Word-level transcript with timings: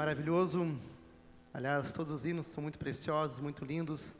Maravilhoso. 0.00 0.78
Aliás, 1.52 1.92
todos 1.92 2.10
os 2.10 2.24
hinos 2.24 2.46
são 2.46 2.62
muito 2.62 2.78
preciosos, 2.78 3.38
muito 3.38 3.66
lindos. 3.66 4.16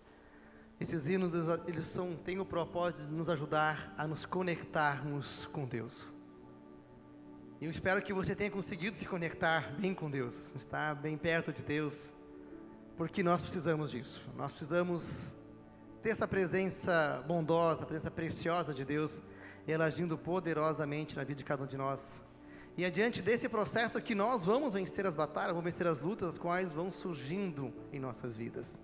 Esses 0.79 1.07
hinos, 1.07 1.33
eles 1.67 1.87
são, 1.87 2.17
têm 2.17 2.39
o 2.39 2.45
propósito 2.45 3.07
de 3.07 3.15
nos 3.15 3.31
ajudar 3.31 3.95
a 3.97 4.07
nos 4.07 4.27
conectarmos 4.27 5.47
com 5.47 5.65
Deus. 5.65 6.13
E 7.61 7.65
eu 7.65 7.71
espero 7.71 8.03
que 8.03 8.13
você 8.13 8.35
tenha 8.35 8.51
conseguido 8.51 8.95
se 8.95 9.07
conectar 9.07 9.75
bem 9.79 9.95
com 9.95 10.11
Deus, 10.11 10.55
estar 10.55 10.95
bem 10.95 11.17
perto 11.17 11.51
de 11.51 11.63
Deus, 11.63 12.13
porque 12.97 13.23
nós 13.23 13.41
precisamos 13.41 13.91
disso. 13.91 14.31
Nós 14.37 14.53
precisamos 14.53 15.35
ter 16.03 16.11
essa 16.11 16.29
presença 16.29 17.25
bondosa, 17.27 17.85
a 17.85 17.87
presença 17.87 18.11
preciosa 18.11 18.75
de 18.75 18.85
Deus, 18.85 19.23
ela 19.67 19.87
agindo 19.87 20.19
poderosamente 20.19 21.17
na 21.17 21.25
vida 21.25 21.39
de 21.39 21.45
cada 21.45 21.65
um 21.65 21.67
de 21.67 21.79
nós. 21.79 22.23
E 22.77 22.85
adiante 22.85 23.21
desse 23.21 23.49
processo 23.49 24.01
que 24.01 24.15
nós 24.15 24.45
vamos 24.45 24.75
vencer 24.75 25.07
as 25.07 25.15
batalhas, 25.15 25.55
vamos 25.55 25.65
vencer 25.65 25.87
as 25.87 26.01
lutas, 26.01 26.31
as 26.31 26.39
quais 26.39 26.73
vão 26.73 26.91
surgindo 26.91 27.73
em 27.93 27.99
nossas 27.99 28.37
vidas. 28.37 28.77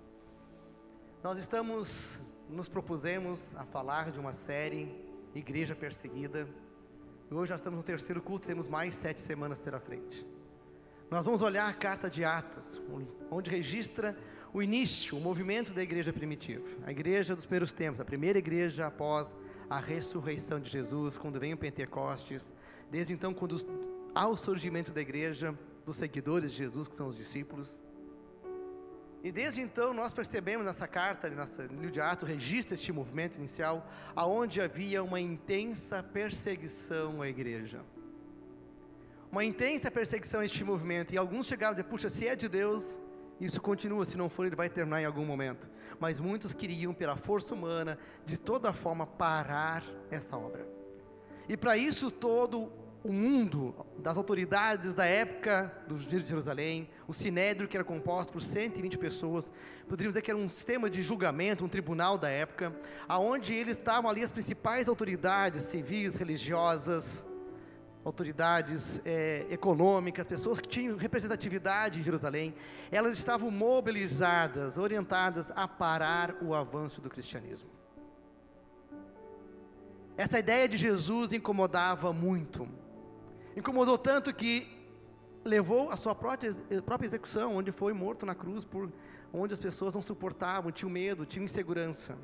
Nós 1.23 1.39
estamos, 1.39 2.21
nos 2.49 2.69
propusemos 2.69 3.55
a 3.57 3.65
falar 3.65 4.11
de 4.11 4.21
uma 4.21 4.33
série, 4.33 4.95
Igreja 5.35 5.75
Perseguida. 5.75 6.49
E 7.30 7.35
hoje 7.35 7.51
nós 7.51 7.61
estamos 7.61 7.79
no 7.79 7.83
terceiro 7.83 8.21
culto, 8.23 8.47
temos 8.47 8.69
mais 8.69 8.95
sete 8.95 9.21
semanas 9.21 9.59
pela 9.59 9.80
frente. 9.80 10.27
Nós 11.11 11.25
vamos 11.25 11.41
olhar 11.41 11.69
a 11.69 11.73
carta 11.73 12.11
de 12.11 12.25
Atos, 12.25 12.80
onde 13.30 13.51
registra 13.51 14.16
o 14.53 14.63
início, 14.63 15.16
o 15.16 15.21
movimento 15.21 15.73
da 15.73 15.83
igreja 15.83 16.13
primitiva, 16.13 16.66
a 16.85 16.91
igreja 16.91 17.35
dos 17.35 17.45
primeiros 17.45 17.73
tempos, 17.73 18.01
a 18.01 18.05
primeira 18.05 18.39
igreja 18.39 18.87
após 18.87 19.35
a 19.69 19.79
ressurreição 19.79 20.61
de 20.61 20.71
Jesus, 20.71 21.16
quando 21.16 21.39
vem 21.39 21.53
o 21.53 21.57
Pentecostes, 21.57 22.53
desde 22.91 23.13
então, 23.13 23.35
quando 23.35 23.57
há 24.15 24.27
o 24.27 24.37
surgimento 24.37 24.93
da 24.93 25.01
igreja, 25.01 25.57
dos 25.85 25.97
seguidores 25.97 26.51
de 26.51 26.59
Jesus, 26.59 26.89
que 26.89 26.97
são 26.97 27.07
os 27.07 27.17
discípulos. 27.17 27.81
E 29.23 29.33
desde 29.33 29.61
então 29.61 29.93
nós 29.93 30.13
percebemos 30.13 30.65
nessa 30.65 30.87
carta, 30.87 31.29
nessa 31.29 31.63
livro 31.65 31.91
de 31.91 32.01
Atos, 32.01 32.29
registra 32.29 32.75
este 32.75 32.93
movimento 32.93 33.37
inicial, 33.37 33.88
aonde 34.15 34.60
havia 34.60 35.02
uma 35.02 35.21
intensa 35.21 36.02
perseguição 36.02 37.23
à 37.23 37.29
igreja. 37.29 37.80
Uma 39.30 39.45
intensa 39.45 39.91
perseguição 39.91 40.41
a 40.41 40.45
este 40.45 40.63
movimento, 40.65 41.13
e 41.13 41.19
alguns 41.19 41.47
chegavam 41.47 41.73
a 41.73 41.75
dizer, 41.75 41.88
puxa, 41.88 42.09
se 42.09 42.27
é 42.27 42.35
de 42.35 42.49
Deus, 42.49 42.99
isso 43.41 43.60
continua, 43.60 44.05
se 44.05 44.16
não 44.16 44.29
for, 44.29 44.47
ele 44.47 44.57
vai 44.57 44.71
terminar 44.71 45.03
em 45.03 45.05
algum 45.05 45.25
momento. 45.25 45.69
Mas 46.01 46.19
muitos 46.19 46.55
queriam, 46.55 46.95
pela 46.95 47.16
força 47.16 47.55
humana, 47.55 47.99
de 48.25 48.38
toda 48.38 48.73
forma, 48.73 49.07
parar 49.07 49.85
essa 50.10 50.37
obra. 50.37 50.66
E 51.49 51.57
para 51.57 51.77
isso 51.77 52.10
todo 52.10 52.73
o 53.07 53.12
mundo, 53.12 53.87
das 53.99 54.16
autoridades 54.16 54.93
da 54.93 55.04
época 55.04 55.73
do 55.87 55.96
de 55.96 56.26
Jerusalém, 56.26 56.90
o 57.07 57.15
Sinédrio, 57.15 57.68
que 57.68 57.76
era 57.76 57.85
composto 57.85 58.32
por 58.32 58.43
120 58.43 58.98
pessoas, 58.98 59.51
poderíamos 59.88 60.15
dizer 60.15 60.23
que 60.23 60.30
era 60.30 60.38
um 60.38 60.48
sistema 60.48 60.90
de 60.90 61.02
julgamento, 61.02 61.65
um 61.65 61.68
tribunal 61.68 62.18
da 62.18 62.29
época, 62.29 62.74
aonde 63.09 63.54
eles 63.54 63.79
estavam 63.79 64.10
ali 64.10 64.25
as 64.25 64.32
principais 64.32 64.88
autoridades 64.88 65.62
civis, 65.65 66.16
religiosas, 66.16 67.25
autoridades 68.04 69.00
é, 69.04 69.47
econômicas, 69.50 70.26
pessoas 70.26 70.60
que 70.60 70.69
tinham 70.69 70.97
representatividade 70.97 72.00
em 72.00 72.04
Jerusalém, 72.04 72.54
elas 72.91 73.16
estavam 73.16 73.53
mobilizadas, 73.53 74.76
orientadas 74.76 75.53
a 75.54 75.69
parar 75.69 76.34
o 76.43 76.54
avanço 76.54 77.00
do 77.00 77.09
cristianismo. 77.09 77.70
Essa 80.16 80.41
ideia 80.41 80.66
de 80.66 80.76
Jesus 80.76 81.32
incomodava 81.32 82.12
muito. 82.12 82.66
Incomodou 83.56 83.97
tanto 83.97 84.32
que 84.34 84.69
levou 85.43 85.91
a 85.91 85.97
sua 85.97 86.15
própria, 86.15 86.53
própria 86.84 87.06
execução, 87.06 87.56
onde 87.56 87.72
foi 87.72 87.94
morto 87.94 88.26
na 88.26 88.34
cruz, 88.34 88.65
por 88.65 88.93
onde 89.32 89.54
as 89.54 89.59
pessoas 89.59 89.94
não 89.94 90.03
suportavam, 90.03 90.71
tinham 90.71 90.91
medo, 90.91 91.25
tinham 91.25 91.44
insegurança. 91.44 92.19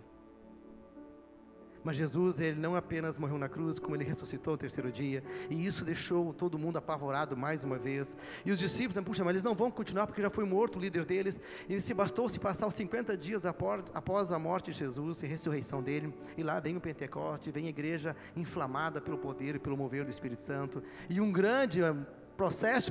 Mas 1.84 1.97
Jesus, 1.97 2.41
ele 2.41 2.61
não 2.61 2.77
apenas 2.77 3.18
morreu 3.18 3.39
na 3.39 3.48
cruz, 3.48 3.79
como 3.79 3.96
ele 3.96 4.05
ressuscitou 4.05 4.52
no 4.52 4.58
terceiro 4.58 4.92
dia, 4.92 5.23
e 5.51 5.67
isso 5.67 5.84
deixou 5.84 6.33
todo 6.33 6.58
mundo 6.58 6.77
apavorado 6.77 7.36
mais 7.36 7.64
uma 7.64 7.79
vez. 7.79 8.17
E 8.45 8.51
os 8.51 8.58
discípulos, 8.58 9.02
puxa, 9.05 9.24
mas 9.24 9.33
eles 9.33 9.42
não 9.42 9.55
vão 9.55 9.70
continuar 9.70 10.07
porque 10.07 10.23
já 10.23 10.30
foi 10.30 10.45
morto 10.45 10.79
o 10.79 10.80
líder 10.80 11.05
deles, 11.05 11.40
e 11.68 11.80
se 11.80 11.92
bastou 11.92 12.29
se 12.29 12.39
passar 12.39 12.67
os 12.67 12.74
50 12.74 13.17
dias 13.17 13.45
após 13.45 14.33
a 14.33 14.39
morte 14.39 14.70
de 14.70 14.79
Jesus 14.79 15.23
e 15.23 15.27
ressurreição 15.27 15.83
dele, 15.83 16.14
e 16.36 16.42
lá 16.42 16.61
vem 16.61 16.77
o 16.77 16.80
Pentecoste, 16.80 17.51
vem 17.51 17.67
a 17.67 17.70
igreja 17.70 18.17
inflamada 18.36 19.01
pelo 19.01 19.18
poder 19.18 19.57
e 19.57 19.58
pelo 19.58 19.77
mover 19.77 20.05
do 20.05 20.11
Espírito 20.11 20.42
Santo, 20.42 20.83
e 21.11 21.20
um 21.20 21.33
grande 21.33 21.83
eh, 21.83 21.95
processo 22.36 22.90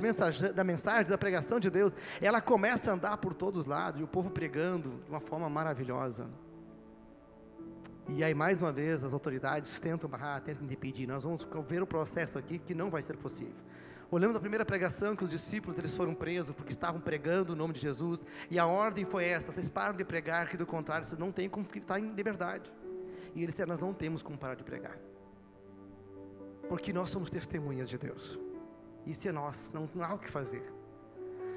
da 0.54 0.64
mensagem, 0.64 1.10
da 1.10 1.18
pregação 1.18 1.58
de 1.58 1.70
Deus, 1.70 1.94
ela 2.20 2.40
começa 2.40 2.90
a 2.90 2.94
andar 2.94 3.16
por 3.18 3.34
todos 3.34 3.60
os 3.60 3.66
lados, 3.66 4.00
e 4.00 4.02
o 4.02 4.08
povo 4.08 4.30
pregando 4.30 5.00
de 5.04 5.10
uma 5.10 5.20
forma 5.20 5.48
maravilhosa. 5.48 6.28
E 8.08 8.24
aí, 8.24 8.34
mais 8.34 8.60
uma 8.60 8.72
vez, 8.72 9.04
as 9.04 9.12
autoridades 9.12 9.78
tentam 9.78 10.10
barrar, 10.10 10.40
tentam 10.40 10.64
impedir. 10.68 11.06
Nós 11.06 11.22
vamos 11.22 11.46
ver 11.68 11.82
o 11.82 11.86
processo 11.86 12.36
aqui 12.36 12.58
que 12.58 12.74
não 12.74 12.90
vai 12.90 13.00
ser 13.00 13.16
possível. 13.16 13.54
Olhando 14.10 14.36
a 14.36 14.40
primeira 14.40 14.64
pregação 14.64 15.16
que 15.16 15.24
os 15.24 15.30
discípulos 15.30 15.78
eles 15.78 15.96
foram 15.96 16.14
presos 16.14 16.54
porque 16.54 16.72
estavam 16.72 17.00
pregando 17.00 17.52
o 17.52 17.56
nome 17.56 17.72
de 17.72 17.80
Jesus, 17.80 18.22
e 18.50 18.58
a 18.58 18.66
ordem 18.66 19.04
foi 19.04 19.26
essa: 19.26 19.52
vocês 19.52 19.68
param 19.68 19.96
de 19.96 20.04
pregar, 20.04 20.48
que 20.48 20.56
do 20.56 20.66
contrário 20.66 21.06
vocês 21.06 21.18
não 21.18 21.32
têm 21.32 21.48
como 21.48 21.66
estar 21.74 21.98
em 21.98 22.12
liberdade. 22.12 22.70
E 23.34 23.42
eles 23.42 23.54
disseram: 23.54 23.70
nós 23.70 23.80
não 23.80 23.94
temos 23.94 24.20
como 24.20 24.36
parar 24.36 24.54
de 24.54 24.64
pregar, 24.64 24.98
porque 26.68 26.92
nós 26.92 27.08
somos 27.08 27.30
testemunhas 27.30 27.88
de 27.88 27.96
Deus. 27.96 28.38
Isso 29.06 29.26
é 29.26 29.32
nós, 29.32 29.70
não, 29.72 29.88
não 29.94 30.04
há 30.04 30.12
o 30.12 30.18
que 30.18 30.30
fazer. 30.30 30.62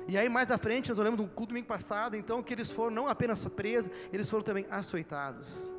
E 0.07 0.17
aí 0.17 0.29
mais 0.29 0.49
à 0.51 0.57
frente, 0.57 0.89
nós 0.89 0.99
olhamos 0.99 1.19
do 1.19 1.27
culto 1.27 1.49
domingo 1.49 1.67
passado, 1.67 2.15
então 2.15 2.41
que 2.41 2.53
eles 2.53 2.71
foram 2.71 2.95
não 2.95 3.07
apenas 3.07 3.43
presos, 3.49 3.91
eles 4.13 4.29
foram 4.29 4.43
também 4.43 4.65
açoitados 4.69 5.73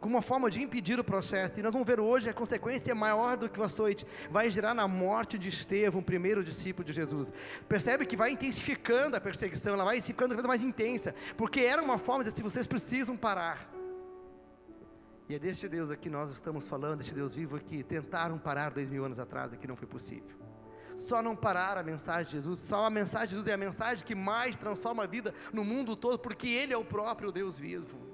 como 0.00 0.14
uma 0.14 0.22
forma 0.22 0.50
de 0.50 0.62
impedir 0.62 0.98
o 0.98 1.04
processo. 1.04 1.60
E 1.60 1.62
nós 1.62 1.72
vamos 1.72 1.86
ver 1.86 2.00
hoje 2.00 2.28
a 2.28 2.34
consequência 2.34 2.94
maior 2.94 3.36
do 3.36 3.48
que 3.48 3.60
o 3.60 3.62
açoite, 3.62 4.06
vai 4.30 4.50
gerar 4.50 4.74
na 4.74 4.88
morte 4.88 5.38
de 5.38 5.48
Estevão, 5.48 6.02
primeiro 6.02 6.42
discípulo 6.42 6.84
de 6.84 6.92
Jesus. 6.92 7.32
Percebe 7.68 8.06
que 8.06 8.16
vai 8.16 8.30
intensificando 8.30 9.16
a 9.16 9.20
perseguição, 9.20 9.74
ela 9.74 9.84
vai 9.84 10.00
ficando 10.00 10.30
cada 10.30 10.42
vez 10.42 10.46
mais 10.46 10.62
intensa, 10.62 11.14
porque 11.36 11.60
era 11.60 11.82
uma 11.82 11.98
forma 11.98 12.24
de 12.24 12.30
assim, 12.30 12.42
vocês 12.42 12.66
precisam 12.66 13.16
parar. 13.16 13.70
E 15.28 15.34
é 15.34 15.38
deste 15.38 15.68
Deus 15.68 15.90
aqui 15.90 16.08
nós 16.10 16.32
estamos 16.32 16.66
falando, 16.66 16.98
deste 16.98 17.14
Deus 17.14 17.34
vivo 17.34 17.56
aqui, 17.56 17.84
tentaram 17.84 18.38
parar 18.38 18.70
dois 18.70 18.88
mil 18.88 19.04
anos 19.04 19.18
atrás, 19.18 19.52
aqui 19.52 19.68
não 19.68 19.76
foi 19.76 19.86
possível. 19.86 20.40
Só 20.96 21.22
não 21.22 21.36
parar 21.36 21.78
a 21.78 21.82
mensagem 21.82 22.26
de 22.26 22.32
Jesus, 22.32 22.58
só 22.58 22.86
a 22.86 22.90
mensagem 22.90 23.28
de 23.28 23.34
Jesus 23.34 23.46
é 23.46 23.52
a 23.52 23.56
mensagem 23.56 24.04
que 24.04 24.14
mais 24.14 24.56
transforma 24.56 25.04
a 25.04 25.06
vida 25.06 25.32
no 25.52 25.64
mundo 25.64 25.94
todo, 25.94 26.18
porque 26.18 26.48
Ele 26.48 26.72
é 26.72 26.76
o 26.76 26.84
próprio 26.84 27.30
Deus 27.30 27.56
vivo. 27.56 28.09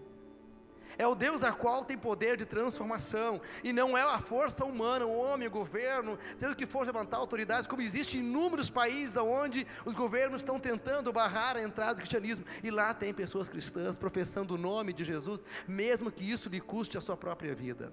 É 0.99 1.07
o 1.07 1.15
Deus 1.15 1.43
a 1.43 1.53
qual 1.53 1.85
tem 1.85 1.97
poder 1.97 2.37
de 2.37 2.45
transformação. 2.45 3.41
E 3.63 3.73
não 3.73 3.97
é 3.97 4.03
a 4.03 4.21
força 4.21 4.65
humana, 4.65 5.05
o 5.05 5.17
homem, 5.17 5.49
o 5.49 5.51
governo, 5.51 6.19
seja 6.39 6.53
o 6.53 6.57
que 6.57 6.67
for 6.67 6.87
levantar 6.87 7.19
autoridades, 7.19 7.67
como 7.67 7.83
existe 7.83 8.17
em 8.17 8.21
inúmeros 8.21 8.71
países 8.71 9.17
onde 9.17 9.67
os 9.85 9.95
governos 9.95 10.41
estão 10.41 10.59
tentando 10.59 11.13
barrar 11.13 11.57
a 11.57 11.63
entrada 11.63 11.95
do 11.95 11.99
cristianismo. 11.99 12.45
E 12.63 12.71
lá 12.71 12.93
tem 12.95 13.13
pessoas 13.13 13.49
cristãs 13.49 13.97
professando 13.97 14.55
o 14.55 14.59
nome 14.59 14.93
de 14.93 15.05
Jesus, 15.05 15.43
mesmo 15.67 16.11
que 16.11 16.29
isso 16.31 16.49
lhe 16.49 16.61
custe 16.61 16.99
a 16.99 17.01
sua 17.01 17.17
própria 17.17 17.55
vida. 17.55 17.93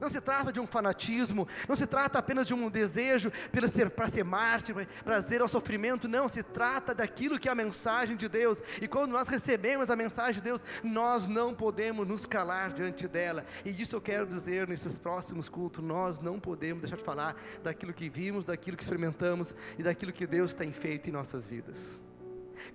Não 0.00 0.08
se 0.08 0.20
trata 0.20 0.52
de 0.52 0.58
um 0.58 0.66
fanatismo, 0.66 1.46
não 1.68 1.76
se 1.76 1.86
trata 1.86 2.18
apenas 2.18 2.46
de 2.46 2.54
um 2.54 2.70
desejo 2.70 3.30
para 3.52 3.68
ser, 3.68 3.90
para 3.90 4.08
ser 4.08 4.24
mártir, 4.24 4.74
prazer 5.04 5.42
ao 5.42 5.48
sofrimento, 5.48 6.08
não, 6.08 6.28
se 6.28 6.42
trata 6.42 6.94
daquilo 6.94 7.38
que 7.38 7.48
é 7.48 7.52
a 7.52 7.54
mensagem 7.54 8.16
de 8.16 8.28
Deus. 8.28 8.62
E 8.80 8.88
quando 8.88 9.12
nós 9.12 9.28
recebemos 9.28 9.90
a 9.90 9.96
mensagem 9.96 10.36
de 10.36 10.42
Deus, 10.42 10.62
nós 10.82 11.28
não 11.28 11.54
podemos 11.54 12.08
nos 12.08 12.24
calar 12.24 12.72
diante 12.72 13.06
dela. 13.06 13.44
E 13.64 13.70
isso 13.70 13.94
eu 13.94 14.00
quero 14.00 14.26
dizer 14.26 14.66
nesses 14.66 14.98
próximos 14.98 15.48
cultos, 15.48 15.84
nós 15.84 16.18
não 16.18 16.40
podemos 16.40 16.80
deixar 16.80 16.96
de 16.96 17.04
falar 17.04 17.36
daquilo 17.62 17.92
que 17.92 18.08
vimos, 18.08 18.44
daquilo 18.44 18.76
que 18.76 18.82
experimentamos 18.82 19.54
e 19.78 19.82
daquilo 19.82 20.12
que 20.12 20.26
Deus 20.26 20.54
tem 20.54 20.72
feito 20.72 21.10
em 21.10 21.12
nossas 21.12 21.46
vidas. 21.46 22.02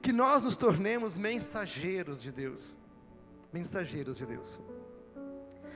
Que 0.02 0.14
nós 0.14 0.42
nos 0.44 0.56
tornemos 0.56 1.16
mensageiros 1.16 2.22
de 2.22 2.32
Deus. 2.32 2.78
Mensageiros 3.52 4.18
de 4.18 4.26
Deus. 4.26 4.60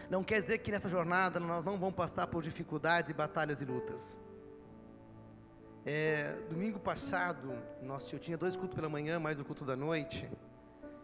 Não 0.09 0.23
quer 0.23 0.41
dizer 0.41 0.57
que 0.57 0.71
nessa 0.71 0.89
jornada 0.89 1.39
nós 1.39 1.63
não 1.63 1.77
vamos 1.77 1.93
passar 1.93 2.25
por 2.25 2.41
dificuldades 2.41 3.15
batalhas 3.15 3.61
e 3.61 3.65
lutas. 3.65 4.17
É, 5.85 6.33
domingo 6.49 6.79
passado, 6.79 7.53
nós, 7.83 8.11
eu 8.11 8.17
tinha 8.17 8.35
dois 8.35 8.55
cultos 8.55 8.75
pela 8.75 8.89
manhã, 8.89 9.19
mais 9.19 9.39
o 9.39 9.45
culto 9.45 9.63
da 9.63 9.75
noite. 9.75 10.27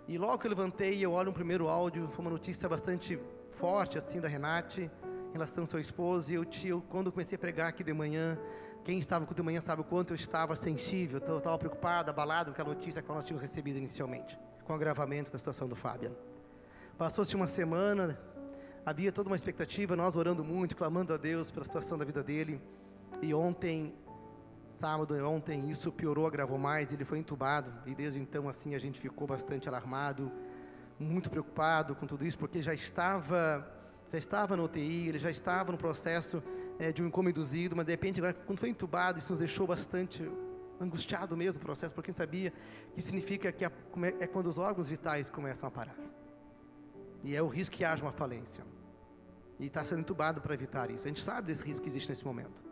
E 0.08 0.18
logo 0.18 0.40
que 0.40 0.48
eu 0.48 0.50
levantei, 0.50 1.06
eu 1.06 1.12
olho 1.12 1.30
um 1.30 1.34
primeiro 1.34 1.68
áudio, 1.68 2.10
foi 2.10 2.26
uma 2.26 2.32
notícia 2.32 2.68
bastante 2.68 3.20
forte 3.60 3.96
assim 3.96 4.20
da 4.20 4.28
Renate, 4.28 4.90
em 5.30 5.34
relação 5.34 5.64
ao 5.64 5.68
seu 5.68 5.80
esposo. 5.80 6.32
E 6.32 6.36
eu, 6.36 6.46
eu 6.64 6.82
quando 6.82 7.08
eu 7.08 7.12
comecei 7.12 7.36
a 7.36 7.40
pregar 7.40 7.70
aqui 7.70 7.84
de 7.84 7.94
manhã, 7.94 8.40
quem 8.84 8.98
estava 8.98 9.24
culto 9.24 9.42
de 9.42 9.46
manhã 9.46 9.62
sabe 9.62 9.82
o 9.82 9.86
quanto 9.86 10.14
eu 10.14 10.16
estava 10.16 10.56
sensível, 10.56 11.22
eu 11.28 11.38
estava 11.38 11.58
preocupado, 11.60 12.10
abalado 12.10 12.54
com 12.54 12.62
a 12.62 12.66
notícia 12.66 13.04
que 13.04 13.10
nós 13.10 13.24
tínhamos 13.24 13.42
recebido 13.42 13.78
inicialmente, 13.78 14.38
com 14.64 14.74
o 14.74 14.76
agravamento 14.76 15.32
da 15.32 15.38
situação 15.38 15.68
do 15.68 15.76
Fabian. 15.76 16.12
Passou-se 16.98 17.36
uma 17.36 17.48
semana, 17.48 18.18
havia 18.86 19.12
toda 19.12 19.30
uma 19.30 19.36
expectativa, 19.36 19.96
nós 19.96 20.16
orando 20.16 20.44
muito, 20.44 20.76
clamando 20.76 21.14
a 21.14 21.18
Deus 21.18 21.50
pela 21.50 21.66
situação 21.66 21.98
da 21.98 22.06
vida 22.06 22.22
dele. 22.22 22.62
E 23.22 23.34
ontem 23.34 23.94
sábado, 24.80 25.16
ontem 25.28 25.72
isso 25.72 25.92
piorou, 25.92 26.28
agravou 26.28 26.58
mais, 26.58 26.92
ele 26.94 27.04
foi 27.04 27.18
entubado, 27.18 27.74
e 27.86 27.96
desde 27.96 28.20
então, 28.20 28.48
assim, 28.48 28.76
a 28.76 28.80
gente 28.80 29.00
ficou 29.00 29.26
bastante 29.26 29.68
alarmado, 29.68 30.32
muito 31.00 31.30
preocupado 31.30 31.96
com 31.96 32.06
tudo 32.06 32.26
isso, 32.26 32.38
porque 32.38 32.62
já 32.62 32.74
estava, 32.74 33.68
já 34.12 34.18
estava 34.18 34.56
no 34.56 34.64
UTI, 34.66 35.08
ele 35.10 35.18
já 35.18 35.32
estava 35.32 35.72
no 35.72 35.78
processo 35.78 36.44
é, 36.78 36.92
de 36.92 37.02
um 37.02 37.10
coma 37.10 37.30
induzido, 37.30 37.76
mas 37.76 37.86
de 37.86 37.94
repente, 37.94 38.20
agora, 38.20 38.34
quando 38.34 38.60
foi 38.60 38.70
entubado, 38.70 39.18
isso 39.18 39.32
nos 39.32 39.40
deixou 39.40 39.66
bastante 39.66 40.30
angustiado 40.80 41.36
mesmo 41.36 41.60
o 41.60 41.64
processo, 41.64 41.94
porque 41.94 42.12
a 42.12 42.12
gente 42.12 42.18
sabia 42.18 42.54
que 42.94 43.02
significa 43.02 43.52
que 43.52 43.66
a, 43.66 43.72
é 44.20 44.28
quando 44.28 44.48
os 44.48 44.58
órgãos 44.58 44.90
vitais 44.90 45.30
começam 45.30 45.68
a 45.68 45.72
parar. 45.72 45.96
E 47.26 47.36
é 47.36 47.42
o 47.42 47.48
risco 47.48 47.76
que 47.76 47.84
haja 47.84 48.04
uma 48.04 48.12
falência. 48.12 48.64
E 49.60 49.66
está 49.66 49.84
sendo 49.84 50.02
entubado 50.02 50.40
para 50.42 50.54
evitar 50.54 50.92
isso. 50.92 51.06
A 51.06 51.08
gente 51.08 51.24
sabe 51.24 51.48
desse 51.48 51.64
risco 51.64 51.82
que 51.82 51.90
existe 51.90 52.08
nesse 52.08 52.24
momento. 52.24 52.64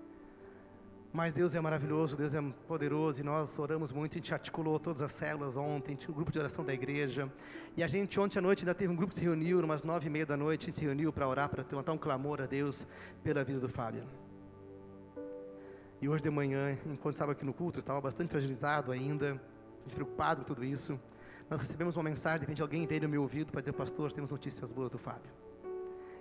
Mas 1.11 1.33
Deus 1.33 1.55
é 1.55 1.61
maravilhoso, 1.61 2.15
Deus 2.15 2.33
é 2.35 2.41
poderoso 2.67 3.19
e 3.19 3.23
nós 3.23 3.57
oramos 3.57 3.91
muito. 3.91 4.13
A 4.13 4.17
gente 4.19 4.31
articulou 4.31 4.79
todas 4.79 5.01
as 5.01 5.11
células 5.11 5.57
ontem, 5.57 5.95
tinha 5.95 6.11
um 6.11 6.13
grupo 6.13 6.31
de 6.31 6.38
oração 6.38 6.63
da 6.63 6.73
igreja. 6.73 7.31
E 7.75 7.83
a 7.83 7.88
gente 7.88 8.19
ontem 8.19 8.38
à 8.38 8.41
noite 8.41 8.61
ainda 8.61 8.75
teve 8.75 8.94
um 8.94 8.95
grupo 8.95 9.13
que 9.13 9.19
se 9.19 9.23
reuniu, 9.23 9.59
umas 9.59 9.81
nove 9.81 10.05
e 10.07 10.09
meia 10.09 10.25
da 10.25 10.38
noite, 10.38 10.71
se 10.71 10.81
reuniu 10.81 11.11
para 11.11 11.27
orar, 11.27 11.50
para 11.50 11.63
levantar 11.63 11.94
um 11.94 11.97
clamor 11.97 12.39
a 12.39 12.45
Deus 12.45 12.88
pela 13.23 13.44
vida 13.44 13.59
do 13.59 13.69
Fábio. 13.69 14.03
E 16.00 16.07
hoje 16.07 16.21
de 16.21 16.29
manhã, 16.29 16.77
enquanto 16.85 17.15
estava 17.15 17.31
aqui 17.31 17.45
no 17.45 17.53
culto, 17.53 17.79
estava 17.79 18.00
bastante 18.01 18.29
fragilizado 18.29 18.91
ainda, 18.91 19.41
preocupado 19.94 20.41
com 20.41 20.47
tudo 20.47 20.63
isso. 20.63 21.00
Nós 21.53 21.61
recebemos 21.61 21.95
uma 21.95 22.01
mensagem, 22.01 22.39
de 22.39 22.45
repente 22.45 22.63
alguém 22.63 22.88
veio 22.88 23.03
no 23.03 23.09
meu 23.09 23.21
ouvido 23.21 23.51
para 23.51 23.61
dizer, 23.61 23.73
pastor, 23.73 24.11
temos 24.11 24.31
notícias 24.31 24.71
boas 24.71 24.89
do 24.89 24.97
Fábio. 24.97 25.31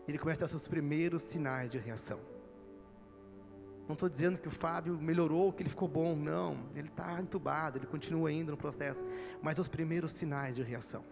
Ele 0.06 0.18
começa 0.18 0.44
a 0.44 0.46
ter 0.46 0.50
seus 0.50 0.68
primeiros 0.68 1.22
sinais 1.22 1.70
de 1.70 1.78
reação. 1.78 2.20
Não 3.88 3.94
estou 3.94 4.10
dizendo 4.10 4.38
que 4.38 4.48
o 4.48 4.50
Fábio 4.50 4.94
melhorou, 5.00 5.50
que 5.50 5.62
ele 5.62 5.70
ficou 5.70 5.88
bom, 5.88 6.14
não. 6.14 6.66
Ele 6.74 6.88
está 6.88 7.18
entubado, 7.18 7.78
ele 7.78 7.86
continua 7.86 8.28
ainda 8.28 8.50
no 8.50 8.58
processo. 8.58 9.02
Mas 9.40 9.58
os 9.58 9.68
primeiros 9.68 10.12
sinais 10.12 10.54
de 10.54 10.62
reação. 10.62 11.02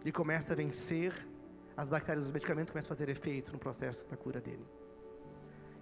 Ele 0.00 0.10
começa 0.10 0.54
a 0.54 0.56
vencer 0.56 1.12
as 1.76 1.90
bactérias 1.90 2.24
dos 2.24 2.32
medicamentos, 2.32 2.72
começa 2.72 2.88
a 2.90 2.96
fazer 2.96 3.10
efeito 3.10 3.52
no 3.52 3.58
processo 3.58 4.08
da 4.08 4.16
cura 4.16 4.40
dele. 4.40 4.64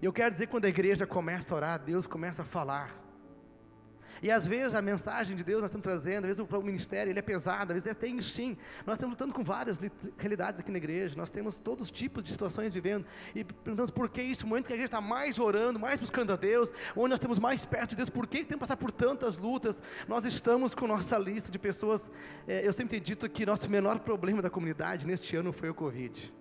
E 0.01 0.05
eu 0.05 0.13
quero 0.13 0.33
dizer 0.33 0.47
que 0.47 0.51
quando 0.51 0.65
a 0.65 0.69
igreja 0.69 1.07
começa 1.07 1.55
a 1.55 1.57
orar, 1.57 1.79
Deus 1.79 2.05
começa 2.05 2.43
a 2.43 2.45
falar. 2.45 3.01
E 4.23 4.31
às 4.31 4.47
vezes 4.47 4.75
a 4.75 4.81
mensagem 4.81 5.35
de 5.35 5.43
Deus 5.43 5.61
nós 5.61 5.69
estamos 5.69 5.83
trazendo, 5.83 6.27
às 6.27 6.37
vezes 6.37 6.53
o 6.53 6.63
ministério 6.63 7.11
ele 7.11 7.19
é 7.19 7.23
pesado, 7.23 7.73
às 7.73 7.83
vezes 7.83 7.87
é 7.87 7.95
tem 7.95 8.23
sim. 8.23 8.57
Nós 8.87 8.95
estamos 8.95 9.15
lutando 9.15 9.35
com 9.35 9.43
várias 9.43 9.81
realidades 10.17 10.61
aqui 10.61 10.71
na 10.71 10.79
igreja, 10.79 11.17
nós 11.17 11.29
temos 11.29 11.59
todos 11.59 11.87
os 11.87 11.91
tipos 11.91 12.23
de 12.23 12.31
situações 12.31 12.73
vivendo 12.73 13.05
e 13.35 13.43
perguntamos 13.43 13.91
por 13.91 14.09
que 14.09 14.23
isso, 14.23 14.45
no 14.45 14.51
momento 14.51 14.67
que 14.67 14.73
a 14.73 14.77
igreja 14.77 14.87
está 14.87 15.01
mais 15.01 15.41
orando, 15.41 15.81
mais 15.81 15.99
buscando 15.99 16.33
a 16.33 16.37
Deus, 16.37 16.73
onde 16.95 17.09
nós 17.09 17.19
estamos 17.19 17.41
mais 17.41 17.65
perto 17.65 17.91
de 17.91 17.97
Deus, 17.97 18.09
por 18.09 18.29
que 18.29 18.39
tem 18.39 18.47
que 18.47 18.59
passar 18.59 18.77
por 18.77 18.93
tantas 18.93 19.37
lutas? 19.37 19.83
Nós 20.07 20.25
estamos 20.25 20.73
com 20.73 20.87
nossa 20.87 21.19
lista 21.19 21.51
de 21.51 21.59
pessoas. 21.59 22.01
É, 22.47 22.65
eu 22.65 22.73
sempre 22.73 22.91
tenho 22.91 23.03
dito 23.03 23.29
que 23.29 23.45
nosso 23.45 23.69
menor 23.69 23.99
problema 23.99 24.41
da 24.41 24.49
comunidade 24.49 25.05
neste 25.05 25.35
ano 25.35 25.53
foi 25.53 25.69
o 25.69 25.75
Covid. 25.75 26.33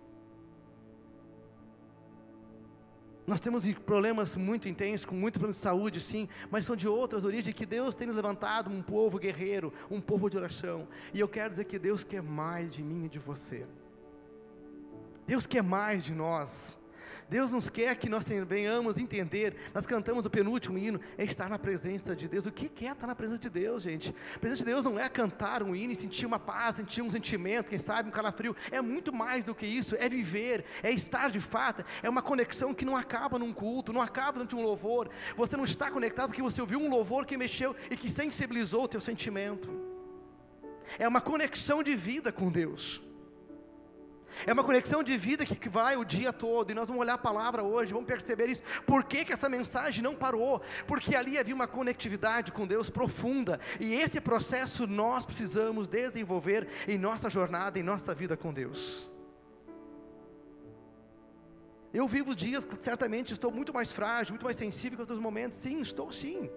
Nós 3.25 3.39
temos 3.39 3.71
problemas 3.73 4.35
muito 4.35 4.67
intensos, 4.67 5.05
com 5.05 5.15
muito 5.15 5.35
problema 5.35 5.53
de 5.53 5.59
saúde, 5.59 6.01
sim, 6.01 6.27
mas 6.49 6.65
são 6.65 6.75
de 6.75 6.87
outras 6.87 7.23
origens 7.23 7.53
que 7.53 7.65
Deus 7.65 7.93
tem 7.93 8.07
nos 8.07 8.15
levantado 8.15 8.69
um 8.71 8.81
povo 8.81 9.19
guerreiro, 9.19 9.71
um 9.89 10.01
povo 10.01 10.29
de 10.29 10.37
oração. 10.37 10.87
E 11.13 11.19
eu 11.19 11.27
quero 11.27 11.51
dizer 11.51 11.65
que 11.65 11.77
Deus 11.77 12.03
quer 12.03 12.21
mais 12.21 12.73
de 12.73 12.83
mim 12.83 13.05
e 13.05 13.09
de 13.09 13.19
você. 13.19 13.65
Deus 15.27 15.45
quer 15.45 15.61
mais 15.61 16.03
de 16.03 16.13
nós. 16.13 16.77
Deus 17.31 17.49
nos 17.49 17.69
quer 17.69 17.95
que 17.95 18.09
nós 18.09 18.25
venhamos 18.45 18.97
entender. 18.97 19.55
Nós 19.73 19.85
cantamos 19.85 20.25
o 20.25 20.29
penúltimo 20.29 20.77
hino, 20.77 20.99
é 21.17 21.23
estar 21.23 21.49
na 21.49 21.57
presença 21.57 22.13
de 22.13 22.27
Deus. 22.27 22.45
O 22.45 22.51
que 22.51 22.85
é 22.85 22.91
estar 22.91 23.07
na 23.07 23.15
presença 23.15 23.39
de 23.39 23.49
Deus, 23.49 23.83
gente? 23.83 24.13
A 24.35 24.37
presença 24.37 24.65
de 24.65 24.69
Deus 24.69 24.83
não 24.83 24.99
é 24.99 25.07
cantar 25.07 25.63
um 25.63 25.73
hino 25.73 25.93
e 25.93 25.95
sentir 25.95 26.25
uma 26.25 26.37
paz, 26.37 26.75
sentir 26.75 27.01
um 27.01 27.09
sentimento, 27.09 27.69
quem 27.69 27.79
sabe 27.79 28.09
um 28.09 28.11
calafrio. 28.11 28.53
É 28.69 28.81
muito 28.81 29.13
mais 29.13 29.45
do 29.45 29.55
que 29.55 29.65
isso. 29.65 29.95
É 29.97 30.09
viver, 30.09 30.65
é 30.83 30.91
estar 30.91 31.31
de 31.31 31.39
fato. 31.39 31.85
É 32.03 32.09
uma 32.09 32.21
conexão 32.21 32.73
que 32.73 32.83
não 32.83 32.97
acaba 32.97 33.39
num 33.39 33.53
culto, 33.53 33.93
não 33.93 34.01
acaba 34.01 34.33
durante 34.33 34.53
um 34.53 34.61
louvor. 34.61 35.09
Você 35.37 35.55
não 35.55 35.63
está 35.63 35.89
conectado 35.89 36.31
porque 36.31 36.41
você 36.41 36.59
ouviu 36.59 36.81
um 36.81 36.89
louvor 36.89 37.25
que 37.25 37.37
mexeu 37.37 37.73
e 37.89 37.95
que 37.95 38.09
sensibilizou 38.09 38.83
o 38.83 38.89
teu 38.89 38.99
sentimento. 38.99 39.69
É 40.99 41.07
uma 41.07 41.21
conexão 41.21 41.81
de 41.81 41.95
vida 41.95 42.29
com 42.29 42.51
Deus. 42.51 43.01
É 44.45 44.53
uma 44.53 44.63
conexão 44.63 45.03
de 45.03 45.17
vida 45.17 45.45
que 45.45 45.69
vai 45.69 45.95
o 45.97 46.05
dia 46.05 46.31
todo, 46.31 46.71
e 46.71 46.73
nós 46.73 46.87
vamos 46.87 47.01
olhar 47.01 47.13
a 47.13 47.17
palavra 47.17 47.63
hoje, 47.63 47.93
vamos 47.93 48.07
perceber 48.07 48.47
isso. 48.47 48.63
Por 48.85 49.03
que, 49.03 49.25
que 49.25 49.33
essa 49.33 49.49
mensagem 49.49 50.03
não 50.03 50.15
parou? 50.15 50.61
Porque 50.87 51.15
ali 51.15 51.37
havia 51.37 51.55
uma 51.55 51.67
conectividade 51.67 52.51
com 52.51 52.65
Deus 52.67 52.89
profunda, 52.89 53.59
e 53.79 53.93
esse 53.93 54.19
processo 54.19 54.87
nós 54.87 55.25
precisamos 55.25 55.87
desenvolver 55.87 56.67
em 56.87 56.97
nossa 56.97 57.29
jornada, 57.29 57.79
em 57.79 57.83
nossa 57.83 58.13
vida 58.13 58.35
com 58.35 58.53
Deus. 58.53 59.11
Eu 61.93 62.07
vivo 62.07 62.33
dias 62.33 62.63
que 62.63 62.81
certamente 62.81 63.33
estou 63.33 63.51
muito 63.51 63.73
mais 63.73 63.91
frágil, 63.91 64.31
muito 64.31 64.45
mais 64.45 64.55
sensível 64.55 64.95
que 64.95 65.01
outros 65.01 65.19
momentos. 65.19 65.57
Sim, 65.57 65.81
estou 65.81 66.09
sim. 66.09 66.49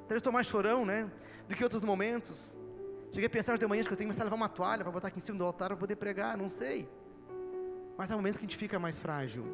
Talvez 0.00 0.18
estou 0.18 0.32
mais 0.32 0.46
chorão, 0.46 0.84
né? 0.84 1.10
Do 1.48 1.56
que 1.56 1.64
outros 1.64 1.82
momentos. 1.82 2.54
Cheguei 3.12 3.26
a 3.26 3.30
pensar 3.30 3.58
de 3.58 3.66
manhã 3.66 3.84
que 3.84 3.92
eu 3.92 3.96
tenho 3.96 4.08
que 4.08 4.14
começar 4.14 4.22
a 4.22 4.24
levar 4.24 4.36
uma 4.36 4.48
toalha 4.48 4.82
para 4.82 4.90
botar 4.90 5.08
aqui 5.08 5.18
em 5.18 5.22
cima 5.22 5.36
do 5.36 5.44
altar 5.44 5.68
para 5.68 5.76
poder 5.76 5.96
pregar, 5.96 6.34
não 6.36 6.48
sei. 6.48 6.88
Mas 7.96 8.10
há 8.10 8.16
momentos 8.16 8.38
que 8.38 8.46
a 8.46 8.48
gente 8.48 8.56
fica 8.56 8.78
mais 8.78 8.98
frágil. 8.98 9.44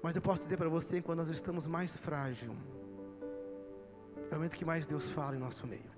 Mas 0.00 0.14
eu 0.14 0.22
posso 0.22 0.44
dizer 0.44 0.56
para 0.56 0.68
você, 0.68 1.02
quando 1.02 1.18
nós 1.18 1.28
estamos 1.28 1.66
mais 1.66 1.96
frágil, 1.96 2.54
é 4.30 4.32
o 4.32 4.36
momento 4.36 4.54
que 4.54 4.64
mais 4.64 4.86
Deus 4.86 5.10
fala 5.10 5.34
em 5.34 5.40
nosso 5.40 5.66
meio. 5.66 5.90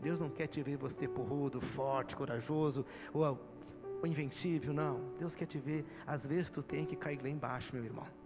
Deus 0.00 0.18
não 0.18 0.28
quer 0.28 0.48
te 0.48 0.60
ver 0.64 0.76
você 0.76 1.06
porrudo, 1.06 1.60
forte, 1.60 2.16
corajoso, 2.16 2.84
ou, 3.12 3.24
ou 3.24 4.74
não. 4.74 5.14
Deus 5.16 5.36
quer 5.36 5.46
te 5.46 5.58
ver, 5.58 5.84
às 6.04 6.26
vezes 6.26 6.50
tu 6.50 6.60
tem 6.60 6.84
que 6.84 6.96
cair 6.96 7.22
lá 7.22 7.28
embaixo, 7.28 7.72
meu 7.72 7.84
irmão. 7.84 8.23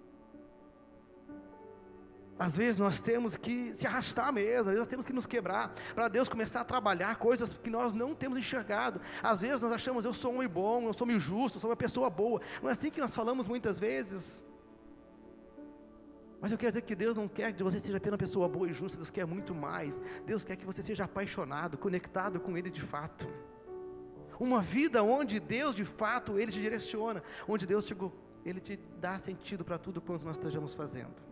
Às 2.38 2.56
vezes 2.56 2.78
nós 2.78 3.00
temos 3.00 3.36
que 3.36 3.74
se 3.74 3.86
arrastar 3.86 4.32
mesmo, 4.32 4.60
às 4.60 4.66
vezes 4.66 4.78
nós 4.78 4.86
temos 4.86 5.04
que 5.04 5.12
nos 5.12 5.26
quebrar, 5.26 5.74
para 5.92 6.06
Deus 6.06 6.28
começar 6.28 6.60
a 6.60 6.64
trabalhar 6.64 7.16
coisas 7.16 7.52
que 7.52 7.68
nós 7.68 7.92
não 7.92 8.14
temos 8.14 8.38
enxergado. 8.38 9.00
Às 9.20 9.40
vezes 9.40 9.60
nós 9.60 9.72
achamos, 9.72 10.04
eu 10.04 10.14
sou 10.14 10.32
um 10.32 10.48
bom, 10.48 10.86
eu 10.86 10.92
sou 10.92 11.06
um 11.08 11.18
justo, 11.18 11.56
eu 11.56 11.60
sou 11.60 11.70
uma 11.70 11.76
pessoa 11.76 12.08
boa. 12.08 12.40
Não 12.62 12.68
é 12.68 12.72
assim 12.72 12.90
que 12.90 13.00
nós 13.00 13.12
falamos 13.12 13.48
muitas 13.48 13.78
vezes. 13.78 14.44
Mas 16.40 16.52
eu 16.52 16.58
quero 16.58 16.70
dizer 16.70 16.82
que 16.82 16.94
Deus 16.94 17.16
não 17.16 17.26
quer 17.26 17.52
que 17.52 17.62
você 17.64 17.80
seja 17.80 17.96
apenas 17.96 18.12
uma 18.12 18.18
pessoa 18.18 18.48
boa 18.48 18.68
e 18.68 18.72
justa, 18.72 18.96
Deus 18.96 19.10
quer 19.10 19.26
muito 19.26 19.52
mais. 19.52 20.00
Deus 20.24 20.44
quer 20.44 20.54
que 20.54 20.64
você 20.64 20.80
seja 20.80 21.04
apaixonado, 21.04 21.76
conectado 21.76 22.38
com 22.38 22.56
Ele 22.56 22.70
de 22.70 22.80
fato. 22.80 23.26
Uma 24.38 24.62
vida 24.62 25.02
onde 25.02 25.40
Deus 25.40 25.74
de 25.74 25.84
fato, 25.84 26.38
Ele 26.38 26.52
te 26.52 26.60
direciona, 26.60 27.20
onde 27.48 27.66
Deus 27.66 27.84
te, 27.84 27.96
Ele 28.44 28.60
te 28.60 28.78
dá 29.00 29.18
sentido 29.18 29.64
para 29.64 29.76
tudo 29.76 30.00
quanto 30.00 30.24
nós 30.24 30.36
estejamos 30.36 30.72
fazendo. 30.72 31.27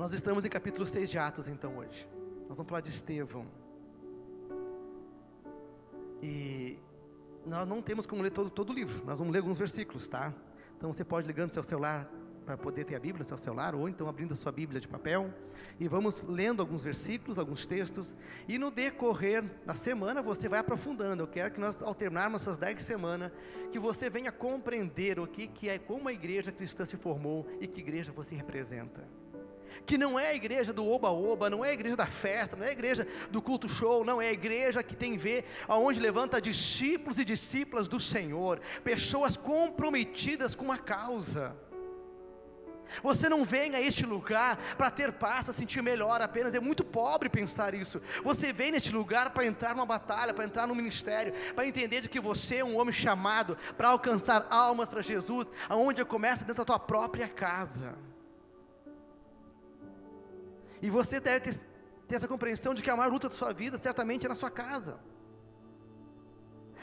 Nós 0.00 0.14
estamos 0.14 0.42
em 0.46 0.48
capítulo 0.48 0.86
6 0.86 1.10
de 1.10 1.18
Atos, 1.18 1.46
então, 1.46 1.76
hoje. 1.76 2.08
Nós 2.48 2.56
vamos 2.56 2.70
falar 2.70 2.80
de 2.80 2.88
Estevão. 2.88 3.46
E 6.22 6.78
nós 7.44 7.68
não 7.68 7.82
temos 7.82 8.06
como 8.06 8.22
ler 8.22 8.30
todo, 8.30 8.48
todo 8.48 8.70
o 8.70 8.72
livro, 8.72 9.04
nós 9.04 9.18
vamos 9.18 9.30
ler 9.30 9.40
alguns 9.40 9.58
versículos, 9.58 10.08
tá? 10.08 10.32
Então 10.74 10.90
você 10.90 11.04
pode 11.04 11.26
ligando 11.26 11.52
seu 11.52 11.62
celular 11.62 12.10
para 12.46 12.56
poder 12.56 12.84
ter 12.84 12.94
a 12.94 12.98
Bíblia 12.98 13.24
no 13.24 13.28
seu 13.28 13.36
celular, 13.36 13.74
ou 13.74 13.90
então 13.90 14.08
abrindo 14.08 14.32
a 14.32 14.36
sua 14.38 14.50
Bíblia 14.50 14.80
de 14.80 14.88
papel, 14.88 15.34
e 15.78 15.86
vamos 15.86 16.22
lendo 16.22 16.60
alguns 16.60 16.82
versículos, 16.82 17.38
alguns 17.38 17.66
textos, 17.66 18.16
e 18.48 18.56
no 18.56 18.70
decorrer 18.70 19.44
da 19.66 19.74
semana 19.74 20.22
você 20.22 20.48
vai 20.48 20.60
aprofundando. 20.60 21.24
Eu 21.24 21.28
quero 21.28 21.52
que 21.52 21.60
nós, 21.60 21.76
ao 21.82 21.94
terminarmos 21.94 22.40
essas 22.40 22.56
dez 22.56 22.82
semanas, 22.82 23.30
que 23.70 23.78
você 23.78 24.08
venha 24.08 24.32
compreender 24.32 25.20
o 25.20 25.26
que, 25.26 25.46
que 25.46 25.68
é, 25.68 25.78
como 25.78 26.08
a 26.08 26.12
igreja 26.14 26.50
cristã 26.50 26.86
se 26.86 26.96
formou 26.96 27.46
e 27.60 27.66
que 27.66 27.80
igreja 27.80 28.10
você 28.10 28.34
representa 28.34 29.19
que 29.86 29.98
não 29.98 30.18
é 30.18 30.28
a 30.28 30.34
igreja 30.34 30.72
do 30.72 30.86
oba-oba, 30.86 31.50
não 31.50 31.64
é 31.64 31.70
a 31.70 31.72
igreja 31.72 31.96
da 31.96 32.06
festa, 32.06 32.56
não 32.56 32.64
é 32.64 32.68
a 32.68 32.72
igreja 32.72 33.06
do 33.30 33.42
culto 33.42 33.68
show, 33.68 34.04
não, 34.04 34.20
é 34.20 34.28
a 34.28 34.32
igreja 34.32 34.82
que 34.82 34.96
tem 34.96 35.16
ver 35.16 35.44
aonde 35.66 36.00
levanta 36.00 36.40
discípulos 36.40 37.18
e 37.18 37.24
discípulas 37.24 37.88
do 37.88 37.98
Senhor, 38.00 38.60
pessoas 38.84 39.36
comprometidas 39.36 40.54
com 40.54 40.70
a 40.70 40.78
causa. 40.78 41.56
Você 43.02 43.28
não 43.28 43.44
vem 43.44 43.74
a 43.74 43.80
este 43.80 44.04
lugar 44.04 44.56
para 44.76 44.90
ter 44.90 45.12
paz, 45.12 45.44
para 45.44 45.54
sentir 45.54 45.82
melhor 45.82 46.20
apenas, 46.20 46.54
é 46.54 46.60
muito 46.60 46.84
pobre 46.84 47.28
pensar 47.28 47.74
isso. 47.74 48.00
Você 48.24 48.52
vem 48.52 48.72
neste 48.72 48.90
lugar 48.90 49.30
para 49.30 49.46
entrar 49.46 49.74
numa 49.74 49.86
batalha, 49.86 50.34
para 50.34 50.44
entrar 50.44 50.66
no 50.66 50.74
ministério, 50.74 51.32
para 51.54 51.66
entender 51.66 52.00
de 52.00 52.08
que 52.08 52.20
você 52.20 52.56
é 52.56 52.64
um 52.64 52.76
homem 52.76 52.92
chamado 52.92 53.56
para 53.76 53.88
alcançar 53.88 54.46
almas 54.50 54.88
para 54.88 55.02
Jesus, 55.02 55.48
aonde 55.68 56.04
começa 56.04 56.44
dentro 56.44 56.64
da 56.64 56.64
tua 56.64 56.78
própria 56.78 57.28
casa. 57.28 57.96
E 60.82 60.88
você 60.90 61.20
deve 61.20 61.40
ter, 61.40 61.54
ter 62.08 62.14
essa 62.14 62.28
compreensão 62.28 62.72
de 62.74 62.82
que 62.82 62.90
a 62.90 62.96
maior 62.96 63.12
luta 63.12 63.28
da 63.28 63.34
sua 63.34 63.52
vida 63.52 63.78
certamente 63.78 64.26
é 64.26 64.28
na 64.28 64.34
sua 64.34 64.50
casa. 64.50 64.98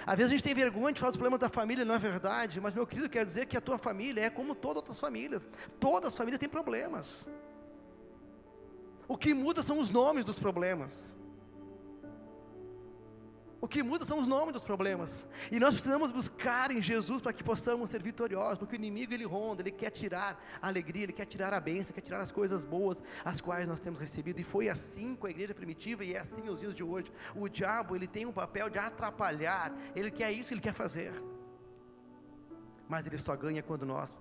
Às 0.05 0.15
vezes 0.15 0.31
a 0.31 0.35
gente 0.35 0.43
tem 0.43 0.53
vergonha 0.53 0.93
de 0.93 0.99
falar 0.99 1.11
dos 1.11 1.17
problemas 1.17 1.39
da 1.39 1.49
família, 1.49 1.83
não 1.83 1.95
é 1.95 1.99
verdade, 1.99 2.61
mas 2.61 2.73
meu 2.73 2.87
querido, 2.87 3.09
quer 3.09 3.25
dizer 3.25 3.45
que 3.45 3.57
a 3.57 3.61
tua 3.61 3.77
família 3.77 4.21
é 4.21 4.29
como 4.29 4.55
todas 4.55 4.77
as 4.77 4.83
outras 4.83 4.99
famílias. 4.99 5.45
Todas 5.79 6.13
as 6.13 6.17
famílias 6.17 6.39
têm 6.39 6.47
problemas. 6.47 7.27
O 9.07 9.17
que 9.17 9.33
muda 9.33 9.61
são 9.63 9.79
os 9.79 9.89
nomes 9.89 10.23
dos 10.23 10.39
problemas. 10.39 11.13
O 13.59 13.67
que 13.67 13.81
muda 13.81 14.05
são 14.05 14.19
os 14.19 14.27
nomes 14.27 14.53
dos 14.53 14.61
problemas. 14.61 15.27
E 15.51 15.59
nós 15.59 15.73
precisamos 15.73 16.11
buscar 16.11 16.69
em 16.69 16.79
Jesus 16.79 17.21
para 17.21 17.33
que 17.33 17.43
possamos 17.43 17.89
ser 17.89 18.01
vitoriosos, 18.03 18.59
porque 18.59 18.75
o 18.75 18.77
inimigo 18.77 19.13
ele 19.13 19.25
ronda, 19.25 19.63
ele 19.63 19.71
quer 19.71 19.89
tirar 19.89 20.39
a 20.61 20.67
alegria, 20.67 21.03
ele 21.03 21.13
quer 21.13 21.25
tirar 21.25 21.53
a 21.53 21.59
bênção, 21.59 21.93
quer 21.93 22.01
tirar 22.01 22.19
as 22.19 22.31
coisas 22.31 22.63
boas, 22.63 23.01
as 23.25 23.41
quais 23.41 23.67
nós 23.67 23.79
temos 23.79 23.99
recebido. 23.99 24.39
E 24.39 24.43
foi 24.43 24.69
assim 24.69 25.15
com 25.15 25.25
a 25.25 25.31
igreja 25.31 25.55
primitiva 25.55 26.05
e 26.05 26.13
é 26.13 26.19
assim 26.19 26.41
nos 26.43 26.59
dias 26.59 26.75
de 26.75 26.83
hoje. 26.83 27.11
O 27.35 27.49
diabo, 27.49 27.95
ele 27.95 28.05
tem 28.05 28.27
um 28.27 28.31
papel 28.31 28.69
de 28.69 28.77
atrapalhar, 28.77 29.73
ele 29.95 30.11
quer 30.11 30.31
isso, 30.31 30.53
ele 30.53 30.61
quer 30.61 30.73
fazer. 30.73 31.11
Mas 32.87 33.07
ele 33.07 33.17
só 33.17 33.35
ganha 33.35 33.63
quando 33.63 33.87
nós 33.87 34.15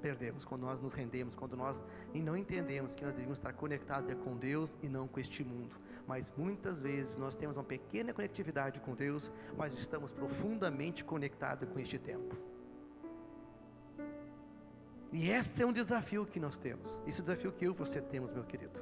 perdemos, 0.00 0.44
quando 0.44 0.62
nós 0.62 0.80
nos 0.80 0.92
rendemos, 0.92 1.34
quando 1.34 1.56
nós 1.56 1.82
não 2.14 2.36
entendemos 2.36 2.94
que 2.94 3.04
nós 3.04 3.14
devemos 3.14 3.38
estar 3.38 3.52
conectados 3.52 4.14
com 4.22 4.36
Deus 4.36 4.78
e 4.80 4.88
não 4.88 5.08
com 5.08 5.18
este 5.18 5.42
mundo 5.42 5.76
mas 6.06 6.32
muitas 6.36 6.80
vezes 6.80 7.16
nós 7.18 7.34
temos 7.34 7.56
uma 7.56 7.64
pequena 7.64 8.12
conectividade 8.12 8.80
com 8.80 8.94
Deus, 8.94 9.30
mas 9.56 9.74
estamos 9.74 10.10
profundamente 10.12 11.04
conectados 11.04 11.68
com 11.68 11.78
este 11.78 11.98
tempo. 11.98 12.36
E 15.12 15.30
esse 15.30 15.62
é 15.62 15.66
um 15.66 15.72
desafio 15.72 16.26
que 16.26 16.38
nós 16.38 16.56
temos. 16.56 17.00
Esse 17.06 17.20
é 17.20 17.22
o 17.22 17.24
desafio 17.24 17.52
que 17.52 17.66
eu 17.66 17.72
e 17.72 17.74
você 17.74 18.00
temos, 18.00 18.30
meu 18.30 18.44
querido. 18.44 18.80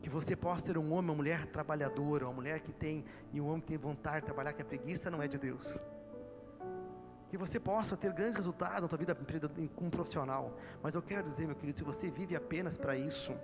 Que 0.00 0.08
você 0.08 0.36
possa 0.36 0.66
ser 0.66 0.78
um 0.78 0.92
homem, 0.92 1.10
uma 1.10 1.14
mulher 1.14 1.46
trabalhadora, 1.46 2.26
uma 2.26 2.34
mulher 2.34 2.60
que 2.60 2.72
tem, 2.72 3.04
e 3.32 3.40
um 3.40 3.48
homem 3.48 3.60
que 3.60 3.68
tem 3.68 3.78
vontade 3.78 4.20
de 4.20 4.26
trabalhar, 4.26 4.52
que 4.52 4.62
a 4.62 4.64
preguiça 4.64 5.10
não 5.10 5.22
é 5.22 5.28
de 5.28 5.38
Deus. 5.38 5.82
Que 7.30 7.38
você 7.38 7.58
possa 7.58 7.96
ter 7.96 8.12
grandes 8.12 8.36
resultados 8.36 8.82
na 8.82 8.88
tua 8.88 8.98
vida 8.98 9.16
como 9.74 9.90
profissional. 9.90 10.56
Mas 10.82 10.94
eu 10.94 11.00
quero 11.00 11.22
dizer, 11.22 11.46
meu 11.46 11.56
querido, 11.56 11.78
se 11.78 11.84
você 11.84 12.10
vive 12.10 12.36
apenas 12.36 12.76
para 12.76 12.96
isso, 12.96 13.34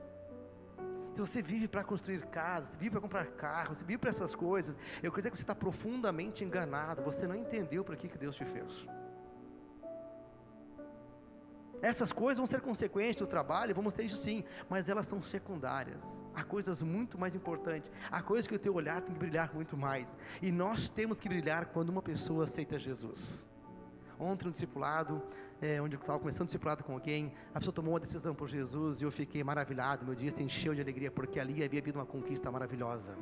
se 1.18 1.20
você 1.20 1.42
vive 1.42 1.66
para 1.66 1.82
construir 1.82 2.24
casas, 2.26 2.76
vive 2.76 2.90
para 2.90 3.00
comprar 3.00 3.26
carros, 3.26 3.82
vive 3.82 3.98
para 3.98 4.10
essas 4.10 4.36
coisas, 4.36 4.76
eu 5.02 5.10
quero 5.10 5.22
dizer 5.22 5.30
que 5.32 5.36
você 5.36 5.42
está 5.42 5.54
profundamente 5.54 6.44
enganado, 6.44 7.02
você 7.02 7.26
não 7.26 7.34
entendeu 7.34 7.82
para 7.82 7.96
que, 7.96 8.08
que 8.08 8.16
Deus 8.16 8.36
te 8.36 8.44
fez. 8.44 8.86
Essas 11.82 12.12
coisas 12.12 12.38
vão 12.38 12.46
ser 12.46 12.60
consequentes 12.60 13.16
do 13.16 13.26
trabalho, 13.26 13.74
vamos 13.74 13.94
ter 13.94 14.04
isso 14.04 14.16
sim, 14.16 14.44
mas 14.68 14.88
elas 14.88 15.06
são 15.06 15.20
secundárias. 15.20 16.00
Há 16.34 16.44
coisas 16.44 16.82
muito 16.82 17.18
mais 17.18 17.34
importantes, 17.34 17.90
há 18.10 18.22
coisas 18.22 18.46
que 18.46 18.54
o 18.54 18.58
teu 18.58 18.74
olhar 18.74 19.00
tem 19.02 19.12
que 19.12 19.18
brilhar 19.18 19.52
muito 19.52 19.76
mais. 19.76 20.06
E 20.40 20.52
nós 20.52 20.88
temos 20.88 21.18
que 21.18 21.28
brilhar 21.28 21.66
quando 21.66 21.88
uma 21.88 22.02
pessoa 22.02 22.44
aceita 22.44 22.78
Jesus. 22.78 23.44
Ontem 24.20 24.48
um 24.48 24.50
discipulado, 24.52 25.22
é, 25.60 25.80
onde 25.82 25.96
eu 25.96 26.00
estava 26.00 26.18
começando 26.18 26.46
discipulado 26.46 26.84
com 26.84 26.92
alguém, 26.92 27.32
a 27.52 27.58
pessoa 27.58 27.74
tomou 27.74 27.94
uma 27.94 28.00
decisão 28.00 28.34
por 28.34 28.48
Jesus 28.48 29.00
e 29.00 29.04
eu 29.04 29.10
fiquei 29.10 29.42
maravilhado, 29.42 30.04
meu 30.04 30.14
dia 30.14 30.30
se 30.30 30.42
encheu 30.42 30.74
de 30.74 30.80
alegria, 30.80 31.10
porque 31.10 31.40
ali 31.40 31.64
havia 31.64 31.80
havido 31.80 31.98
uma 31.98 32.06
conquista 32.06 32.50
maravilhosa. 32.50 33.16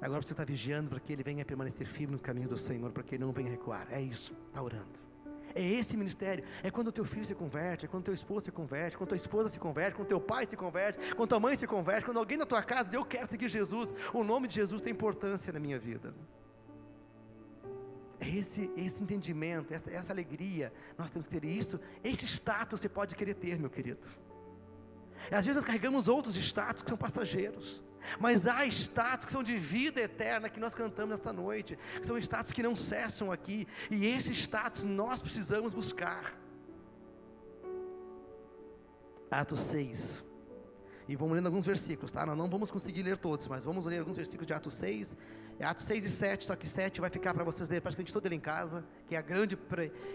Agora 0.00 0.22
você 0.22 0.32
está 0.32 0.44
vigiando 0.44 0.88
para 0.88 1.00
que 1.00 1.12
ele 1.12 1.22
venha 1.22 1.44
permanecer 1.44 1.86
firme 1.86 2.14
no 2.14 2.20
caminho 2.20 2.48
do 2.48 2.56
Senhor, 2.56 2.90
para 2.90 3.02
que 3.02 3.16
ele 3.16 3.24
não 3.24 3.32
venha 3.32 3.50
recuar. 3.50 3.86
É 3.90 4.00
isso, 4.00 4.34
está 4.48 4.62
orando. 4.62 4.98
É 5.54 5.62
esse 5.62 5.96
ministério. 5.96 6.44
É 6.62 6.70
quando 6.70 6.88
o 6.88 6.92
teu 6.92 7.04
filho 7.04 7.24
se 7.24 7.34
converte, 7.34 7.84
é 7.84 7.88
quando 7.88 8.04
teu 8.04 8.14
esposo 8.14 8.44
se 8.46 8.52
converte, 8.52 8.96
quando 8.96 9.08
tua 9.08 9.16
esposa 9.16 9.48
se 9.48 9.58
converte, 9.58 9.96
quando 9.96 10.08
teu 10.08 10.20
pai 10.20 10.46
se 10.46 10.56
converte, 10.56 11.14
quando 11.14 11.28
tua 11.28 11.40
mãe 11.40 11.56
se 11.56 11.66
converte, 11.66 12.04
quando 12.04 12.18
alguém 12.18 12.38
na 12.38 12.46
tua 12.46 12.62
casa 12.62 12.84
diz, 12.84 12.94
eu 12.94 13.04
quero 13.04 13.28
seguir 13.28 13.48
Jesus, 13.48 13.92
o 14.14 14.24
nome 14.24 14.48
de 14.48 14.54
Jesus 14.54 14.80
tem 14.80 14.92
importância 14.92 15.52
na 15.52 15.60
minha 15.60 15.78
vida. 15.78 16.14
Esse, 18.20 18.70
esse 18.76 19.02
entendimento, 19.02 19.72
essa, 19.72 19.90
essa 19.90 20.12
alegria, 20.12 20.72
nós 20.98 21.10
temos 21.10 21.26
que 21.26 21.40
ter 21.40 21.46
isso. 21.46 21.80
Esse 22.04 22.26
status 22.26 22.80
você 22.80 22.88
pode 22.88 23.14
querer 23.14 23.34
ter, 23.34 23.58
meu 23.58 23.70
querido. 23.70 24.06
Às 25.30 25.46
vezes 25.46 25.56
nós 25.56 25.64
carregamos 25.64 26.06
outros 26.06 26.36
status 26.36 26.82
que 26.82 26.90
são 26.90 26.98
passageiros. 26.98 27.82
Mas 28.18 28.46
há 28.46 28.66
status 28.66 29.26
que 29.26 29.32
são 29.32 29.42
de 29.42 29.58
vida 29.58 30.00
eterna 30.00 30.48
que 30.48 30.60
nós 30.60 30.74
cantamos 30.74 31.14
esta 31.14 31.32
noite, 31.32 31.78
que 31.98 32.06
são 32.06 32.18
status 32.18 32.52
que 32.52 32.62
não 32.62 32.74
cessam 32.74 33.30
aqui, 33.30 33.66
e 33.90 34.06
esse 34.06 34.32
status 34.32 34.84
nós 34.84 35.22
precisamos 35.22 35.72
buscar. 35.72 36.38
Atos 39.30 39.60
6. 39.60 40.24
E 41.08 41.16
vamos 41.16 41.36
lendo 41.36 41.46
alguns 41.46 41.66
versículos, 41.66 42.10
tá? 42.10 42.26
Nós 42.26 42.36
não 42.36 42.48
vamos 42.48 42.70
conseguir 42.70 43.02
ler 43.02 43.16
todos, 43.16 43.46
mas 43.48 43.64
vamos 43.64 43.86
ler 43.86 43.98
alguns 43.98 44.16
versículos 44.16 44.46
de 44.46 44.52
Atos 44.52 44.74
6 44.74 45.14
é 45.14 45.49
Atos 45.64 45.84
6 45.84 46.04
e 46.06 46.10
7, 46.10 46.46
só 46.46 46.56
que 46.56 46.66
7 46.66 47.00
vai 47.00 47.10
ficar 47.10 47.34
para 47.34 47.44
vocês 47.44 47.68
lerem 47.68 47.82
praticamente 47.82 48.12
todo 48.12 48.24
ele 48.24 48.34
em 48.34 48.40
casa, 48.40 48.82
que 49.06 49.14
é 49.14 49.18
a 49.18 49.22
grande 49.22 49.58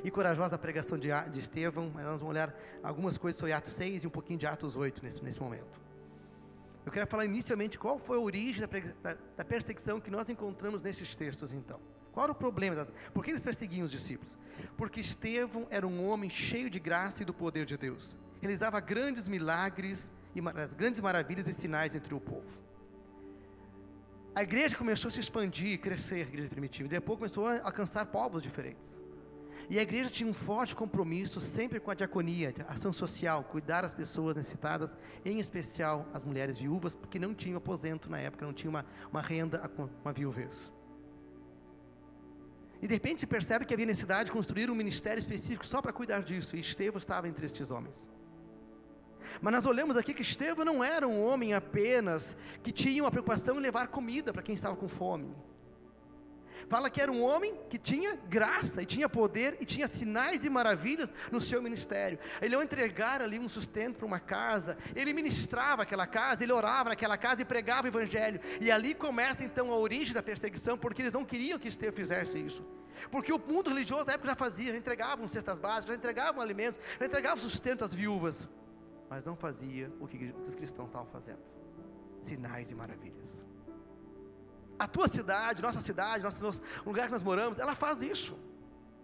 e 0.04 0.10
corajosa 0.10 0.58
pregação 0.58 0.98
de, 0.98 1.10
de 1.32 1.40
Estevão. 1.40 1.92
Nós 1.94 2.20
vamos 2.20 2.24
olhar 2.24 2.56
algumas 2.82 3.18
coisas 3.18 3.38
sobre 3.38 3.54
Atos 3.54 3.74
6 3.74 4.04
e 4.04 4.08
um 4.08 4.10
pouquinho 4.10 4.40
de 4.40 4.48
Atos 4.48 4.76
8 4.76 5.04
nesse, 5.04 5.24
nesse 5.24 5.40
momento. 5.40 5.80
Eu 6.86 6.92
quero 6.92 7.08
falar 7.08 7.26
inicialmente 7.26 7.78
qual 7.78 8.00
foi 8.00 8.18
a 8.18 8.22
origem 8.22 8.62
da, 8.62 8.68
da, 9.04 9.18
da 9.38 9.46
perseguição 9.46 10.00
que 10.00 10.10
nós 10.10 10.30
encontramos 10.30 10.82
nesses 10.82 11.16
textos, 11.16 11.54
então. 11.54 11.80
Qual 12.12 12.24
era 12.24 12.32
o 12.32 12.36
problema? 12.36 12.76
Da, 12.76 12.88
por 13.14 13.24
que 13.24 13.32
eles 13.32 13.44
perseguiam 13.44 13.86
os 13.86 13.92
discípulos? 13.92 14.38
Porque 14.78 15.00
Estevão 15.00 15.68
era 15.70 15.86
um 15.86 16.08
homem 16.08 16.30
cheio 16.30 16.70
de 16.70 16.80
graça 16.80 17.22
e 17.22 17.26
do 17.26 17.34
poder 17.34 17.66
de 17.66 17.78
Deus. 17.78 18.18
Realizava 18.42 18.80
grandes 18.80 19.28
milagres 19.28 20.10
e 20.34 20.42
grandes 20.76 21.02
maravilhas 21.02 21.48
e 21.48 21.54
sinais 21.54 21.94
entre 21.94 22.14
o 22.14 22.20
povo. 22.20 22.65
A 24.36 24.44
igreja 24.44 24.76
começou 24.76 25.08
a 25.08 25.12
se 25.12 25.22
expandir, 25.22 25.80
crescer, 25.80 26.16
a 26.16 26.28
igreja 26.28 26.50
primitiva. 26.50 26.90
Depois 26.90 27.18
começou 27.18 27.48
a 27.48 27.62
alcançar 27.64 28.06
povos 28.08 28.44
diferentes. 28.44 29.02
E 29.70 29.80
a 29.80 29.82
igreja 29.82 30.10
tinha 30.10 30.30
um 30.30 30.34
forte 30.34 30.76
compromisso 30.76 31.40
sempre 31.40 31.80
com 31.80 31.90
a 31.90 31.96
diaconia, 31.96 32.54
a 32.68 32.74
ação 32.74 32.92
social, 32.92 33.46
cuidar 33.46 33.82
das 33.82 33.94
pessoas 33.94 34.36
necessitadas, 34.36 34.94
em 35.24 35.40
especial 35.40 36.06
as 36.14 36.26
mulheres 36.26 36.60
viúvas, 36.60 36.94
porque 36.94 37.18
não 37.18 37.34
tinham 37.34 37.58
aposento 37.58 38.10
na 38.10 38.20
época, 38.20 38.46
não 38.46 38.54
tinha 38.54 38.70
uma, 38.70 38.86
uma 39.10 39.22
renda, 39.22 39.72
uma 40.04 40.12
viuvez. 40.12 40.72
E 42.82 42.88
de 42.88 42.94
repente 42.94 43.22
se 43.22 43.26
percebe 43.26 43.66
que 43.66 43.74
havia 43.74 43.86
necessidade 43.86 44.26
de 44.26 44.32
construir 44.34 44.70
um 44.70 44.76
ministério 44.76 45.20
específico 45.20 45.66
só 45.66 45.82
para 45.82 45.94
cuidar 45.94 46.22
disso, 46.22 46.58
e 46.58 46.60
Estevão 46.60 47.00
estava 47.00 47.28
entre 47.28 47.46
estes 47.46 47.72
homens. 47.72 48.10
Mas 49.42 49.54
nós 49.54 49.66
olhamos 49.66 49.98
aqui 49.98 50.14
que 50.14 50.22
Estevão 50.22 50.66
não 50.66 50.84
era 50.84 51.08
um 51.08 51.24
homem 51.26 51.54
apenas 51.54 52.36
que 52.64 52.72
tinha 52.72 53.04
uma 53.04 53.12
preocupação 53.12 53.58
em 53.58 53.62
levar 53.62 53.88
comida 53.88 54.32
para 54.34 54.42
quem 54.42 54.56
estava 54.56 54.76
com 54.76 54.88
fome. 54.88 55.36
Fala 56.68 56.90
que 56.90 57.00
era 57.00 57.12
um 57.12 57.22
homem 57.22 57.60
que 57.70 57.78
tinha 57.78 58.16
graça 58.28 58.82
e 58.82 58.86
tinha 58.86 59.08
poder 59.08 59.58
e 59.60 59.66
tinha 59.66 59.88
sinais 59.88 60.44
e 60.44 60.50
maravilhas 60.50 61.12
no 61.32 61.40
seu 61.40 61.62
ministério. 61.62 62.18
Ele 62.42 62.56
ao 62.56 62.64
entregar 62.64 63.22
ali 63.22 63.38
um 63.38 63.48
sustento 63.48 63.98
para 63.98 64.06
uma 64.06 64.20
casa, 64.20 64.78
ele 64.96 65.14
ministrava 65.14 65.84
aquela 65.84 66.08
casa, 66.08 66.44
ele 66.44 66.52
orava 66.52 66.90
naquela 66.90 67.18
casa 67.18 67.42
e 67.42 67.46
pregava 67.46 67.84
o 67.84 67.88
evangelho. 67.88 68.40
E 68.60 68.72
ali 68.72 68.96
começa 68.96 69.44
então 69.44 69.72
a 69.72 69.78
origem 69.78 70.14
da 70.14 70.24
perseguição, 70.24 70.78
porque 70.78 71.04
eles 71.04 71.14
não 71.14 71.24
queriam 71.24 71.60
que 71.60 71.68
Estevão 71.68 71.96
fizesse 71.96 72.40
isso. 72.40 72.66
Porque 73.12 73.32
o 73.32 73.38
mundo 73.38 73.70
religioso 73.70 74.06
da 74.06 74.14
época 74.14 74.30
já 74.30 74.36
fazia, 74.36 74.72
já 74.72 74.78
entregavam 74.78 75.28
cestas 75.28 75.60
básicas, 75.60 75.90
já 75.90 75.96
entregavam 75.96 76.42
alimentos, 76.42 76.80
já 77.00 77.06
entregavam 77.06 77.38
sustento 77.38 77.84
às 77.84 77.94
viúvas 77.94 78.48
mas 79.10 79.24
não 79.24 79.36
fazia 79.36 79.92
o 80.00 80.08
que 80.08 80.34
os 80.46 80.56
cristãos 80.56 80.88
estavam 80.88 81.08
fazendo 81.08 81.40
sinais 82.24 82.72
e 82.72 82.76
maravilhas. 82.76 83.48
A 84.78 84.88
tua 84.88 85.08
cidade, 85.08 85.62
nossa 85.62 85.80
cidade, 85.80 86.24
nosso, 86.24 86.44
nosso 86.44 86.62
lugar 86.86 87.06
que 87.06 87.12
nós 87.12 87.24
moramos, 87.24 87.60
ela 87.60 87.76
faz 87.76 88.02
isso. 88.02 88.38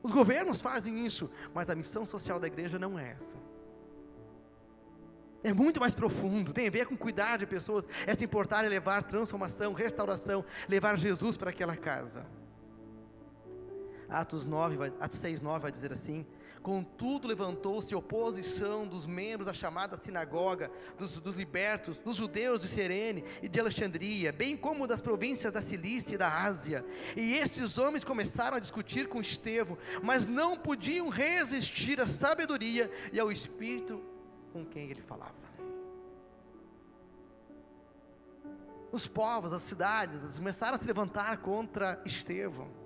Os 0.03 0.11
governos 0.11 0.59
fazem 0.59 1.05
isso, 1.05 1.31
mas 1.53 1.69
a 1.69 1.75
missão 1.75 2.05
social 2.05 2.39
da 2.39 2.47
igreja 2.47 2.77
não 2.77 2.97
é 2.97 3.11
essa. 3.11 3.37
É 5.43 5.53
muito 5.53 5.79
mais 5.79 5.95
profundo, 5.95 6.53
tem 6.53 6.67
a 6.67 6.71
ver 6.71 6.85
com 6.85 6.95
cuidar 6.95 7.37
de 7.37 7.47
pessoas, 7.47 7.85
é 8.05 8.13
se 8.13 8.25
importar 8.25 8.63
em 8.65 8.69
levar 8.69 9.03
transformação, 9.03 9.73
restauração, 9.73 10.45
levar 10.67 10.97
Jesus 10.97 11.37
para 11.37 11.49
aquela 11.49 11.75
casa. 11.75 12.25
Atos 14.09 14.45
9, 14.45 14.93
Atos 14.99 15.19
6, 15.19 15.41
9 15.41 15.59
vai 15.59 15.71
dizer 15.71 15.93
assim: 15.93 16.27
Contudo, 16.61 17.27
levantou-se 17.27 17.95
oposição 17.95 18.85
dos 18.85 19.07
membros 19.07 19.47
da 19.47 19.53
chamada 19.53 19.97
sinagoga, 19.97 20.71
dos, 20.95 21.13
dos, 21.13 21.35
libertos, 21.35 21.97
dos 21.97 22.17
judeus 22.17 22.61
de 22.61 22.67
Serene 22.67 23.25
e 23.41 23.49
de 23.49 23.59
Alexandria, 23.59 24.31
bem 24.31 24.55
como 24.55 24.85
das 24.85 25.01
províncias 25.01 25.51
da 25.51 25.61
Cilícia 25.61 26.13
e 26.13 26.17
da 26.19 26.43
Ásia. 26.43 26.85
E 27.17 27.33
estes 27.33 27.79
homens 27.79 28.03
começaram 28.03 28.57
a 28.57 28.59
discutir 28.59 29.07
com 29.07 29.19
Estevão, 29.19 29.75
mas 30.03 30.27
não 30.27 30.55
podiam 30.55 31.09
resistir 31.09 31.99
à 31.99 32.07
sabedoria 32.07 32.91
e 33.11 33.19
ao 33.19 33.31
espírito 33.31 33.99
com 34.53 34.63
quem 34.63 34.89
ele 34.89 35.01
falava. 35.01 35.41
Os 38.91 39.07
povos, 39.07 39.51
as 39.51 39.63
cidades, 39.63 40.37
começaram 40.37 40.75
a 40.75 40.79
se 40.79 40.85
levantar 40.85 41.37
contra 41.37 41.99
Estevão. 42.05 42.80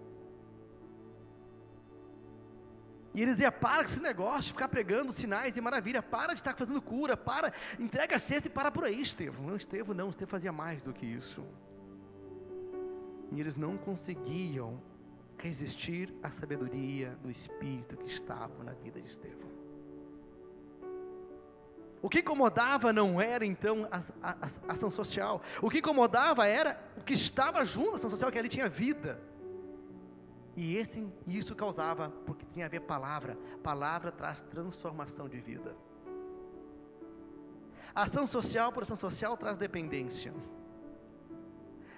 E 3.16 3.22
eles 3.22 3.36
diziam: 3.36 3.52
para 3.52 3.78
com 3.78 3.90
esse 3.90 4.02
negócio 4.02 4.52
ficar 4.52 4.68
pregando 4.68 5.14
sinais 5.14 5.56
e 5.56 5.62
maravilha, 5.62 6.04
para 6.04 6.34
de 6.34 6.42
estar 6.42 6.54
fazendo 6.54 6.82
cura, 6.82 7.16
para, 7.16 7.54
entrega 7.80 8.18
a 8.18 8.20
cesta 8.20 8.50
e 8.50 8.52
para 8.52 8.70
por 8.70 8.84
aí, 8.84 9.02
Estevão. 9.02 9.46
Não, 9.46 9.56
Estevão 9.56 9.96
não, 9.96 10.10
Estevão 10.10 10.32
fazia 10.32 10.52
mais 10.52 10.84
do 10.84 10.94
que 10.94 11.06
isso. 11.06 11.44
E 13.32 13.40
eles 13.40 13.56
não 13.56 13.78
conseguiam 13.78 14.82
resistir 15.38 16.14
à 16.22 16.30
sabedoria 16.30 17.18
do 17.24 17.32
Espírito 17.32 17.96
que 17.96 18.08
estava 18.08 18.64
na 18.64 18.74
vida 18.74 19.00
de 19.00 19.08
Estevão. 19.08 19.56
O 22.02 22.10
que 22.10 22.20
incomodava 22.20 22.92
não 22.92 23.20
era 23.20 23.46
então 23.46 23.88
a, 23.90 23.98
a, 24.22 24.32
a, 24.68 24.74
ação 24.74 24.92
social, 24.92 25.42
o 25.62 25.70
que 25.70 25.80
incomodava 25.80 26.46
era 26.46 26.80
o 26.98 27.02
que 27.02 27.14
estava 27.14 27.66
junto 27.66 27.94
à 27.94 27.96
ação 27.96 28.10
social, 28.10 28.30
que 28.30 28.38
ali 28.38 28.50
tinha 28.50 28.70
vida. 28.70 29.20
E 30.56 30.78
esse, 30.78 31.06
isso 31.28 31.56
causava, 31.56 32.10
porque 32.26 32.46
tinha 32.54 32.66
a 32.66 32.70
ver 32.70 32.82
palavra, 32.82 33.38
palavra 33.62 34.12
traz 34.12 34.42
transformação 34.42 35.28
de 35.28 35.40
vida. 35.40 35.76
Ação 37.94 38.26
social 38.26 38.72
por 38.72 38.84
ação 38.84 38.96
social 38.96 39.36
traz 39.36 39.58
dependência. 39.58 40.34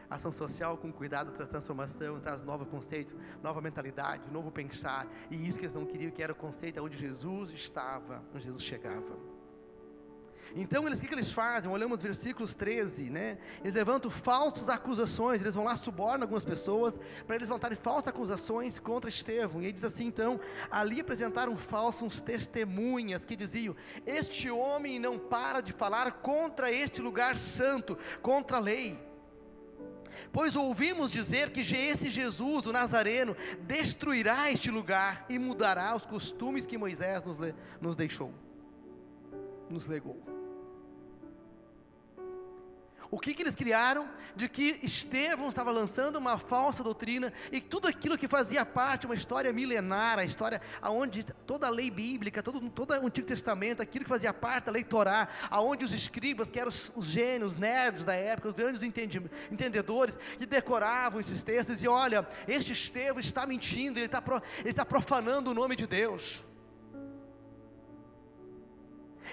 Ação 0.09 0.31
social 0.31 0.77
com 0.77 0.91
cuidado 0.91 1.31
traz 1.33 1.49
transformação, 1.49 2.19
traz 2.19 2.41
novo 2.41 2.65
conceito, 2.65 3.15
nova 3.43 3.61
mentalidade, 3.61 4.31
novo 4.31 4.51
pensar. 4.51 5.05
E 5.29 5.47
isso 5.47 5.59
que 5.59 5.65
eles 5.65 5.75
não 5.75 5.85
queriam, 5.85 6.11
que 6.11 6.23
era 6.23 6.31
o 6.31 6.35
conceito 6.35 6.81
onde 6.81 6.97
Jesus 6.97 7.51
estava, 7.51 8.23
onde 8.33 8.45
Jesus 8.45 8.63
chegava. 8.63 9.36
Então, 10.55 10.85
eles, 10.85 10.97
o 10.97 11.01
que, 11.01 11.07
que 11.07 11.13
eles 11.13 11.31
fazem? 11.31 11.69
Olhamos 11.69 12.01
versículos 12.01 12.55
13, 12.55 13.09
né? 13.09 13.37
Eles 13.61 13.73
levantam 13.73 14.09
falsas 14.09 14.69
acusações, 14.69 15.41
eles 15.41 15.55
vão 15.55 15.65
lá, 15.65 15.75
subornam 15.75 16.23
algumas 16.23 16.45
pessoas, 16.45 16.99
para 17.25 17.35
eles 17.35 17.49
levantarem 17.49 17.77
falsas 17.77 18.07
acusações 18.07 18.79
contra 18.79 19.09
Estevão. 19.09 19.61
E 19.61 19.65
ele 19.65 19.73
diz 19.73 19.83
assim: 19.83 20.05
então, 20.05 20.39
ali 20.71 21.01
apresentaram 21.01 21.55
falsos 21.55 22.21
testemunhas 22.21 23.23
que 23.23 23.35
diziam: 23.35 23.75
Este 24.05 24.49
homem 24.49 24.99
não 24.99 25.17
para 25.17 25.61
de 25.61 25.71
falar 25.71 26.11
contra 26.13 26.71
este 26.71 27.01
lugar 27.01 27.37
santo, 27.37 27.97
contra 28.21 28.57
a 28.57 28.59
lei. 28.59 29.07
Pois 30.31 30.55
ouvimos 30.55 31.11
dizer 31.11 31.51
que 31.51 31.61
esse 31.61 32.09
Jesus, 32.09 32.65
o 32.65 32.71
Nazareno, 32.71 33.35
destruirá 33.61 34.51
este 34.51 34.69
lugar 34.69 35.25
e 35.29 35.39
mudará 35.39 35.95
os 35.95 36.05
costumes 36.05 36.65
que 36.65 36.77
Moisés 36.77 37.23
nos, 37.23 37.37
nos 37.79 37.95
deixou, 37.95 38.33
nos 39.69 39.85
legou. 39.85 40.36
O 43.09 43.19
que, 43.19 43.33
que 43.33 43.41
eles 43.41 43.55
criaram? 43.55 44.09
De 44.35 44.49
que 44.49 44.79
Estevão 44.83 45.49
estava 45.49 45.71
lançando 45.71 46.17
uma 46.17 46.37
falsa 46.37 46.83
doutrina 46.83 47.33
e 47.51 47.61
tudo 47.61 47.87
aquilo 47.87 48.17
que 48.17 48.27
fazia 48.27 48.65
parte 48.65 49.01
de 49.01 49.07
uma 49.07 49.15
história 49.15 49.51
milenar, 49.53 50.19
a 50.19 50.25
história 50.25 50.61
aonde 50.81 51.23
toda 51.45 51.67
a 51.67 51.69
lei 51.69 51.89
bíblica, 51.89 52.43
todo, 52.43 52.59
todo 52.69 52.91
o 52.91 53.07
Antigo 53.07 53.27
Testamento, 53.27 53.81
aquilo 53.81 54.03
que 54.03 54.09
fazia 54.09 54.33
parte 54.33 54.65
da 54.65 54.71
lei 54.71 54.83
Torá, 54.83 55.27
aonde 55.49 55.85
os 55.85 55.91
escribas, 55.91 56.49
que 56.49 56.59
eram 56.59 56.69
os, 56.69 56.91
os 56.95 57.05
gênios, 57.05 57.55
nerds 57.55 58.03
da 58.03 58.13
época, 58.13 58.49
os 58.49 58.53
grandes 58.53 58.81
entendedores, 58.83 60.19
que 60.37 60.45
decoravam 60.45 61.19
esses 61.19 61.43
textos, 61.43 61.81
e 61.81 61.87
olha, 61.87 62.27
este 62.47 62.73
Estevão 62.73 63.19
está 63.19 63.45
mentindo, 63.45 63.97
ele 63.97 64.05
está, 64.05 64.21
ele 64.59 64.69
está 64.69 64.85
profanando 64.85 65.51
o 65.51 65.53
nome 65.53 65.75
de 65.75 65.87
Deus. 65.87 66.46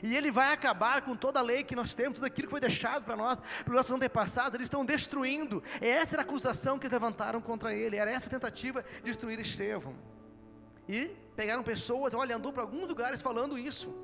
E 0.03 0.17
ele 0.17 0.31
vai 0.31 0.53
acabar 0.53 1.03
com 1.03 1.17
toda 1.17 1.41
a 1.41 1.43
lei 1.43 1.63
que 1.63 1.77
nós 1.77 1.95
temos, 1.95 2.17
tudo 2.17 2.27
aquilo 2.27 2.49
que 2.49 2.51
foi 2.51 2.61
deixado 2.61 3.05
para 3.05 3.17
nós, 3.17 3.39
pelos 3.65 3.77
nossos 3.77 3.93
antepassados, 3.93 4.55
eles 4.55 4.67
estão 4.67 4.85
destruindo. 4.85 5.63
Essa 5.81 6.15
era 6.15 6.23
a 6.23 6.25
acusação 6.25 6.79
que 6.79 6.87
eles 6.87 6.93
levantaram 6.93 7.41
contra 7.41 7.75
ele, 7.75 7.97
era 7.97 8.11
essa 8.11 8.27
a 8.27 8.31
tentativa 8.31 8.85
de 8.99 9.05
destruir 9.05 9.39
Estevão. 9.39 9.95
E 10.89 11.11
pegaram 11.35 11.63
pessoas, 11.63 12.15
olha, 12.15 12.37
andou 12.37 12.53
para 12.53 12.63
alguns 12.63 12.89
lugares 12.89 13.23
falando 13.23 13.59
isso, 13.59 13.95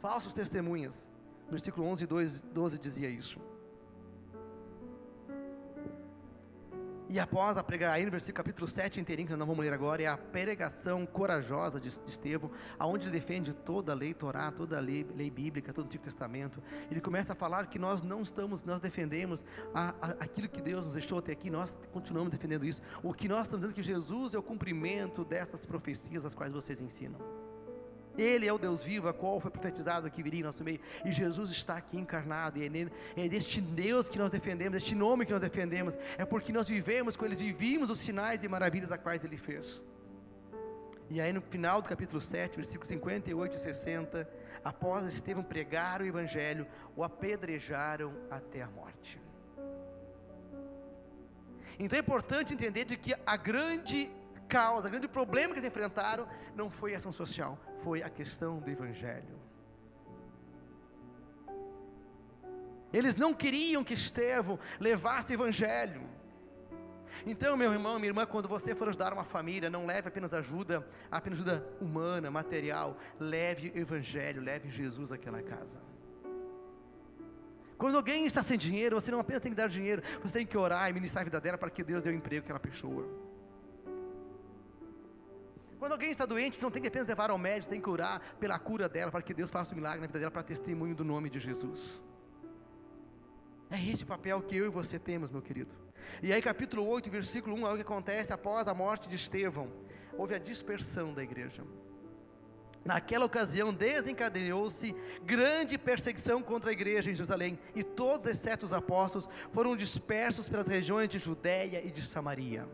falsos 0.00 0.32
testemunhas. 0.32 1.08
Versículo 1.50 1.86
11 1.88 2.04
e 2.04 2.06
12 2.52 2.78
dizia 2.78 3.08
isso. 3.08 3.40
E 7.08 7.20
após 7.20 7.58
a 7.58 7.62
pregação, 7.62 7.94
aí 7.94 8.04
no 8.04 8.10
versículo 8.10 8.36
capítulo 8.36 8.66
7 8.66 9.00
inteirinho, 9.00 9.26
que 9.26 9.32
nós 9.32 9.38
não 9.38 9.46
vamos 9.46 9.64
ler 9.64 9.72
agora, 9.72 10.02
é 10.02 10.06
a 10.06 10.16
pregação 10.16 11.04
corajosa 11.04 11.78
de, 11.78 11.88
Estevão, 11.88 12.50
aonde 12.78 13.04
ele 13.04 13.12
defende 13.12 13.52
toda 13.52 13.92
a 13.92 13.94
lei 13.94 14.14
Torá, 14.14 14.50
toda 14.50 14.78
a 14.78 14.80
lei, 14.80 15.06
lei 15.14 15.30
bíblica, 15.30 15.72
todo 15.72 15.84
o 15.84 15.86
Antigo 15.86 16.02
Testamento. 16.02 16.62
Ele 16.90 17.00
começa 17.00 17.34
a 17.34 17.36
falar 17.36 17.66
que 17.66 17.78
nós 17.78 18.02
não 18.02 18.22
estamos, 18.22 18.64
nós 18.64 18.80
defendemos 18.80 19.44
a, 19.74 19.94
a, 20.00 20.10
aquilo 20.20 20.48
que 20.48 20.62
Deus 20.62 20.86
nos 20.86 20.94
deixou 20.94 21.18
até 21.18 21.32
aqui, 21.32 21.50
nós 21.50 21.76
continuamos 21.92 22.32
defendendo 22.32 22.64
isso. 22.64 22.80
O 23.02 23.12
que 23.12 23.28
nós 23.28 23.42
estamos 23.42 23.60
dizendo 23.60 23.78
é 23.78 23.82
que 23.82 23.82
Jesus 23.82 24.34
é 24.34 24.38
o 24.38 24.42
cumprimento 24.42 25.24
dessas 25.24 25.64
profecias 25.66 26.24
as 26.24 26.34
quais 26.34 26.52
vocês 26.52 26.80
ensinam. 26.80 27.43
Ele 28.16 28.46
é 28.46 28.52
o 28.52 28.58
Deus 28.58 28.82
vivo, 28.82 29.08
a 29.08 29.12
qual 29.12 29.40
foi 29.40 29.50
profetizado 29.50 30.10
que 30.10 30.22
viria 30.22 30.40
em 30.40 30.44
nosso 30.44 30.62
meio. 30.62 30.80
E 31.04 31.12
Jesus 31.12 31.50
está 31.50 31.76
aqui 31.76 31.98
encarnado. 31.98 32.58
E 32.58 32.64
é, 32.64 33.24
é 33.24 33.28
deste 33.28 33.60
Deus 33.60 34.08
que 34.08 34.18
nós 34.18 34.30
defendemos, 34.30 34.76
este 34.76 34.94
nome 34.94 35.26
que 35.26 35.32
nós 35.32 35.40
defendemos. 35.40 35.94
É 36.16 36.24
porque 36.24 36.52
nós 36.52 36.68
vivemos 36.68 37.16
com 37.16 37.24
eles 37.24 37.40
e 37.40 37.52
vimos 37.52 37.90
os 37.90 37.98
sinais 37.98 38.42
e 38.42 38.48
maravilhas 38.48 38.92
a 38.92 38.98
quais 38.98 39.24
ele 39.24 39.36
fez. 39.36 39.82
E 41.10 41.20
aí 41.20 41.32
no 41.32 41.40
final 41.40 41.82
do 41.82 41.88
capítulo 41.88 42.20
7, 42.20 42.56
versículos 42.56 42.88
58 42.88 43.56
e 43.56 43.60
60, 43.60 44.28
após 44.64 45.04
Estevão 45.04 45.42
pregar 45.42 46.00
o 46.00 46.06
evangelho, 46.06 46.66
o 46.96 47.04
apedrejaram 47.04 48.14
até 48.30 48.62
a 48.62 48.68
morte. 48.68 49.20
Então 51.78 51.96
é 51.96 52.00
importante 52.00 52.54
entender 52.54 52.84
de 52.84 52.96
que 52.96 53.14
a 53.26 53.36
grande 53.36 54.10
causa, 54.48 54.86
o 54.86 54.90
grande 54.90 55.08
problema 55.08 55.52
que 55.52 55.60
eles 55.60 55.68
enfrentaram 55.68 56.26
não 56.54 56.70
foi 56.70 56.94
ação 56.94 57.12
social, 57.12 57.58
foi 57.84 58.02
a 58.02 58.08
questão 58.08 58.58
do 58.58 58.70
Evangelho. 58.70 59.38
Eles 62.92 63.14
não 63.16 63.34
queriam 63.34 63.84
que 63.84 63.94
Estevão 63.94 64.58
levasse 64.80 65.32
o 65.32 65.34
Evangelho. 65.34 66.02
Então, 67.26 67.56
meu 67.56 67.72
irmão, 67.72 67.98
minha 67.98 68.10
irmã, 68.10 68.24
quando 68.26 68.48
você 68.48 68.74
for 68.74 68.88
ajudar 68.88 69.12
uma 69.12 69.24
família, 69.24 69.70
não 69.70 69.86
leve 69.86 70.08
apenas 70.08 70.32
ajuda, 70.32 70.86
apenas 71.10 71.38
ajuda 71.38 71.66
humana, 71.80 72.30
material, 72.30 72.96
leve 73.18 73.72
o 73.74 73.78
Evangelho, 73.78 74.42
leve 74.42 74.70
Jesus 74.70 75.12
àquela 75.12 75.42
casa. 75.42 75.80
Quando 77.76 77.96
alguém 77.96 78.24
está 78.26 78.42
sem 78.42 78.56
dinheiro, 78.56 79.00
você 79.00 79.10
não 79.10 79.18
apenas 79.18 79.42
tem 79.42 79.52
que 79.52 79.56
dar 79.56 79.68
dinheiro, 79.68 80.02
você 80.22 80.38
tem 80.38 80.46
que 80.46 80.56
orar 80.56 80.88
e 80.88 80.92
ministrar 80.92 81.22
a 81.22 81.24
vida 81.24 81.40
dela 81.40 81.58
para 81.58 81.70
que 81.70 81.82
Deus 81.82 82.02
dê 82.02 82.10
o 82.10 82.14
emprego 82.14 82.44
àquela 82.44 82.60
pessoa. 82.60 83.33
Quando 85.84 85.92
alguém 85.92 86.12
está 86.12 86.24
doente, 86.24 86.56
você 86.56 86.64
não 86.64 86.70
tem 86.70 86.80
que 86.80 86.88
apenas 86.88 87.06
levar 87.06 87.28
ao 87.28 87.36
médico, 87.36 87.68
tem 87.68 87.78
que 87.78 87.90
orar 87.90 88.18
pela 88.40 88.58
cura 88.58 88.88
dela, 88.88 89.10
para 89.10 89.20
que 89.20 89.34
Deus 89.34 89.50
faça 89.50 89.70
um 89.72 89.74
milagre 89.74 90.00
na 90.00 90.06
vida 90.06 90.18
dela, 90.18 90.30
para 90.30 90.42
testemunho 90.42 90.94
do 90.94 91.04
nome 91.04 91.28
de 91.28 91.38
Jesus. 91.38 92.02
É 93.70 93.78
esse 93.78 94.02
o 94.02 94.06
papel 94.06 94.40
que 94.40 94.56
eu 94.56 94.64
e 94.64 94.70
você 94.70 94.98
temos, 94.98 95.30
meu 95.30 95.42
querido. 95.42 95.74
E 96.22 96.32
aí, 96.32 96.40
capítulo 96.40 96.86
8, 96.86 97.10
versículo 97.10 97.54
1, 97.56 97.66
é 97.66 97.72
o 97.72 97.76
que 97.76 97.82
acontece 97.82 98.32
após 98.32 98.66
a 98.66 98.72
morte 98.72 99.10
de 99.10 99.16
Estevão. 99.16 99.70
Houve 100.16 100.34
a 100.34 100.38
dispersão 100.38 101.12
da 101.12 101.22
igreja. 101.22 101.62
Naquela 102.82 103.26
ocasião 103.26 103.70
desencadeou-se 103.70 104.96
grande 105.22 105.76
perseguição 105.76 106.40
contra 106.40 106.70
a 106.70 106.72
igreja 106.72 107.10
em 107.10 107.14
Jerusalém, 107.14 107.58
e 107.74 107.84
todos, 107.84 108.26
exceto 108.26 108.64
os 108.64 108.72
apóstolos, 108.72 109.28
foram 109.52 109.76
dispersos 109.76 110.48
pelas 110.48 110.66
regiões 110.66 111.10
de 111.10 111.18
Judéia 111.18 111.86
e 111.86 111.90
de 111.90 112.00
Samaria. 112.06 112.66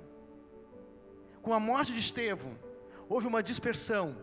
Com 1.42 1.52
a 1.52 1.58
morte 1.58 1.92
de 1.92 1.98
Estevão, 1.98 2.69
houve 3.10 3.26
uma 3.26 3.42
dispersão, 3.42 4.16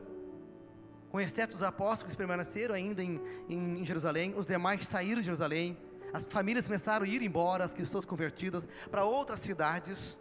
com 1.10 1.20
exceto 1.20 1.56
os 1.58 1.62
apóstolos 1.62 2.14
que 2.14 2.18
permaneceram 2.18 2.74
ainda 2.74 3.04
em, 3.04 3.22
em, 3.50 3.82
em 3.82 3.86
Jerusalém, 3.86 4.34
os 4.34 4.48
demais 4.48 4.88
saíram 4.88 5.20
de 5.20 5.26
Jerusalém, 5.26 5.78
as 6.14 6.24
famílias 6.24 6.66
começaram 6.66 7.06
a 7.06 7.10
ir 7.10 7.22
embora, 7.22 7.66
as 7.66 7.74
pessoas 7.74 8.06
convertidas, 8.06 8.66
para 8.90 9.04
outras 9.04 9.42
cidades. 9.42 10.18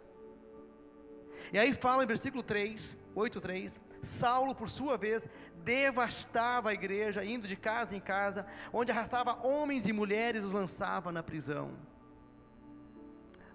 E 1.53 1.57
aí 1.57 1.73
fala 1.73 2.03
em 2.03 2.07
versículo 2.07 2.43
3, 2.43 2.97
8, 3.15 3.39
3, 3.39 3.79
Saulo, 4.01 4.53
por 4.53 4.69
sua 4.69 4.97
vez, 4.97 5.25
devastava 5.63 6.69
a 6.69 6.73
igreja, 6.73 7.23
indo 7.23 7.47
de 7.47 7.55
casa 7.55 7.95
em 7.95 8.01
casa, 8.01 8.45
onde 8.73 8.91
arrastava 8.91 9.47
homens 9.47 9.85
e 9.85 9.93
mulheres 9.93 10.43
e 10.43 10.45
os 10.45 10.51
lançava 10.51 11.09
na 11.09 11.23
prisão. 11.23 11.71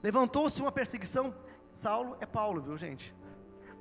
Levantou-se 0.02 0.60
uma 0.60 0.72
perseguição. 0.72 1.34
Saulo 1.80 2.16
é 2.18 2.24
Paulo, 2.26 2.62
viu 2.62 2.78
gente? 2.78 3.14